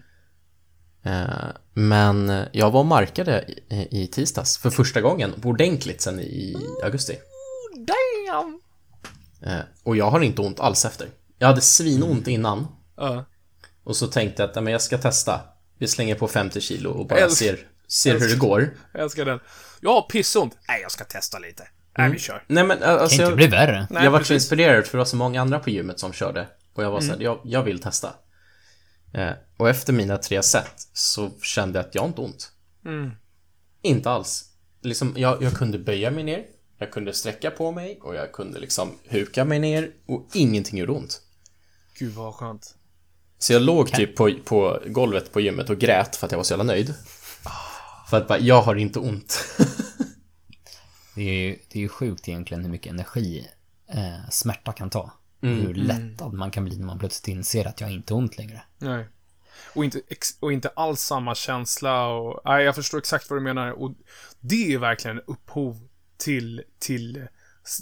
Eh, 1.03 1.49
Men 1.75 2.45
jag 2.53 2.71
var 2.71 2.81
och 2.81 2.87
markade 2.87 3.45
i, 3.71 3.89
i 4.03 4.07
tisdags 4.07 4.59
för 4.59 4.71
första 4.71 5.01
gången 5.01 5.35
ordentligt 5.45 6.01
sen 6.01 6.21
i 6.21 6.57
augusti. 6.85 7.19
Damn! 7.77 8.61
Eh, 9.43 9.61
Och 9.83 9.97
jag 9.97 10.11
har 10.11 10.21
inte 10.21 10.43
ont 10.43 10.61
alls 10.61 10.85
efter. 10.85 11.09
Jag 11.39 11.49
hade 11.49 11.61
svinont 11.61 12.29
innan 12.29 12.67
Ja. 12.97 13.25
och 13.85 13.97
så 13.97 14.07
tänkte 14.07 14.43
jag 14.43 14.51
att 14.51 14.65
men 14.65 14.73
jag 14.73 14.83
ska 14.83 14.99
testa. 14.99 15.41
Vi 15.79 15.89
slänger 15.89 16.15
på 16.15 16.29
50 16.29 16.61
kilo 16.61 16.91
och 16.91 17.07
bara 17.07 17.21
Älsk- 17.21 17.31
ser, 17.39 17.67
ser 17.89 18.19
hur 18.21 18.29
det 18.29 18.37
går. 18.37 18.77
Jag 18.93 19.03
älskar 19.03 19.25
den. 19.25 19.41
Jag 19.81 19.91
har 19.95 20.03
pissont. 20.03 20.57
Nej, 20.69 20.81
jag 20.83 20.91
ska 20.91 21.05
testa 21.05 21.39
lite. 21.39 21.69
Nej, 21.99 22.11
vi 22.11 22.19
kör. 22.19 22.45
Nej 22.47 22.65
men 22.65 22.83
alltså 22.83 23.17
Kan 23.17 23.25
inte 23.25 23.31
jag, 23.31 23.37
bli 23.37 23.47
värre. 23.47 23.87
Nej, 23.91 24.05
jag 24.05 24.11
var 24.11 24.23
så 24.23 24.35
inspirerad 24.35 24.87
för 24.87 24.93
det 24.93 24.99
var 24.99 25.05
så 25.05 25.17
många 25.17 25.41
andra 25.41 25.59
på 25.59 25.71
gymmet 25.71 26.01
som 26.01 26.13
körde. 26.13 26.47
Och 26.75 26.85
jag 26.85 26.91
var 26.91 27.01
så 27.01 27.13
här, 27.13 27.21
jag, 27.21 27.41
jag 27.45 27.63
vill 27.63 27.79
testa. 27.79 28.15
Eh, 29.13 29.31
och 29.57 29.69
efter 29.69 29.93
mina 29.93 30.19
tre 30.19 30.43
set 30.43 30.89
så 30.93 31.31
kände 31.43 31.79
jag 31.79 31.87
att 31.87 31.95
jag 31.95 32.03
har 32.03 32.09
inte 32.09 32.21
ont. 32.21 32.53
Inte 33.83 34.11
alls. 34.11 34.45
Liksom, 34.83 35.15
jag, 35.17 35.43
jag 35.43 35.53
kunde 35.53 35.79
böja 35.79 36.11
mig 36.11 36.25
ner, 36.25 36.45
jag 36.79 36.91
kunde 36.91 37.13
sträcka 37.13 37.51
på 37.51 37.73
mig 37.73 37.99
och 38.03 38.15
jag 38.15 38.33
kunde 38.33 38.59
liksom 38.59 38.91
huka 39.09 39.45
mig 39.45 39.59
ner 39.59 39.91
och 40.07 40.29
ingenting 40.35 40.79
gjorde 40.79 40.93
ont. 40.93 41.21
Gud 41.99 42.13
vad 42.13 42.35
skönt. 42.35 42.75
Så 43.39 43.53
jag 43.53 43.63
låg 43.63 43.93
typ 43.93 44.17
på, 44.17 44.31
på 44.45 44.81
golvet 44.87 45.33
på 45.33 45.41
gymmet 45.41 45.71
och 45.71 45.79
grät 45.79 46.17
för 46.17 46.27
att 46.27 46.33
jag 46.33 46.39
var 46.39 46.45
så 46.45 46.53
jävla 46.53 46.65
nöjd. 46.65 46.95
För 48.11 48.17
att 48.17 48.29
bara, 48.29 48.39
jag 48.39 48.63
har 48.63 48.75
inte 48.75 48.99
ont. 48.99 49.45
Det 51.19 51.25
är 51.25 51.49
ju 51.49 51.59
det 51.69 51.79
är 51.79 51.83
ju 51.83 51.89
sjukt 51.89 52.29
egentligen 52.29 52.65
hur 52.65 52.71
mycket 52.71 52.93
energi 52.93 53.49
eh, 53.89 54.31
smärta 54.31 54.73
kan 54.73 54.91
ta. 54.91 55.13
Hur 55.41 55.75
lättad 55.75 56.33
man 56.33 56.51
kan 56.51 56.65
bli 56.65 56.79
när 56.79 56.87
man 56.87 56.99
plötsligt 56.99 57.37
inser 57.37 57.69
att 57.69 57.81
jag 57.81 57.91
inte 57.91 58.15
har 58.15 58.19
ont 58.19 58.39
längre. 58.39 58.63
Nej. 58.79 59.07
Och 59.75 59.85
inte, 59.85 60.01
och 60.41 60.53
inte 60.53 60.69
alls 60.69 61.01
samma 61.01 61.35
känsla 61.35 62.07
och... 62.07 62.41
Nej, 62.45 62.65
jag 62.65 62.75
förstår 62.75 62.99
exakt 62.99 63.31
vad 63.31 63.39
du 63.39 63.43
menar. 63.43 63.71
Och 63.71 63.95
det 64.41 64.75
är 64.75 64.79
verkligen 64.79 65.21
upphov 65.27 65.77
till, 66.17 66.63
till 66.79 67.27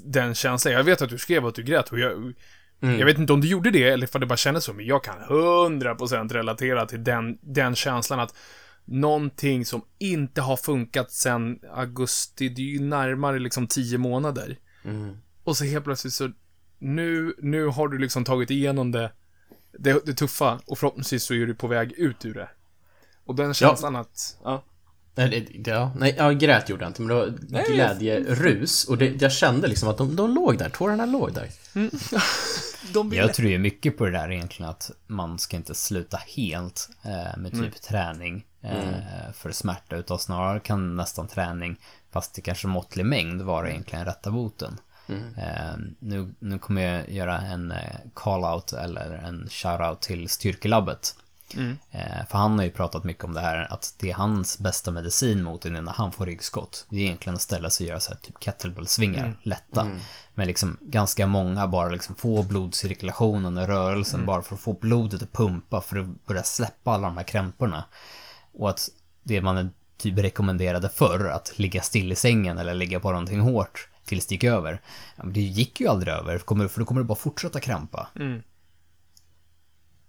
den 0.04 0.34
känslan. 0.34 0.74
Jag 0.74 0.84
vet 0.84 1.02
att 1.02 1.10
du 1.10 1.18
skrev 1.18 1.46
att 1.46 1.54
du 1.54 1.62
grät 1.62 1.92
och 1.92 1.98
jag... 1.98 2.34
Jag 2.80 3.06
vet 3.06 3.18
inte 3.18 3.32
om 3.32 3.40
du 3.40 3.48
gjorde 3.48 3.70
det 3.70 3.88
eller 3.88 4.06
för 4.06 4.18
det 4.18 4.26
bara 4.26 4.36
kändes 4.36 4.64
så, 4.64 4.72
men 4.72 4.86
jag 4.86 5.04
kan 5.04 5.18
100% 5.18 6.32
relatera 6.32 6.86
till 6.86 7.04
den, 7.04 7.38
den 7.40 7.74
känslan 7.74 8.20
att 8.20 8.34
någonting 8.86 9.64
som 9.66 9.82
inte 9.98 10.40
har 10.40 10.56
funkat 10.56 11.12
sen 11.12 11.58
augusti, 11.74 12.48
det 12.48 12.62
är 12.62 12.66
ju 12.66 12.80
närmare 12.80 13.38
liksom 13.38 13.66
10 13.66 13.98
månader. 13.98 14.58
Och 15.44 15.56
så 15.56 15.64
helt 15.64 15.84
plötsligt 15.84 16.14
så, 16.14 16.30
nu, 16.78 17.34
nu 17.38 17.66
har 17.66 17.88
du 17.88 17.98
liksom 17.98 18.24
tagit 18.24 18.50
igenom 18.50 18.92
det, 18.92 19.12
det, 19.78 20.06
det 20.06 20.14
tuffa 20.14 20.60
och 20.66 20.78
förhoppningsvis 20.78 21.22
så 21.22 21.34
är 21.34 21.46
du 21.46 21.54
på 21.54 21.66
väg 21.66 21.92
ut 21.92 22.24
ur 22.24 22.34
det. 22.34 22.48
Och 23.24 23.34
den 23.34 23.54
känslan 23.54 23.96
att, 23.96 24.38
ja. 24.44 24.64
Nej, 25.14 25.62
ja, 25.64 25.92
nej, 25.98 26.14
jag 26.18 26.38
grät 26.38 26.68
gjorde 26.68 26.84
jag 26.84 26.90
inte, 26.90 27.02
men 27.02 27.08
det 27.08 27.14
var 27.14 27.38
glädjerus. 27.74 28.84
Och 28.84 28.98
det, 28.98 29.22
jag 29.22 29.32
kände 29.32 29.68
liksom 29.68 29.88
att 29.88 29.98
de, 29.98 30.16
de 30.16 30.34
låg 30.34 30.58
där, 30.58 30.68
tårarna 30.68 31.06
låg 31.06 31.34
där. 31.34 31.48
De 32.92 33.10
vill... 33.10 33.18
Jag 33.18 33.34
tror 33.34 33.48
ju 33.48 33.58
mycket 33.58 33.98
på 33.98 34.04
det 34.04 34.10
där 34.10 34.32
egentligen 34.32 34.70
att 34.70 34.90
man 35.06 35.38
ska 35.38 35.56
inte 35.56 35.74
sluta 35.74 36.16
helt 36.36 36.88
eh, 37.02 37.36
med 37.36 37.52
typ 37.52 37.82
träning 37.82 38.44
eh, 38.62 39.32
för 39.34 39.50
smärta 39.50 39.96
utan 39.96 40.18
snarare 40.18 40.60
kan 40.60 40.96
nästan 40.96 41.28
träning, 41.28 41.76
fast 42.10 42.38
i 42.38 42.42
kanske 42.42 42.66
måttlig 42.66 43.06
mängd, 43.06 43.42
vara 43.42 43.70
egentligen 43.70 44.04
rätta 44.04 44.30
boten. 44.30 44.78
Eh, 45.36 45.76
nu, 45.98 46.34
nu 46.38 46.58
kommer 46.58 46.82
jag 46.82 47.10
göra 47.10 47.40
en 47.40 47.70
eh, 47.70 47.96
call-out 48.14 48.72
eller 48.72 49.10
en 49.10 49.48
shout-out 49.48 50.00
till 50.00 50.28
Styrkelabbet. 50.28 51.16
Eh, 51.90 52.26
för 52.30 52.38
han 52.38 52.58
har 52.58 52.64
ju 52.64 52.70
pratat 52.70 53.04
mycket 53.04 53.24
om 53.24 53.34
det 53.34 53.40
här 53.40 53.72
att 53.72 53.94
det 53.98 54.10
är 54.10 54.14
hans 54.14 54.58
bästa 54.58 54.90
medicin 54.90 55.42
mot 55.42 55.62
det 55.62 55.70
när 55.70 55.92
han 55.92 56.12
får 56.12 56.26
ryggskott. 56.26 56.86
Det 56.90 56.96
är 56.96 57.00
egentligen 57.00 57.34
att 57.34 57.42
ställa 57.42 57.70
sig 57.70 57.84
och 57.84 57.88
göra 57.88 58.00
så 58.00 58.12
här 58.12 58.18
typ 58.18 58.40
kettlebellsvingar, 58.40 59.36
lätta. 59.42 59.82
Men 60.34 60.46
liksom 60.46 60.76
ganska 60.80 61.26
många 61.26 61.66
bara 61.66 61.88
liksom 61.88 62.14
få 62.14 62.42
blodcirkulationen 62.42 63.58
och 63.58 63.66
rörelsen 63.66 64.26
bara 64.26 64.42
för 64.42 64.54
att 64.54 64.60
få 64.60 64.72
blodet 64.72 65.22
att 65.22 65.32
pumpa 65.32 65.80
för 65.80 65.98
att 65.98 66.26
börja 66.26 66.42
släppa 66.42 66.90
alla 66.90 67.06
de 67.08 67.16
här 67.16 67.24
krämporna. 67.24 67.84
Och 68.52 68.70
att 68.70 68.88
det 69.22 69.40
man 69.40 69.56
är 69.56 69.68
typ 69.98 70.18
rekommenderade 70.18 70.88
förr, 70.88 71.28
att 71.28 71.58
ligga 71.58 71.82
still 71.82 72.12
i 72.12 72.16
sängen 72.16 72.58
eller 72.58 72.74
ligga 72.74 73.00
på 73.00 73.10
någonting 73.10 73.40
hårt 73.40 73.88
tills 74.04 74.26
det 74.26 74.34
gick 74.34 74.44
över. 74.44 74.80
Ja, 75.16 75.24
men 75.24 75.32
det 75.32 75.40
gick 75.40 75.80
ju 75.80 75.88
aldrig 75.88 76.14
över, 76.14 76.38
för 76.38 76.78
då 76.80 76.84
kommer 76.86 77.00
det 77.00 77.04
bara 77.04 77.18
fortsätta 77.18 77.60
krampa. 77.60 78.08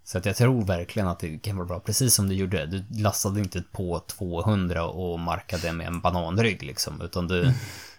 Så 0.07 0.17
att 0.17 0.25
jag 0.25 0.35
tror 0.35 0.65
verkligen 0.65 1.07
att 1.07 1.19
det 1.19 1.37
kan 1.37 1.57
vara 1.57 1.67
bra, 1.67 1.79
precis 1.79 2.13
som 2.13 2.29
du 2.29 2.35
gjorde. 2.35 2.65
Du 2.65 3.01
lastade 3.01 3.39
inte 3.39 3.61
på 3.61 3.99
200 3.99 4.85
och 4.85 5.19
markade 5.19 5.73
med 5.73 5.87
en 5.87 6.01
bananrygg 6.01 6.63
liksom, 6.63 7.01
utan 7.01 7.27
du, 7.27 7.41
mm. 7.41 7.53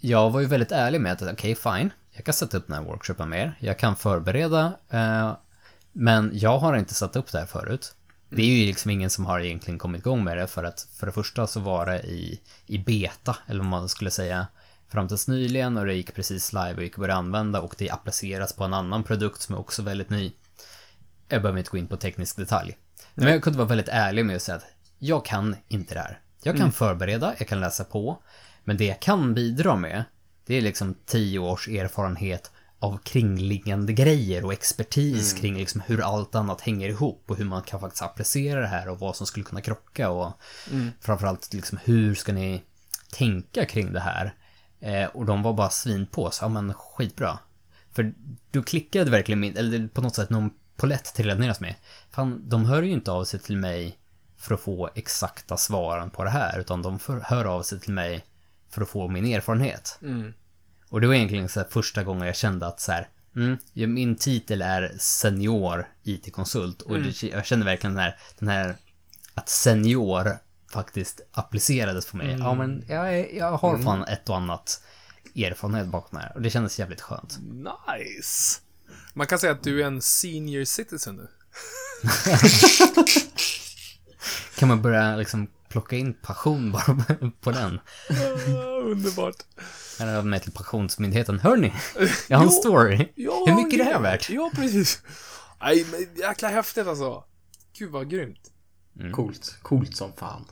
jag 0.00 0.30
var 0.30 0.40
ju 0.40 0.46
väldigt 0.46 0.72
ärlig 0.72 1.00
med 1.00 1.12
att 1.12 1.22
okej, 1.22 1.54
fine, 1.54 1.90
jag 2.12 2.24
kan 2.24 2.34
sätta 2.34 2.56
upp 2.56 2.66
den 2.66 2.76
här 2.76 2.82
workshopen 2.82 3.28
med 3.28 3.40
er, 3.40 3.56
jag 3.58 3.78
kan 3.78 3.96
förbereda, 3.96 4.72
eh, 4.90 5.36
men 5.92 6.30
jag 6.34 6.58
har 6.58 6.76
inte 6.76 6.94
satt 6.94 7.16
upp 7.16 7.32
det 7.32 7.38
här 7.38 7.46
förut. 7.46 7.94
Det 8.36 8.42
är 8.42 8.46
ju 8.46 8.66
liksom 8.66 8.90
ingen 8.90 9.10
som 9.10 9.26
har 9.26 9.40
egentligen 9.40 9.78
kommit 9.78 10.00
igång 10.00 10.24
med 10.24 10.36
det 10.36 10.46
för 10.46 10.64
att 10.64 10.88
för 10.98 11.06
det 11.06 11.12
första 11.12 11.46
så 11.46 11.60
var 11.60 11.86
det 11.86 12.02
i, 12.02 12.40
i 12.66 12.78
beta, 12.78 13.36
eller 13.46 13.60
vad 13.60 13.68
man 13.68 13.88
skulle 13.88 14.10
säga, 14.10 14.46
fram 14.88 15.08
tills 15.08 15.28
nyligen 15.28 15.76
och 15.76 15.86
det 15.86 15.94
gick 15.94 16.14
precis 16.14 16.52
live 16.52 16.74
och 16.74 16.82
gick 16.82 16.92
att 16.92 17.00
börja 17.00 17.14
använda 17.14 17.60
och 17.60 17.74
det 17.78 17.90
appliceras 17.90 18.52
på 18.52 18.64
en 18.64 18.74
annan 18.74 19.04
produkt 19.04 19.40
som 19.40 19.54
är 19.54 19.58
också 19.58 19.82
väldigt 19.82 20.10
ny. 20.10 20.32
Jag 21.28 21.42
behöver 21.42 21.58
inte 21.58 21.70
gå 21.70 21.78
in 21.78 21.86
på 21.86 21.96
teknisk 21.96 22.36
detalj. 22.36 22.76
Men 23.14 23.28
jag 23.28 23.42
kunde 23.42 23.58
vara 23.58 23.68
väldigt 23.68 23.88
ärlig 23.88 24.24
med 24.24 24.36
att 24.36 24.42
säga 24.42 24.56
att 24.56 24.66
jag 24.98 25.24
kan 25.24 25.56
inte 25.68 25.94
det 25.94 26.00
här. 26.00 26.20
Jag 26.42 26.56
kan 26.56 26.72
förbereda, 26.72 27.34
jag 27.38 27.48
kan 27.48 27.60
läsa 27.60 27.84
på, 27.84 28.22
men 28.64 28.76
det 28.76 28.84
jag 28.84 29.00
kan 29.00 29.34
bidra 29.34 29.76
med, 29.76 30.04
det 30.46 30.54
är 30.54 30.60
liksom 30.60 30.94
tio 31.06 31.38
års 31.38 31.68
erfarenhet 31.68 32.50
av 32.84 32.98
kringliggande 32.98 33.92
grejer 33.92 34.44
och 34.44 34.52
expertis 34.52 35.32
kring 35.32 35.56
liksom 35.56 35.80
hur 35.80 36.00
allt 36.00 36.34
annat 36.34 36.60
hänger 36.60 36.88
ihop 36.88 37.24
och 37.26 37.36
hur 37.36 37.44
man 37.44 37.62
kan 37.62 37.80
faktiskt 37.80 38.02
applicera 38.02 38.60
det 38.60 38.66
här 38.66 38.88
och 38.88 38.98
vad 38.98 39.16
som 39.16 39.26
skulle 39.26 39.44
kunna 39.44 39.60
krocka 39.60 40.10
och 40.10 40.32
framförallt 41.00 41.54
liksom 41.54 41.78
hur 41.84 42.14
ska 42.14 42.32
ni 42.32 42.62
tänka 43.12 43.64
kring 43.64 43.92
det 43.92 44.00
här? 44.00 44.34
Eh, 44.80 45.04
och 45.06 45.26
de 45.26 45.42
var 45.42 45.52
bara 45.52 45.70
svin 45.70 46.06
på, 46.06 46.30
så 46.30 46.44
ja 46.44 46.48
men 46.48 46.74
skitbra. 46.74 47.38
För 47.92 48.14
du 48.50 48.62
klickade 48.62 49.10
verkligen 49.10 49.40
min, 49.40 49.56
eller 49.56 49.88
på 49.88 50.00
något 50.00 50.14
sätt 50.14 50.30
någon 50.30 50.50
polett 50.76 51.14
trillade 51.14 51.40
ner 51.40 51.56
mig. 51.60 51.78
Fan, 52.10 52.48
de 52.48 52.64
hör 52.64 52.82
ju 52.82 52.92
inte 52.92 53.12
av 53.12 53.24
sig 53.24 53.40
till 53.40 53.56
mig 53.56 53.98
för 54.36 54.54
att 54.54 54.60
få 54.60 54.90
exakta 54.94 55.56
svaren 55.56 56.10
på 56.10 56.24
det 56.24 56.30
här, 56.30 56.58
utan 56.58 56.82
de 56.82 56.98
för, 56.98 57.20
hör 57.20 57.44
av 57.44 57.62
sig 57.62 57.80
till 57.80 57.92
mig 57.92 58.24
för 58.70 58.82
att 58.82 58.88
få 58.88 59.08
min 59.08 59.26
erfarenhet. 59.26 59.98
Och 60.94 61.00
det 61.00 61.06
var 61.06 61.14
egentligen 61.14 61.48
så 61.48 61.64
första 61.70 62.02
gången 62.02 62.26
jag 62.26 62.36
kände 62.36 62.66
att 62.66 62.80
så 62.80 62.92
här, 62.92 63.08
mm, 63.36 63.58
min 63.74 64.16
titel 64.16 64.62
är 64.62 64.94
senior 64.98 65.88
IT-konsult 66.02 66.82
och 66.82 66.98
det, 66.98 67.22
jag 67.22 67.46
kände 67.46 67.64
verkligen 67.64 67.94
den 67.94 68.04
här, 68.04 68.16
den 68.38 68.48
här, 68.48 68.76
att 69.34 69.48
senior 69.48 70.38
faktiskt 70.72 71.20
applicerades 71.32 72.06
på 72.06 72.16
mig. 72.16 72.36
Ja, 72.38 72.54
men 72.54 72.84
jag, 72.88 73.34
jag 73.34 73.56
har 73.56 73.78
fan 73.78 74.04
ett 74.04 74.28
och 74.28 74.36
annat 74.36 74.82
erfarenhet 75.36 75.86
bakom 75.86 76.18
det 76.18 76.24
här 76.24 76.32
och 76.34 76.42
det 76.42 76.50
kändes 76.50 76.78
jävligt 76.78 77.00
skönt. 77.00 77.38
Nice. 77.42 78.60
Man 79.14 79.26
kan 79.26 79.38
säga 79.38 79.52
att 79.52 79.62
du 79.62 79.82
är 79.82 79.86
en 79.86 80.02
senior 80.02 80.64
citizen 80.64 81.16
nu. 81.16 81.28
Kan 84.58 84.68
man 84.68 84.82
börja 84.82 85.16
liksom 85.16 85.46
plocka 85.74 85.96
in 85.96 86.14
passion 86.14 86.72
bara 86.72 86.96
på 87.40 87.50
den? 87.50 87.80
underbart. 88.82 89.36
Eller 90.00 90.12
över 90.12 90.28
mig 90.28 90.40
till 90.40 90.52
pensionsmyndigheten. 90.52 91.38
Hörni, 91.38 91.72
jag 92.28 92.38
har 92.38 92.44
en 92.44 92.50
story. 92.50 93.08
Ja, 93.14 93.44
Hur 93.46 93.54
mycket 93.54 93.74
är 93.74 93.78
det 93.78 93.84
här 93.84 93.92
ja, 93.92 94.00
värt? 94.00 94.30
Ja, 94.30 94.50
precis. 94.54 95.02
Nej, 95.60 95.86
men 95.90 96.16
jäkla 96.16 96.48
häftigt 96.48 96.86
alltså. 96.86 97.24
Gud 97.78 97.90
vad 97.90 98.10
grymt. 98.10 98.50
Coolt. 99.12 99.58
Coolt 99.62 99.96
som 99.96 100.12
fan. 100.12 100.44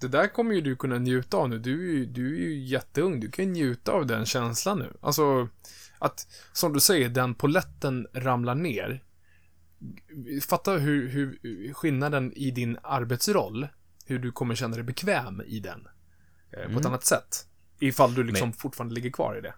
Det 0.00 0.08
där 0.08 0.28
kommer 0.28 0.54
ju 0.54 0.60
du 0.60 0.76
kunna 0.76 0.98
njuta 0.98 1.36
av 1.36 1.48
nu. 1.48 1.58
Du 1.58 1.90
är 1.90 1.94
ju, 1.94 2.06
du 2.06 2.34
är 2.36 2.40
ju 2.40 2.64
jätteung. 2.64 3.20
Du 3.20 3.30
kan 3.30 3.44
ju 3.44 3.50
njuta 3.50 3.92
av 3.92 4.06
den 4.06 4.26
känslan 4.26 4.78
nu. 4.78 4.92
Alltså, 5.00 5.48
att, 5.98 6.26
som 6.52 6.72
du 6.72 6.80
säger, 6.80 7.08
den 7.08 7.34
poletten 7.34 8.06
ramlar 8.12 8.54
ner. 8.54 9.02
Fatta 10.48 10.72
hur, 10.72 11.08
hur 11.08 11.38
skillnaden 11.74 12.32
i 12.32 12.50
din 12.50 12.78
arbetsroll, 12.82 13.68
hur 14.04 14.18
du 14.18 14.32
kommer 14.32 14.54
känna 14.54 14.76
dig 14.76 14.84
bekväm 14.84 15.42
i 15.46 15.60
den. 15.60 15.88
Eh, 16.50 16.72
på 16.72 16.80
ett 16.80 16.86
annat 16.86 17.04
sätt. 17.04 17.46
Ifall 17.78 18.14
du 18.14 18.24
liksom 18.24 18.52
fortfarande 18.52 18.94
ligger 18.94 19.10
kvar 19.10 19.36
i 19.38 19.40
det. 19.40 19.54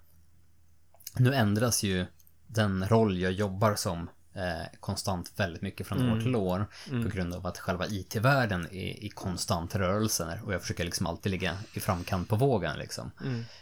Nu 1.19 1.35
ändras 1.35 1.83
ju 1.83 2.07
den 2.47 2.89
roll 2.89 3.19
jag 3.19 3.33
jobbar 3.33 3.75
som 3.75 4.11
eh, 4.35 4.79
konstant 4.81 5.33
väldigt 5.37 5.63
mycket 5.63 5.87
från 5.87 6.11
år 6.11 6.21
till 6.21 6.37
år. 6.37 6.67
På 7.03 7.09
grund 7.09 7.35
av 7.35 7.47
att 7.47 7.59
själva 7.59 7.87
IT-världen 7.87 8.67
är 8.67 9.05
i 9.05 9.09
konstant 9.15 9.75
rörelse. 9.75 10.41
Och 10.45 10.55
jag 10.55 10.63
försöker 10.63 10.85
liksom 10.85 11.07
alltid 11.07 11.33
ligga 11.33 11.59
i 11.73 11.81
framkant 11.81 12.29
på 12.29 12.37
vågen 12.37 12.79
liksom. 12.79 13.11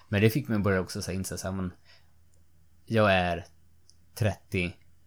Men 0.08 0.20
det 0.20 0.30
fick 0.30 0.48
mig 0.48 0.56
att 0.56 0.62
börja 0.62 0.80
också 0.80 1.02
så 1.02 1.10
här, 1.10 1.18
inse 1.18 1.38
så 1.38 1.46
här, 1.46 1.54
men 1.54 1.72
jag 2.86 3.12
är 3.12 3.46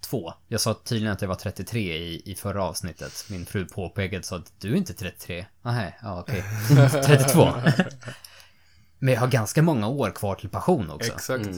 32. 0.08 0.34
Jag 0.48 0.62
sa 0.62 0.74
tydligen 0.74 1.14
att 1.14 1.22
jag 1.22 1.30
var 1.30 1.36
33 1.36 1.98
i, 1.98 2.32
i 2.32 2.36
förra 2.36 2.64
avsnittet. 2.64 3.26
Min 3.30 3.46
fru 3.46 3.66
påpekade 3.66 4.24
så 4.24 4.36
att 4.36 4.54
du 4.60 4.72
är 4.74 4.76
inte 4.76 4.94
33. 4.94 5.46
Nej, 5.62 5.98
ja 6.02 6.20
okej. 6.20 6.44
32. 7.06 7.54
Men 9.00 9.14
jag 9.14 9.22
har 9.22 9.28
ganska 9.28 9.62
många 9.62 9.88
år 9.88 10.12
kvar 10.12 10.36
till 10.36 10.50
pension 10.50 10.90
också. 10.90 11.14
Exakt. 11.14 11.50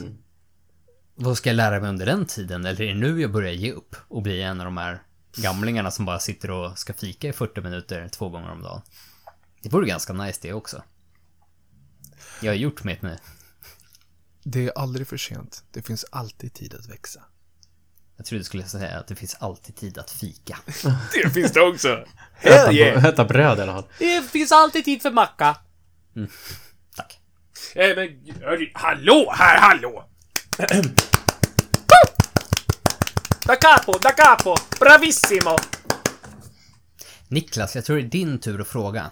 Vad 1.14 1.36
ska 1.36 1.48
jag 1.48 1.54
lära 1.54 1.80
mig 1.80 1.88
under 1.88 2.06
den 2.06 2.26
tiden? 2.26 2.66
Eller 2.66 2.82
är 2.82 2.88
det 2.88 3.00
nu 3.00 3.20
jag 3.20 3.32
börjar 3.32 3.52
ge 3.52 3.72
upp 3.72 3.96
och 4.08 4.22
bli 4.22 4.42
en 4.42 4.60
av 4.60 4.64
de 4.64 4.76
här 4.76 5.02
gamlingarna 5.36 5.90
som 5.90 6.04
bara 6.04 6.18
sitter 6.18 6.50
och 6.50 6.78
ska 6.78 6.92
fika 6.92 7.28
i 7.28 7.32
40 7.32 7.60
minuter 7.60 8.08
två 8.08 8.28
gånger 8.28 8.50
om 8.50 8.62
dagen? 8.62 8.82
Det 9.62 9.68
vore 9.68 9.86
ganska 9.86 10.12
nice 10.12 10.38
det 10.42 10.52
också. 10.52 10.82
Jag 12.42 12.50
har 12.50 12.56
gjort 12.56 12.84
mitt 12.84 13.02
nu. 13.02 13.18
Det 14.42 14.66
är 14.66 14.78
aldrig 14.78 15.06
för 15.06 15.16
sent. 15.16 15.64
Det 15.70 15.82
finns 15.82 16.04
alltid 16.10 16.54
tid 16.54 16.74
att 16.74 16.88
växa. 16.88 17.24
Jag 18.20 18.26
trodde 18.26 18.40
du 18.40 18.44
skulle 18.44 18.64
säga 18.64 18.98
att 18.98 19.06
det 19.06 19.14
finns 19.14 19.36
alltid 19.38 19.76
tid 19.76 19.98
att 19.98 20.10
fika. 20.10 20.58
Det 21.22 21.30
finns 21.30 21.52
det 21.52 21.60
också. 21.60 22.04
Äta, 22.40 22.72
äta 23.08 23.24
bröd 23.24 23.58
i 23.58 23.62
alla 23.62 23.72
fall. 23.72 23.84
Det 23.98 24.30
finns 24.30 24.52
alltid 24.52 24.84
tid 24.84 25.02
för 25.02 25.10
macka. 25.10 25.56
Tack. 26.96 27.20
Eh, 27.74 27.96
men, 27.96 28.34
hörru, 28.42 28.70
hallå, 28.74 29.32
här, 29.36 29.60
hallå! 29.60 30.04
da 33.46 33.56
capo, 33.56 33.92
da 33.92 34.10
capo, 34.10 34.56
bravissimo! 34.80 35.56
Niklas, 37.28 37.74
jag 37.74 37.84
tror 37.84 37.96
det 37.96 38.02
är 38.02 38.08
din 38.08 38.40
tur 38.40 38.60
att 38.60 38.68
fråga. 38.68 39.10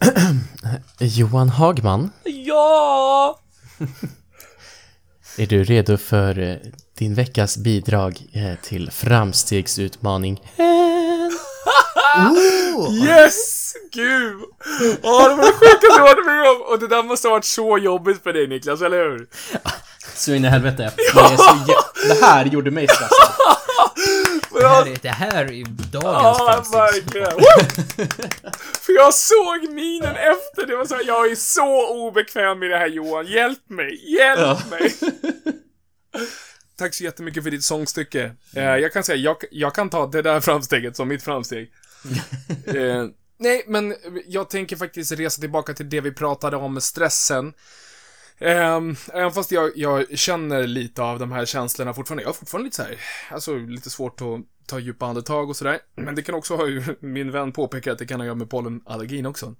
Johan 0.98 1.48
Hagman, 1.48 2.10
Ja! 2.24 3.40
är 5.38 5.46
du 5.46 5.64
redo 5.64 5.96
för 5.96 6.38
eh, 6.38 6.56
din 7.02 7.14
veckas 7.14 7.56
bidrag 7.56 8.16
eh, 8.32 8.54
till 8.62 8.90
framstegsutmaning? 8.90 10.40
Yes! 13.06 13.72
Gud! 13.92 14.42
Åh, 15.02 15.28
det 15.28 15.34
var 15.34 15.46
det 15.46 15.52
sjukaste 15.52 15.86
jag 15.88 16.02
varit 16.02 16.26
med 16.26 16.50
om! 16.50 16.62
Och 16.62 16.78
det 16.78 16.88
där 16.88 17.02
måste 17.02 17.28
ha 17.28 17.32
varit 17.32 17.44
så 17.44 17.78
jobbigt 17.78 18.22
för 18.22 18.32
dig 18.32 18.46
Niklas, 18.46 18.82
eller 18.82 18.96
hur? 18.98 19.26
Så 20.14 20.34
in 20.34 20.44
i 20.44 20.48
helvete. 20.48 20.92
Det, 20.96 21.36
så 21.36 21.42
jä- 21.42 22.08
det 22.08 22.24
här 22.26 22.44
gjorde 22.44 22.70
mig 22.70 22.88
stressad. 22.88 23.08
Det 24.60 24.66
här 24.68 24.86
är, 24.86 24.96
det 25.02 25.08
här 25.08 25.44
är 25.44 25.64
dagens 25.92 26.38
Ja, 26.38 26.64
verkligen! 26.72 27.32
För 28.80 28.92
jag 28.92 29.14
såg 29.14 29.72
minen 29.74 30.16
efter, 30.16 30.66
det 30.66 30.76
var 30.76 30.84
så 30.84 30.94
här, 30.94 31.04
jag 31.06 31.30
är 31.30 31.34
så 31.34 31.88
obekväm 32.06 32.62
i 32.62 32.68
det 32.68 32.76
här 32.76 32.86
Johan, 32.86 33.26
hjälp 33.26 33.70
mig, 33.70 34.14
hjälp 34.16 34.70
mig! 34.70 34.94
Tack 36.76 36.94
så 36.94 37.04
jättemycket 37.04 37.42
för 37.42 37.50
ditt 37.50 37.64
sångstycke. 37.64 38.36
Eh, 38.54 38.62
jag 38.62 38.92
kan 38.92 39.04
säga, 39.04 39.16
jag, 39.16 39.36
jag 39.50 39.74
kan 39.74 39.90
ta 39.90 40.06
det 40.06 40.22
där 40.22 40.40
framsteget 40.50 40.96
som 40.96 41.08
mitt 41.08 41.22
framsteg. 41.22 41.72
eh, 42.66 43.06
nej, 43.38 43.64
men 43.66 43.94
jag 44.26 44.50
tänker 44.50 44.76
faktiskt 44.76 45.12
resa 45.12 45.40
tillbaka 45.40 45.74
till 45.74 45.90
det 45.90 46.00
vi 46.00 46.12
pratade 46.12 46.56
om, 46.56 46.80
stressen. 46.80 47.54
Um, 48.38 48.96
även 49.12 49.32
fast 49.32 49.52
jag, 49.52 49.70
jag 49.76 50.18
känner 50.18 50.66
lite 50.66 51.02
av 51.02 51.18
de 51.18 51.32
här 51.32 51.44
känslorna 51.44 51.94
fortfarande. 51.94 52.22
Jag 52.22 52.28
har 52.28 52.34
fortfarande 52.34 52.64
lite 52.64 52.76
så 52.76 52.82
här, 52.82 52.98
alltså 53.30 53.56
lite 53.56 53.90
svårt 53.90 54.20
att 54.20 54.66
ta 54.66 54.78
djupa 54.78 55.06
andetag 55.06 55.50
och 55.50 55.56
sådär. 55.56 55.78
Men 55.94 56.14
det 56.14 56.22
kan 56.22 56.34
också 56.34 56.56
ha 56.56 56.66
min 57.00 57.30
vän 57.30 57.52
påpekat 57.52 57.92
att 57.92 57.98
det 57.98 58.06
kan 58.06 58.20
ha 58.20 58.24
att 58.24 58.26
göra 58.26 58.34
med 58.34 58.50
pollenallergin 58.50 59.26
också. 59.26 59.54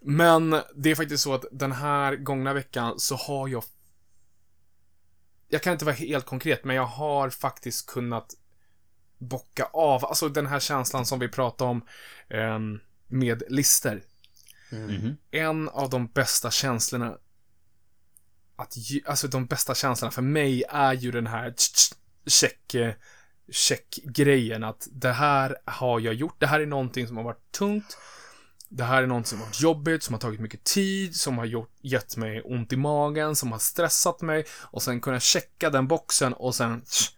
Men 0.00 0.50
det 0.74 0.90
är 0.90 0.94
faktiskt 0.94 1.22
så 1.22 1.34
att 1.34 1.44
den 1.52 1.72
här 1.72 2.16
gångna 2.16 2.52
veckan 2.52 2.94
så 3.00 3.16
har 3.16 3.48
jag 3.48 3.64
jag 5.52 5.62
kan 5.62 5.72
inte 5.72 5.84
vara 5.84 5.94
helt 5.94 6.26
konkret, 6.26 6.64
men 6.64 6.76
jag 6.76 6.86
har 6.86 7.30
faktiskt 7.30 7.86
kunnat 7.86 8.34
bocka 9.18 9.64
av. 9.64 10.04
Alltså 10.04 10.28
den 10.28 10.46
här 10.46 10.60
känslan 10.60 11.06
som 11.06 11.18
vi 11.18 11.28
pratade 11.28 11.70
om 11.70 11.86
eh, 12.28 12.58
med 13.06 13.42
lister. 13.48 14.02
Mhm. 14.70 15.16
En 15.30 15.68
av 15.68 15.90
de 15.90 16.06
bästa 16.06 16.50
känslorna 16.50 17.18
att, 18.56 18.76
alltså 19.06 19.28
de 19.28 19.46
bästa 19.46 19.74
känslorna 19.74 20.10
för 20.10 20.22
mig 20.22 20.64
är 20.68 20.92
ju 20.92 21.10
den 21.10 21.26
här 21.26 21.54
check, 22.26 22.74
eh, 22.74 22.94
check-grejen 23.50 24.64
att 24.64 24.88
det 24.92 25.12
här 25.12 25.56
har 25.64 26.00
jag 26.00 26.14
gjort, 26.14 26.40
det 26.40 26.46
här 26.46 26.60
är 26.60 26.66
någonting 26.66 27.06
som 27.06 27.16
har 27.16 27.24
varit 27.24 27.52
tungt, 27.52 27.96
det 28.74 28.84
här 28.84 29.02
är 29.02 29.06
någonting 29.06 29.28
som 29.28 29.38
har 29.38 29.46
varit 29.46 29.60
jobbigt, 29.60 30.02
som 30.02 30.12
har 30.14 30.20
tagit 30.20 30.40
mycket 30.40 30.64
tid, 30.64 31.16
som 31.16 31.38
har 31.38 31.44
gjort, 31.44 31.70
gett 31.80 32.16
mig 32.16 32.42
ont 32.42 32.72
i 32.72 32.76
magen, 32.76 33.36
som 33.36 33.52
har 33.52 33.58
stressat 33.58 34.20
mig 34.20 34.44
och 34.60 34.82
sen 34.82 35.00
kunna 35.00 35.20
checka 35.20 35.70
den 35.70 35.88
boxen 35.88 36.32
och 36.32 36.54
sen 36.54 36.82
tsch, 36.82 37.16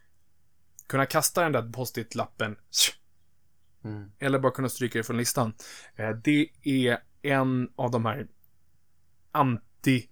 kunna 0.86 1.06
kasta 1.06 1.42
den 1.42 1.52
där 1.52 1.72
post-it-lappen 1.72 2.56
Mm. 3.84 4.10
eller 4.18 4.38
bara 4.38 4.52
kunna 4.52 4.68
stryka 4.68 4.98
det 4.98 5.04
från 5.04 5.16
listan. 5.16 5.52
Eh, 5.96 6.10
Det 6.10 6.48
är 6.62 6.98
en 7.22 7.68
av 7.76 7.90
de 7.90 8.04
här 8.04 8.26
anti 9.32 10.08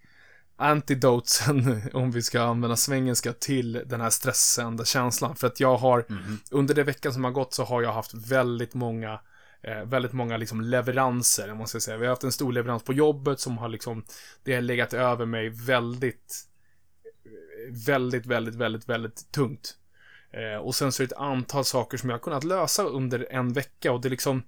antidotesen, 0.57 1.83
om 1.93 2.11
vi 2.11 2.23
ska 2.23 2.43
använda 2.43 2.77
svengelska, 2.77 3.33
till 3.33 3.73
den 3.87 4.01
här 4.01 4.11
stressande 4.11 4.85
känslan. 4.85 5.37
För 5.37 5.47
att 5.47 5.61
jag 5.61 5.77
har, 5.77 6.05
under 6.51 6.75
den 6.75 6.87
veckan 6.87 7.13
som 7.13 7.25
har 7.25 7.31
gått 7.31 7.55
så 7.55 7.65
har 7.65 7.83
jag 7.83 7.93
haft 7.93 8.15
väldigt 8.15 8.75
många 8.75 9.21
eh, 9.63 9.85
väldigt 9.85 10.13
många 10.13 10.37
liksom 10.37 10.61
leveranser, 10.61 11.53
om 11.53 11.59
man 11.59 11.67
ska 11.67 11.81
säga. 11.81 11.97
Vi 11.97 12.05
har 12.05 12.11
haft 12.11 12.25
en 12.25 12.33
stor 12.33 12.53
leverans 12.53 12.83
på 12.83 12.93
jobbet 12.93 13.41
som 13.41 13.59
har 13.59 13.69
liksom, 13.69 14.05
det 14.45 14.55
har 14.55 14.61
legat 14.61 14.95
över 14.95 15.27
mig 15.27 15.49
väldigt, 15.49 16.45
väldigt, 17.69 18.27
väldigt, 18.27 18.55
väldigt, 18.55 18.89
väldigt 18.89 19.33
tungt. 19.33 19.77
Eh, 20.31 20.61
och 20.61 20.75
sen 20.75 20.93
så 20.93 21.03
är 21.03 21.07
det 21.07 21.15
ett 21.15 21.21
antal 21.21 21.65
saker 21.65 21.99
som 21.99 22.11
jag 22.11 22.17
har 22.17 22.23
kunnat 22.23 22.45
lösa 22.45 22.85
under 22.85 23.27
en 23.31 23.53
vecka 23.53 23.93
och 23.93 24.01
det 24.01 24.09
liksom, 24.09 24.43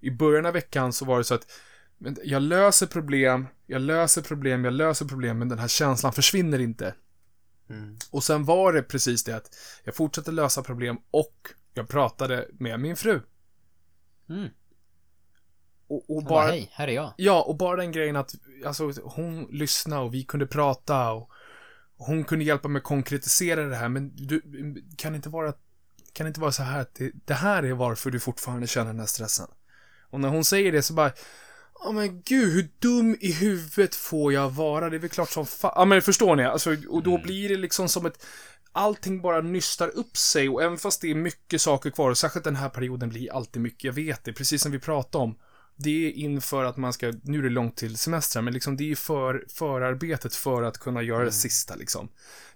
i 0.00 0.10
början 0.10 0.46
av 0.46 0.52
veckan 0.52 0.92
så 0.92 1.04
var 1.04 1.18
det 1.18 1.24
så 1.24 1.34
att 1.34 1.46
jag 2.24 2.42
löser 2.42 2.86
problem, 2.86 3.46
jag 3.66 3.82
löser 3.82 4.22
problem, 4.22 4.64
jag 4.64 4.74
löser 4.74 5.06
problem, 5.06 5.38
men 5.38 5.48
den 5.48 5.58
här 5.58 5.68
känslan 5.68 6.12
försvinner 6.12 6.58
inte. 6.58 6.94
Mm. 7.70 7.96
Och 8.10 8.24
sen 8.24 8.44
var 8.44 8.72
det 8.72 8.82
precis 8.82 9.24
det 9.24 9.36
att 9.36 9.56
jag 9.84 9.94
fortsatte 9.94 10.30
lösa 10.30 10.62
problem 10.62 10.98
och 11.10 11.48
jag 11.74 11.88
pratade 11.88 12.48
med 12.52 12.80
min 12.80 12.96
fru. 12.96 13.20
Mm. 14.28 14.48
Och, 15.88 16.16
och 16.16 16.24
Bara, 16.24 16.46
hej, 16.46 16.70
här 16.72 16.88
är 16.88 16.92
jag. 16.92 17.12
ja, 17.16 17.42
och 17.42 17.56
bara 17.56 17.76
den 17.76 17.92
grejen 17.92 18.16
att 18.16 18.34
alltså, 18.66 18.92
hon 19.04 19.48
lyssnade 19.50 20.02
och 20.02 20.14
vi 20.14 20.24
kunde 20.24 20.46
prata 20.46 21.10
och 21.12 21.30
hon 21.96 22.24
kunde 22.24 22.44
hjälpa 22.44 22.68
mig 22.68 22.82
konkretisera 22.82 23.62
det 23.62 23.76
här, 23.76 23.88
men 23.88 24.16
du, 24.16 24.42
kan 24.96 25.12
det 25.12 25.16
inte 25.16 25.28
vara, 25.28 25.52
kan 26.12 26.24
det 26.24 26.28
inte 26.28 26.40
vara 26.40 26.52
så 26.52 26.62
här 26.62 26.80
att 26.80 26.94
det, 26.94 27.12
det 27.24 27.34
här 27.34 27.62
är 27.62 27.72
varför 27.72 28.10
du 28.10 28.20
fortfarande 28.20 28.66
känner 28.66 28.86
den 28.86 28.98
här 29.00 29.06
stressen? 29.06 29.46
Och 30.10 30.20
när 30.20 30.28
hon 30.28 30.44
säger 30.44 30.72
det 30.72 30.82
så 30.82 30.92
bara, 30.94 31.12
Ja 31.84 31.92
men 31.92 32.22
gud, 32.22 32.52
hur 32.52 32.68
dum 32.78 33.16
i 33.20 33.32
huvudet 33.32 33.94
får 33.94 34.32
jag 34.32 34.50
vara? 34.50 34.90
Det 34.90 34.96
är 34.96 35.00
väl 35.00 35.10
klart 35.10 35.30
som 35.30 35.46
fan. 35.46 35.72
Ja 35.74 35.84
men 35.84 36.02
förstår 36.02 36.36
ni? 36.36 36.44
Alltså, 36.44 36.76
och 36.88 37.02
då 37.02 37.18
blir 37.18 37.48
det 37.48 37.56
liksom 37.56 37.88
som 37.88 38.06
ett... 38.06 38.26
Allting 38.78 39.20
bara 39.20 39.40
nystar 39.40 39.88
upp 39.88 40.16
sig 40.16 40.48
och 40.48 40.62
även 40.62 40.78
fast 40.78 41.00
det 41.00 41.10
är 41.10 41.14
mycket 41.14 41.60
saker 41.62 41.90
kvar, 41.90 42.10
och 42.10 42.18
särskilt 42.18 42.44
den 42.44 42.56
här 42.56 42.68
perioden 42.68 43.08
blir 43.08 43.32
alltid 43.32 43.62
mycket, 43.62 43.84
jag 43.84 43.92
vet 43.92 44.24
det, 44.24 44.32
precis 44.32 44.62
som 44.62 44.72
vi 44.72 44.78
pratade 44.78 45.24
om. 45.24 45.38
Det 45.76 46.06
är 46.06 46.12
inför 46.12 46.64
att 46.64 46.76
man 46.76 46.92
ska, 46.92 47.12
nu 47.22 47.38
är 47.38 47.42
det 47.42 47.48
långt 47.48 47.76
till 47.76 47.98
semestern, 47.98 48.44
men 48.44 48.54
liksom 48.54 48.76
det 48.76 48.90
är 48.90 48.96
för 48.96 49.44
förarbetet 49.48 50.34
för 50.34 50.62
att 50.62 50.78
kunna 50.78 51.02
göra 51.02 51.24
det 51.24 51.32
sista 51.32 51.74
liksom. 51.74 52.08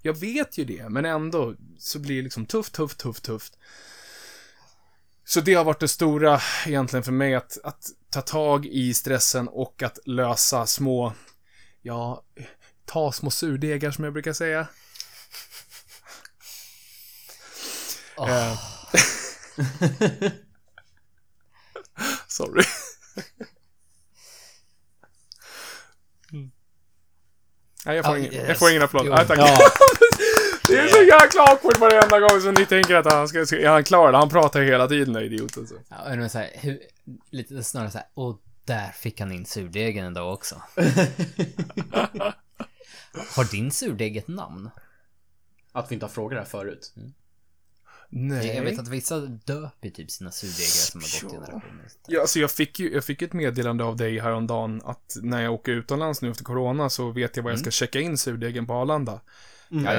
Jag 0.03 0.15
vet 0.15 0.59
ju 0.59 0.65
det, 0.65 0.89
men 0.89 1.05
ändå 1.05 1.55
så 1.79 1.99
blir 1.99 2.17
det 2.17 2.23
liksom 2.23 2.47
tufft, 2.47 2.75
tufft, 2.75 2.99
tufft, 2.99 3.25
tufft. 3.25 3.59
Så 5.25 5.41
det 5.41 5.55
har 5.55 5.65
varit 5.65 5.81
det 5.81 5.89
stora 5.89 6.41
egentligen 6.67 7.03
för 7.03 7.13
mig, 7.13 7.35
att, 7.35 7.59
att 7.65 7.85
ta 8.11 8.21
tag 8.21 8.67
i 8.67 8.95
stressen 8.95 9.49
och 9.49 9.83
att 9.83 9.99
lösa 10.05 10.67
små, 10.67 11.13
ja, 11.83 12.25
ta 12.85 13.13
små 13.13 13.31
surdegar 13.31 13.91
som 13.91 14.05
jag 14.05 14.13
brukar 14.13 14.33
säga. 14.33 14.67
Eh. 18.19 18.59
Sorry. 22.27 22.65
Mm. 26.33 26.51
Nej, 27.87 27.97
jag 27.97 28.05
får, 28.05 28.19
Ja, 28.19 28.19
ingen, 28.19 28.33
yes. 28.33 28.49
jag 28.49 28.59
får 28.59 28.71
ingen 28.71 28.83
applåd. 28.83 29.09
Nej, 29.09 29.27
tack. 29.27 29.39
Ja. 29.39 29.59
Det 30.69 30.79
är 30.79 30.89
så 30.89 31.03
jäkla 31.03 31.43
awkward 31.43 31.77
varenda 31.79 32.21
gång 32.21 32.41
som 32.41 32.55
ni 32.55 32.67
tänker 32.67 32.95
att 32.95 33.13
han 33.13 33.29
ska, 33.29 33.47
ska 33.47 33.59
är 33.59 33.69
han 33.69 33.85
klar? 33.85 34.13
Han 34.13 34.29
pratar 34.29 34.61
hela 34.61 34.89
tiden, 34.89 35.13
den 35.13 35.23
idioten. 35.23 35.67
Så. 35.67 35.75
Ja, 35.89 35.97
men 36.09 36.31
så 36.31 36.39
här, 36.39 36.51
hur, 36.55 36.81
lite 37.31 37.63
snarare 37.63 37.91
så 37.91 37.99
här, 37.99 38.07
och 38.15 38.43
där 38.65 38.93
fick 38.93 39.21
han 39.21 39.33
in 39.33 39.47
surdegen 39.47 40.05
en 40.05 40.15
dag 40.15 40.33
också. 40.33 40.63
Har 43.37 43.51
din 43.51 43.71
surdeg 43.71 44.17
ett 44.17 44.29
namn? 44.29 44.71
Att 45.73 45.91
vi 45.91 45.95
inte 45.95 46.07
har 46.07 46.11
frågat 46.11 46.37
det 46.37 46.41
här 46.41 46.49
förut. 46.49 46.95
Nej. 48.15 48.57
Jag 48.57 48.63
vet 48.63 48.79
att 48.79 48.89
vissa 48.89 49.19
döper 49.21 49.91
typ 49.91 50.11
sina 50.11 50.31
surdegar 50.31 50.55
som 50.91 51.01
har 51.01 51.23
gått 51.23 51.33
generationer. 51.33 51.85
Ja, 52.09 52.21
alltså 52.21 52.39
jag 52.39 52.51
fick 52.51 52.79
ju 52.81 52.93
jag 52.93 53.05
fick 53.05 53.23
ett 53.23 53.33
meddelande 53.33 53.85
av 53.85 53.97
dig 53.97 54.19
häromdagen 54.19 54.83
att 54.85 55.17
när 55.23 55.43
jag 55.43 55.53
åker 55.53 55.73
utomlands 55.73 56.23
nu 56.23 56.31
efter 56.31 56.45
corona 56.45 56.91
så 56.91 57.11
vet 57.11 57.37
jag 57.37 57.45
var 57.45 57.51
jag 57.51 57.61
ska 57.61 57.71
checka 57.71 58.01
in 58.01 58.19
surdegen 58.19 58.67
på 58.67 58.73
Arlanda. 58.75 59.21
Ja, 59.69 59.81
Ja. 59.85 59.93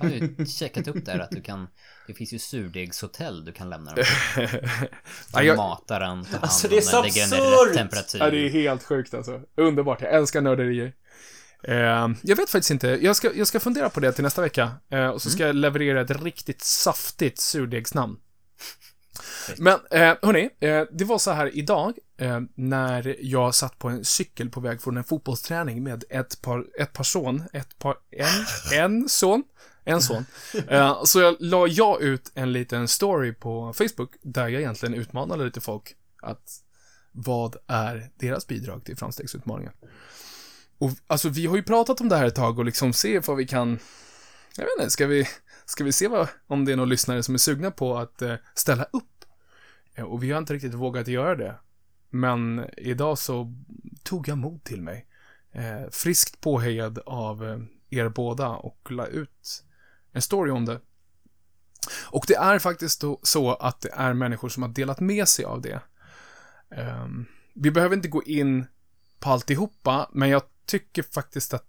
jag 0.00 0.08
har 0.08 0.14
ju 0.14 0.46
checkat 0.46 0.88
upp 0.88 1.04
där 1.06 1.18
att 1.18 1.30
du 1.30 1.40
kan, 1.42 1.68
det 2.06 2.14
finns 2.14 2.32
ju 2.32 2.38
surdegshotell 2.38 3.44
du 3.44 3.52
kan 3.52 3.70
lämna 3.70 3.94
den 3.94 4.04
på. 4.34 5.38
Du 5.40 5.56
matar 5.56 6.00
den, 6.00 6.24
tar 6.24 6.30
hand 6.32 6.42
Alltså, 6.42 6.66
om 6.66 6.70
det 6.70 6.76
är 6.76 6.80
den, 6.80 6.88
så 6.90 7.02
lägger 7.02 7.30
den 7.30 7.68
i 7.68 7.70
rätt 7.70 7.76
temperatur. 7.76 8.18
ja, 8.18 8.30
det 8.30 8.38
är 8.38 8.48
helt 8.50 8.82
sjukt 8.82 9.14
alltså. 9.14 9.40
Underbart, 9.56 10.02
jag 10.02 10.12
älskar 10.14 10.40
nörderier. 10.40 10.92
Eh, 11.62 12.08
jag 12.22 12.36
vet 12.36 12.50
faktiskt 12.50 12.70
inte. 12.70 12.88
Jag 12.88 13.16
ska, 13.16 13.34
jag 13.34 13.46
ska 13.46 13.60
fundera 13.60 13.90
på 13.90 14.00
det 14.00 14.12
till 14.12 14.24
nästa 14.24 14.42
vecka. 14.42 14.72
Eh, 14.90 15.08
och 15.08 15.22
så 15.22 15.30
ska 15.30 15.46
jag 15.46 15.56
leverera 15.56 16.00
ett 16.00 16.22
riktigt 16.22 16.62
saftigt 16.62 17.38
surdegsnamn. 17.38 18.16
Men, 19.58 19.78
eh, 19.90 20.14
hörni, 20.22 20.50
eh, 20.60 20.82
det 20.92 21.04
var 21.04 21.18
så 21.18 21.30
här 21.30 21.56
idag, 21.56 21.94
eh, 22.18 22.40
när 22.54 23.16
jag 23.20 23.54
satt 23.54 23.78
på 23.78 23.88
en 23.88 24.04
cykel 24.04 24.50
på 24.50 24.60
väg 24.60 24.82
från 24.82 24.96
en 24.96 25.04
fotbollsträning 25.04 25.82
med 25.82 26.04
ett 26.10 26.42
par, 26.42 26.64
ett 26.80 26.92
par 26.92 27.04
son, 27.04 27.42
ett 27.52 27.78
par, 27.78 27.96
en, 28.10 28.46
en 28.84 29.08
son, 29.08 29.42
en 29.84 30.02
son. 30.02 30.24
Eh, 30.68 31.04
så 31.04 31.20
jag, 31.20 31.36
la 31.40 31.66
jag 31.66 32.02
ut 32.02 32.32
en 32.34 32.52
liten 32.52 32.88
story 32.88 33.32
på 33.32 33.72
Facebook, 33.72 34.14
där 34.22 34.48
jag 34.48 34.60
egentligen 34.60 34.94
utmanade 34.94 35.44
lite 35.44 35.60
folk 35.60 35.94
att 36.22 36.62
vad 37.12 37.56
är 37.66 38.10
deras 38.18 38.46
bidrag 38.46 38.84
till 38.84 38.96
framstegsutmaningen? 38.96 39.72
Och 40.78 40.90
alltså, 41.06 41.28
vi 41.28 41.46
har 41.46 41.56
ju 41.56 41.62
pratat 41.62 42.00
om 42.00 42.08
det 42.08 42.16
här 42.16 42.26
ett 42.26 42.34
tag 42.34 42.58
och 42.58 42.64
liksom 42.64 42.92
se 42.92 43.18
vad 43.20 43.36
vi 43.36 43.46
kan, 43.46 43.78
jag 44.56 44.64
vet 44.64 44.72
inte, 44.78 44.90
ska 44.90 45.06
vi, 45.06 45.28
ska 45.64 45.84
vi 45.84 45.92
se 45.92 46.08
vad, 46.08 46.28
om 46.46 46.64
det 46.64 46.72
är 46.72 46.76
någon 46.76 46.88
lyssnare 46.88 47.22
som 47.22 47.34
är 47.34 47.38
sugna 47.38 47.70
på 47.70 47.98
att 47.98 48.22
eh, 48.22 48.34
ställa 48.54 48.84
upp? 48.84 49.24
Eh, 49.94 50.04
Och 50.04 50.22
vi 50.22 50.30
har 50.30 50.38
inte 50.38 50.54
riktigt 50.54 50.74
vågat 50.74 51.08
göra 51.08 51.34
det. 51.34 51.54
Men 52.10 52.64
idag 52.76 53.18
så 53.18 53.54
tog 54.02 54.28
jag 54.28 54.38
mod 54.38 54.64
till 54.64 54.82
mig. 54.82 55.06
Eh, 55.52 55.90
friskt 55.90 56.40
påhejad 56.40 56.98
av 57.06 57.44
eh, 57.48 57.58
er 57.90 58.08
båda 58.08 58.48
och 58.48 58.90
la 58.90 59.06
ut 59.06 59.64
en 60.12 60.22
story 60.22 60.50
om 60.50 60.64
det. 60.64 60.80
Och 62.10 62.24
det 62.28 62.34
är 62.34 62.58
faktiskt 62.58 63.00
då 63.00 63.20
så 63.22 63.54
att 63.54 63.80
det 63.80 63.90
är 63.92 64.12
människor 64.14 64.48
som 64.48 64.62
har 64.62 64.70
delat 64.70 65.00
med 65.00 65.28
sig 65.28 65.44
av 65.44 65.60
det. 65.60 65.80
Ehm, 66.70 67.26
vi 67.54 67.70
behöver 67.70 67.96
inte 67.96 68.08
gå 68.08 68.22
in 68.22 68.66
på 69.18 69.30
alltihopa, 69.30 70.10
men 70.12 70.28
jag 70.28 70.42
tycker 70.66 71.02
faktiskt 71.02 71.54
att 71.54 71.64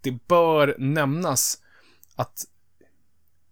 det 0.00 0.26
bör 0.28 0.76
nämnas 0.78 1.62
att 2.16 2.44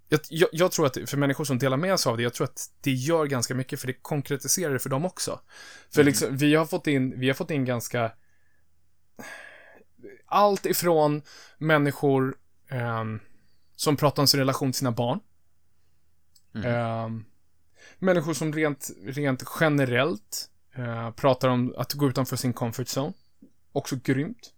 jag, 0.09 0.21
jag, 0.31 0.49
jag 0.53 0.73
tror 0.73 0.87
att 0.87 1.11
för 1.11 1.17
människor 1.17 1.45
som 1.45 1.59
delar 1.59 1.77
med 1.77 2.01
sig 2.01 2.11
av 2.11 2.17
det, 2.17 2.23
jag 2.23 2.35
tror 2.35 2.45
att 2.45 2.71
det 2.81 2.91
gör 2.91 3.27
ganska 3.27 3.55
mycket 3.55 3.81
för 3.81 3.87
det 3.87 3.93
konkretiserar 3.93 4.73
det 4.73 4.79
för 4.79 4.91
dem 4.91 5.05
också. 5.05 5.41
För 5.91 6.05
liksom, 6.05 6.37
vi 6.37 6.55
har 6.55 6.67
fått 6.67 6.87
in, 6.87 7.21
vi 7.21 7.27
har 7.27 7.35
fått 7.35 7.51
in 7.51 7.65
ganska 7.65 8.13
allt 10.27 10.67
ifrån 10.67 11.23
människor 11.59 12.37
ehm, 12.69 13.21
som 13.77 13.97
pratar 13.97 14.23
om 14.23 14.27
sin 14.27 14.41
relation 14.41 14.73
till 14.73 14.79
sina 14.79 14.93
barn. 14.93 15.21
Ehm, 16.65 17.25
människor 17.99 18.35
som 18.35 18.53
rent, 18.53 18.91
rent 19.05 19.43
generellt 19.61 20.51
eh, 20.79 21.11
pratar 21.11 21.49
om 21.49 21.75
att 21.77 21.93
gå 21.93 22.09
utanför 22.09 22.37
sin 22.37 22.53
comfort 22.53 22.87
zone. 22.87 23.13
Också 23.73 23.97
grymt. 24.05 24.53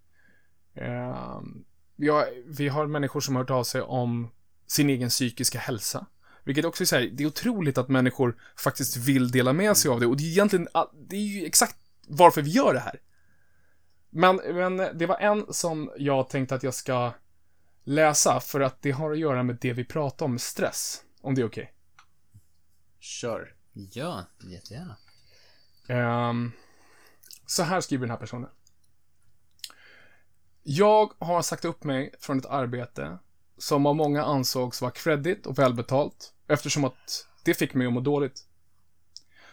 Ehm, 0.75 1.65
vi, 1.97 2.09
har, 2.09 2.29
vi 2.47 2.69
har 2.69 2.87
människor 2.87 3.21
som 3.21 3.37
har 3.37 3.43
hört 3.43 3.51
av 3.51 3.65
sig 3.65 3.83
om 3.83 4.31
sin 4.67 4.91
egen 4.91 5.09
psykiska 5.09 5.59
hälsa. 5.59 6.07
Vilket 6.45 6.65
också 6.65 6.85
är 6.85 6.87
så 6.87 6.97
här, 6.97 7.11
det 7.13 7.23
är 7.23 7.27
otroligt 7.27 7.79
att 7.79 7.89
människor 7.89 8.37
faktiskt 8.57 8.97
vill 8.97 9.31
dela 9.31 9.53
med 9.53 9.77
sig 9.77 9.91
av 9.91 10.01
det. 10.01 10.07
Och 10.07 10.17
det 10.17 10.23
är 10.23 10.31
egentligen, 10.31 10.69
det 11.09 11.17
är 11.17 11.21
ju 11.21 11.47
exakt 11.47 11.77
varför 12.07 12.43
vi 12.43 12.51
gör 12.51 12.75
det 12.75 12.81
här. 12.81 13.01
Men, 14.11 14.37
men 14.37 14.77
det 14.77 15.07
var 15.07 15.17
en 15.17 15.53
som 15.53 15.93
jag 15.97 16.29
tänkte 16.29 16.55
att 16.55 16.63
jag 16.63 16.75
ska 16.75 17.13
läsa 17.85 18.41
för 18.41 18.61
att 18.61 18.83
det 18.83 18.91
har 18.91 19.13
att 19.13 19.19
göra 19.19 19.43
med 19.43 19.59
det 19.61 19.73
vi 19.73 19.85
pratar 19.85 20.27
om, 20.27 20.39
stress. 20.39 21.03
Om 21.21 21.35
det 21.35 21.41
är 21.41 21.47
okej. 21.47 21.73
Kör. 22.99 23.55
Ja, 23.73 24.25
jättegärna. 24.49 24.97
Um, 25.91 26.53
så 27.47 27.63
här 27.63 27.81
skriver 27.81 28.07
den 28.07 28.11
här 28.11 28.19
personen. 28.19 28.51
Jag 30.63 31.13
har 31.19 31.43
sagt 31.43 31.65
upp 31.65 31.85
mig 31.85 32.15
från 32.21 32.39
ett 32.39 32.47
arbete 32.47 33.19
som 33.59 33.87
av 33.87 33.97
många 33.97 34.25
ansågs 34.25 34.83
vara 34.83 34.93
kreddigt 34.93 35.47
och 35.47 35.59
välbetalt 35.59 36.35
eftersom 36.49 36.85
att 36.85 37.27
det 37.45 37.55
fick 37.55 37.75
mig 37.75 37.87
att 37.87 37.93
må 37.93 38.01
dåligt. 38.01 38.47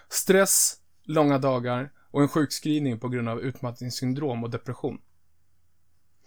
Stress, 0.09 0.77
långa 1.03 1.37
dagar 1.37 1.91
och 2.11 2.21
en 2.21 2.27
sjukskrivning 2.27 2.99
på 2.99 3.09
grund 3.09 3.29
av 3.29 3.41
utmattningssyndrom 3.41 4.43
och 4.43 4.49
depression. 4.49 5.01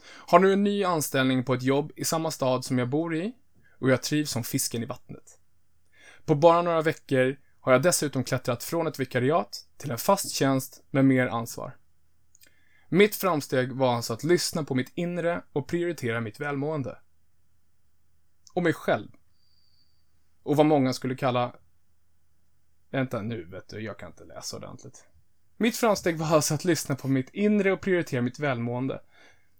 Har 0.04 0.38
nu 0.38 0.52
en 0.52 0.64
ny 0.64 0.84
anställning 0.84 1.44
på 1.44 1.54
ett 1.54 1.62
jobb 1.62 1.92
i 1.96 2.04
samma 2.04 2.30
stad 2.30 2.64
som 2.64 2.78
jag 2.78 2.88
bor 2.88 3.16
i 3.16 3.32
och 3.78 3.90
jag 3.90 4.02
trivs 4.02 4.30
som 4.30 4.44
fisken 4.44 4.82
i 4.82 4.86
vattnet. 4.86 5.38
På 6.24 6.34
bara 6.34 6.62
några 6.62 6.82
veckor 6.82 7.36
har 7.60 7.72
jag 7.72 7.82
dessutom 7.82 8.24
klättrat 8.24 8.64
från 8.64 8.86
ett 8.86 9.00
vikariat 9.00 9.66
till 9.76 9.90
en 9.90 9.98
fast 9.98 10.30
tjänst 10.30 10.82
med 10.90 11.04
mer 11.04 11.26
ansvar. 11.26 11.76
Mitt 12.88 13.16
framsteg 13.16 13.72
var 13.72 13.94
alltså 13.94 14.12
att 14.12 14.24
lyssna 14.24 14.64
på 14.64 14.74
mitt 14.74 14.92
inre 14.94 15.42
och 15.52 15.68
prioritera 15.68 16.20
mitt 16.20 16.40
välmående. 16.40 16.98
Och 18.54 18.62
mig 18.62 18.72
själv. 18.72 19.08
Och 20.42 20.56
vad 20.56 20.66
många 20.66 20.92
skulle 20.92 21.14
kalla... 21.14 21.56
Vänta 22.90 23.22
nu, 23.22 23.44
vet 23.44 23.68
du, 23.68 23.80
jag 23.80 23.98
kan 23.98 24.10
inte 24.10 24.24
läsa 24.24 24.56
ordentligt. 24.56 25.04
Mitt 25.56 25.76
framsteg 25.76 26.18
var 26.18 26.26
alltså 26.26 26.54
att 26.54 26.64
lyssna 26.64 26.94
på 26.94 27.08
mitt 27.08 27.30
inre 27.30 27.72
och 27.72 27.80
prioritera 27.80 28.22
mitt 28.22 28.38
välmående. 28.38 29.00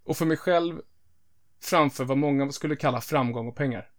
Och 0.04 0.16
för 0.16 0.26
mig 0.26 0.36
själv 0.36 0.82
framför 1.60 2.04
vad 2.04 2.18
många 2.18 2.52
skulle 2.52 2.76
kalla 2.76 3.00
framgång 3.00 3.48
och 3.48 3.56
pengar. 3.56 3.90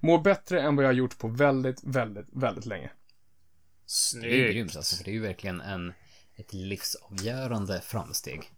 Mår 0.00 0.18
bättre 0.18 0.60
än 0.62 0.76
vad 0.76 0.84
jag 0.84 0.88
har 0.88 0.94
gjort 0.94 1.18
på 1.18 1.28
väldigt, 1.28 1.84
väldigt, 1.84 2.26
väldigt 2.32 2.66
länge. 2.66 2.86
Det 2.86 2.92
är 2.92 3.86
Snyggt. 3.86 4.52
grymt 4.52 4.76
alltså, 4.76 4.96
för 4.96 5.04
det 5.04 5.10
är 5.10 5.14
ju 5.14 5.20
verkligen 5.20 5.60
en, 5.60 5.92
ett 6.36 6.52
livsavgörande 6.52 7.80
framsteg. 7.80 8.50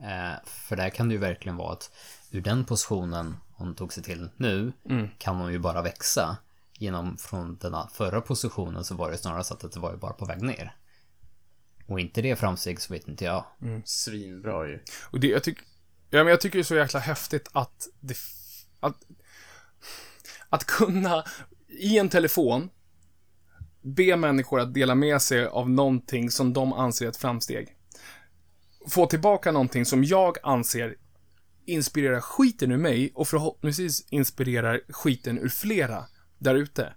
Eh, 0.00 0.46
för 0.46 0.76
där 0.76 0.90
kan 0.90 1.08
det 1.08 1.12
ju 1.12 1.20
verkligen 1.20 1.56
vara 1.56 1.72
att 1.72 1.90
ur 2.30 2.40
den 2.40 2.64
positionen 2.64 3.36
hon 3.56 3.74
tog 3.74 3.92
sig 3.92 4.02
till 4.02 4.28
nu 4.36 4.72
kan 5.18 5.36
hon 5.36 5.52
ju 5.52 5.58
bara 5.58 5.82
växa. 5.82 6.36
Genom 6.78 7.16
från 7.16 7.56
den 7.56 7.88
förra 7.92 8.20
positionen 8.20 8.84
så 8.84 8.94
var 8.94 9.10
det 9.10 9.18
snarare 9.18 9.44
så 9.44 9.54
att 9.54 9.72
det 9.72 9.80
var 9.80 9.92
ju 9.92 9.98
bara 9.98 10.12
på 10.12 10.24
väg 10.24 10.42
ner. 10.42 10.76
Och 11.86 12.00
inte 12.00 12.22
det 12.22 12.36
framsteg 12.36 12.80
så 12.80 12.92
vet 12.92 13.08
inte 13.08 13.24
jag. 13.24 13.44
Svinbra 13.84 14.68
ju. 14.68 14.80
Och 15.10 15.20
det, 15.20 15.26
jag 15.26 15.44
tycker, 15.44 15.64
ja 16.10 16.18
men 16.18 16.26
jag 16.26 16.40
tycker 16.40 16.58
det 16.58 16.62
är 16.62 16.64
så 16.64 16.76
jäkla 16.76 17.00
häftigt 17.00 17.48
att 17.52 17.88
det, 18.00 18.16
att, 18.80 18.96
att 20.54 20.64
kunna 20.64 21.24
i 21.68 21.98
en 21.98 22.08
telefon 22.08 22.70
be 23.82 24.16
människor 24.16 24.60
att 24.60 24.74
dela 24.74 24.94
med 24.94 25.22
sig 25.22 25.46
av 25.46 25.70
någonting 25.70 26.30
som 26.30 26.52
de 26.52 26.72
anser 26.72 27.04
är 27.04 27.10
ett 27.10 27.16
framsteg. 27.16 27.68
Få 28.88 29.06
tillbaka 29.06 29.52
någonting 29.52 29.84
som 29.84 30.04
jag 30.04 30.36
anser 30.42 30.96
inspirerar 31.66 32.20
skiten 32.20 32.72
ur 32.72 32.76
mig 32.76 33.12
och 33.14 33.28
förhoppningsvis 33.28 34.06
inspirerar 34.10 34.80
skiten 34.88 35.38
ur 35.38 35.48
flera 35.48 36.04
där 36.38 36.54
ute. 36.54 36.94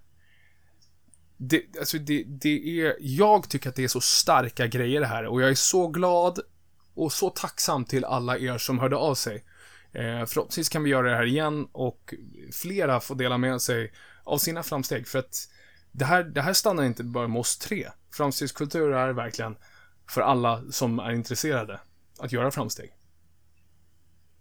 Det, 1.36 1.62
alltså 1.78 1.98
det, 1.98 2.24
det 2.26 2.80
är, 2.80 2.96
jag 3.00 3.48
tycker 3.48 3.68
att 3.68 3.76
det 3.76 3.84
är 3.84 3.88
så 3.88 4.00
starka 4.00 4.66
grejer 4.66 5.00
det 5.00 5.06
här 5.06 5.26
och 5.26 5.42
jag 5.42 5.50
är 5.50 5.54
så 5.54 5.88
glad 5.88 6.40
och 6.94 7.12
så 7.12 7.30
tacksam 7.30 7.84
till 7.84 8.04
alla 8.04 8.38
er 8.38 8.58
som 8.58 8.78
hörde 8.78 8.96
av 8.96 9.14
sig. 9.14 9.44
Eh, 9.92 10.26
förhoppningsvis 10.26 10.68
kan 10.68 10.82
vi 10.82 10.90
göra 10.90 11.10
det 11.10 11.16
här 11.16 11.26
igen 11.26 11.68
och 11.72 12.14
flera 12.52 13.00
får 13.00 13.14
dela 13.14 13.38
med 13.38 13.62
sig 13.62 13.92
av 14.24 14.38
sina 14.38 14.62
framsteg 14.62 15.08
för 15.08 15.18
att 15.18 15.48
det 15.92 16.04
här, 16.04 16.24
det 16.24 16.42
här 16.42 16.52
stannar 16.52 16.84
inte 16.84 17.04
bara 17.04 17.28
med 17.28 17.40
oss 17.40 17.58
tre. 17.58 17.88
Framstegskultur 18.12 18.92
är 18.92 19.12
verkligen 19.12 19.56
för 20.10 20.20
alla 20.20 20.62
som 20.70 20.98
är 20.98 21.12
intresserade 21.12 21.80
att 22.18 22.32
göra 22.32 22.50
framsteg. 22.50 22.94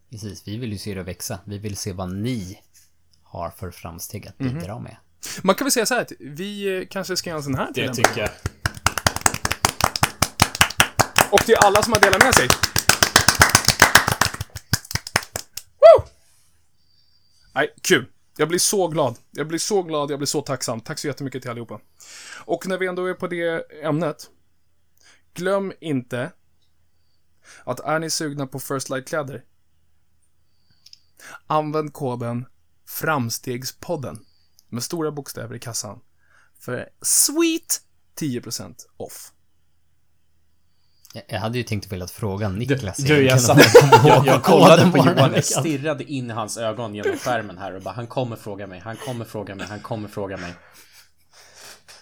Precis, 0.10 0.48
vi 0.48 0.58
vill 0.58 0.72
ju 0.72 0.78
se 0.78 0.94
det 0.94 1.04
växa. 1.04 1.40
Vi 1.46 1.58
vill 1.58 1.78
se 1.78 1.94
vad 1.94 2.14
ni 2.14 2.62
har 3.24 3.50
för 3.50 3.72
framsteg 3.72 4.28
att 4.28 4.38
bidra 4.38 4.80
med. 4.80 4.98
Man 5.42 5.56
kan 5.56 5.66
väl 5.66 5.72
säga 5.72 5.86
så 5.86 5.94
här 5.94 6.02
att 6.02 6.12
vi 6.20 6.78
eh, 6.78 6.88
kanske 6.90 7.18
ska 7.18 7.30
göra 7.30 7.38
en 7.38 7.44
sån 7.44 7.56
här 7.56 7.74
till 7.74 7.88
Det 7.88 7.94
tycker 7.94 8.20
jag. 8.20 8.30
Och 11.32 11.40
till 11.40 11.56
alla 11.56 11.84
som 11.84 11.94
har 11.94 12.00
delat 12.00 12.24
med 12.24 12.36
sig. 12.36 12.48
Nej, 17.58 17.74
kul. 17.82 18.06
Jag 18.38 18.48
blir 18.48 18.60
så 18.60 18.88
glad. 18.88 19.18
Jag 19.32 19.48
blir 19.48 19.60
så 19.60 19.84
glad, 19.84 20.12
jag 20.12 20.20
blir 20.20 20.28
så 20.28 20.42
tacksam. 20.42 20.82
Tack 20.82 21.00
så 21.00 21.08
jättemycket 21.08 21.42
till 21.42 21.52
allihopa. 21.52 21.80
Och 22.46 22.68
när 22.68 22.78
vi 22.78 22.88
ändå 22.88 23.06
är 23.06 23.14
på 23.14 23.28
det 23.28 23.72
ämnet. 23.84 24.30
Glöm 25.34 25.74
inte 25.80 26.32
att 27.64 27.80
är 27.80 28.00
ni 28.00 28.10
sugna 28.10 28.48
på 28.48 28.60
First 28.60 28.90
Light-kläder 28.90 29.44
Använd 31.48 31.94
koden 31.94 32.46
FRAMSTEGspodden 32.88 34.26
med 34.70 34.84
stora 34.84 35.12
bokstäver 35.12 35.56
i 35.56 35.60
kassan 35.60 36.00
för 36.60 36.90
sweet 37.02 37.82
10% 38.20 38.76
off. 38.98 39.32
Jag, 41.14 41.24
jag 41.28 41.40
hade 41.40 41.58
ju 41.58 41.64
tänkt 41.64 41.92
vilja 41.92 42.08
fråga 42.08 42.50
Niklas 42.50 42.98
Du, 42.98 43.14
jag, 43.14 43.22
egentligen 43.22 43.70
satt, 43.70 44.04
jag, 44.06 44.28
jag 44.28 44.44
kollade 44.44 44.92
på 44.92 44.98
Johan, 44.98 45.34
jag 45.34 45.46
stirrade 45.46 46.04
in 46.04 46.30
i 46.30 46.34
hans 46.34 46.58
ögon 46.58 46.96
genom 46.96 47.18
skärmen 47.18 47.58
här 47.58 47.76
och 47.76 47.82
bara 47.82 47.94
han 47.94 48.08
kommer 48.08 48.36
fråga 48.36 48.68
mig, 48.68 48.82
han 48.84 48.96
kommer 48.96 49.26
fråga 49.26 49.56
mig, 49.56 49.66
han 49.70 49.80
kommer 49.80 50.10
fråga 50.10 50.38
mig. 50.38 50.54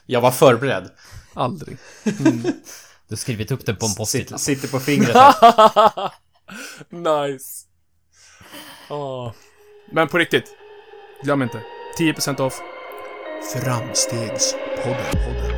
Jag 0.06 0.22
var 0.22 0.32
förberedd. 0.32 0.90
Aldrig. 1.34 1.78
Du 2.04 3.14
har 3.16 3.16
skrivit 3.16 3.52
upp 3.52 3.66
det 3.66 3.74
på 3.74 3.86
en 3.86 3.96
post-it 3.96 4.22
Sitter, 4.22 4.38
sitter 4.38 4.68
på 4.68 4.80
fingret 4.80 5.16
här. 5.16 6.12
nice. 7.30 7.66
Åh. 8.90 9.32
Men 9.92 10.08
på 10.08 10.18
riktigt. 10.18 10.56
Glöm 11.24 11.42
inte. 11.42 11.62
10% 12.00 12.42
off. 12.42 12.62
Framstegspodden. 13.54 14.40
Podden, 14.84 15.12
podden. 15.12 15.55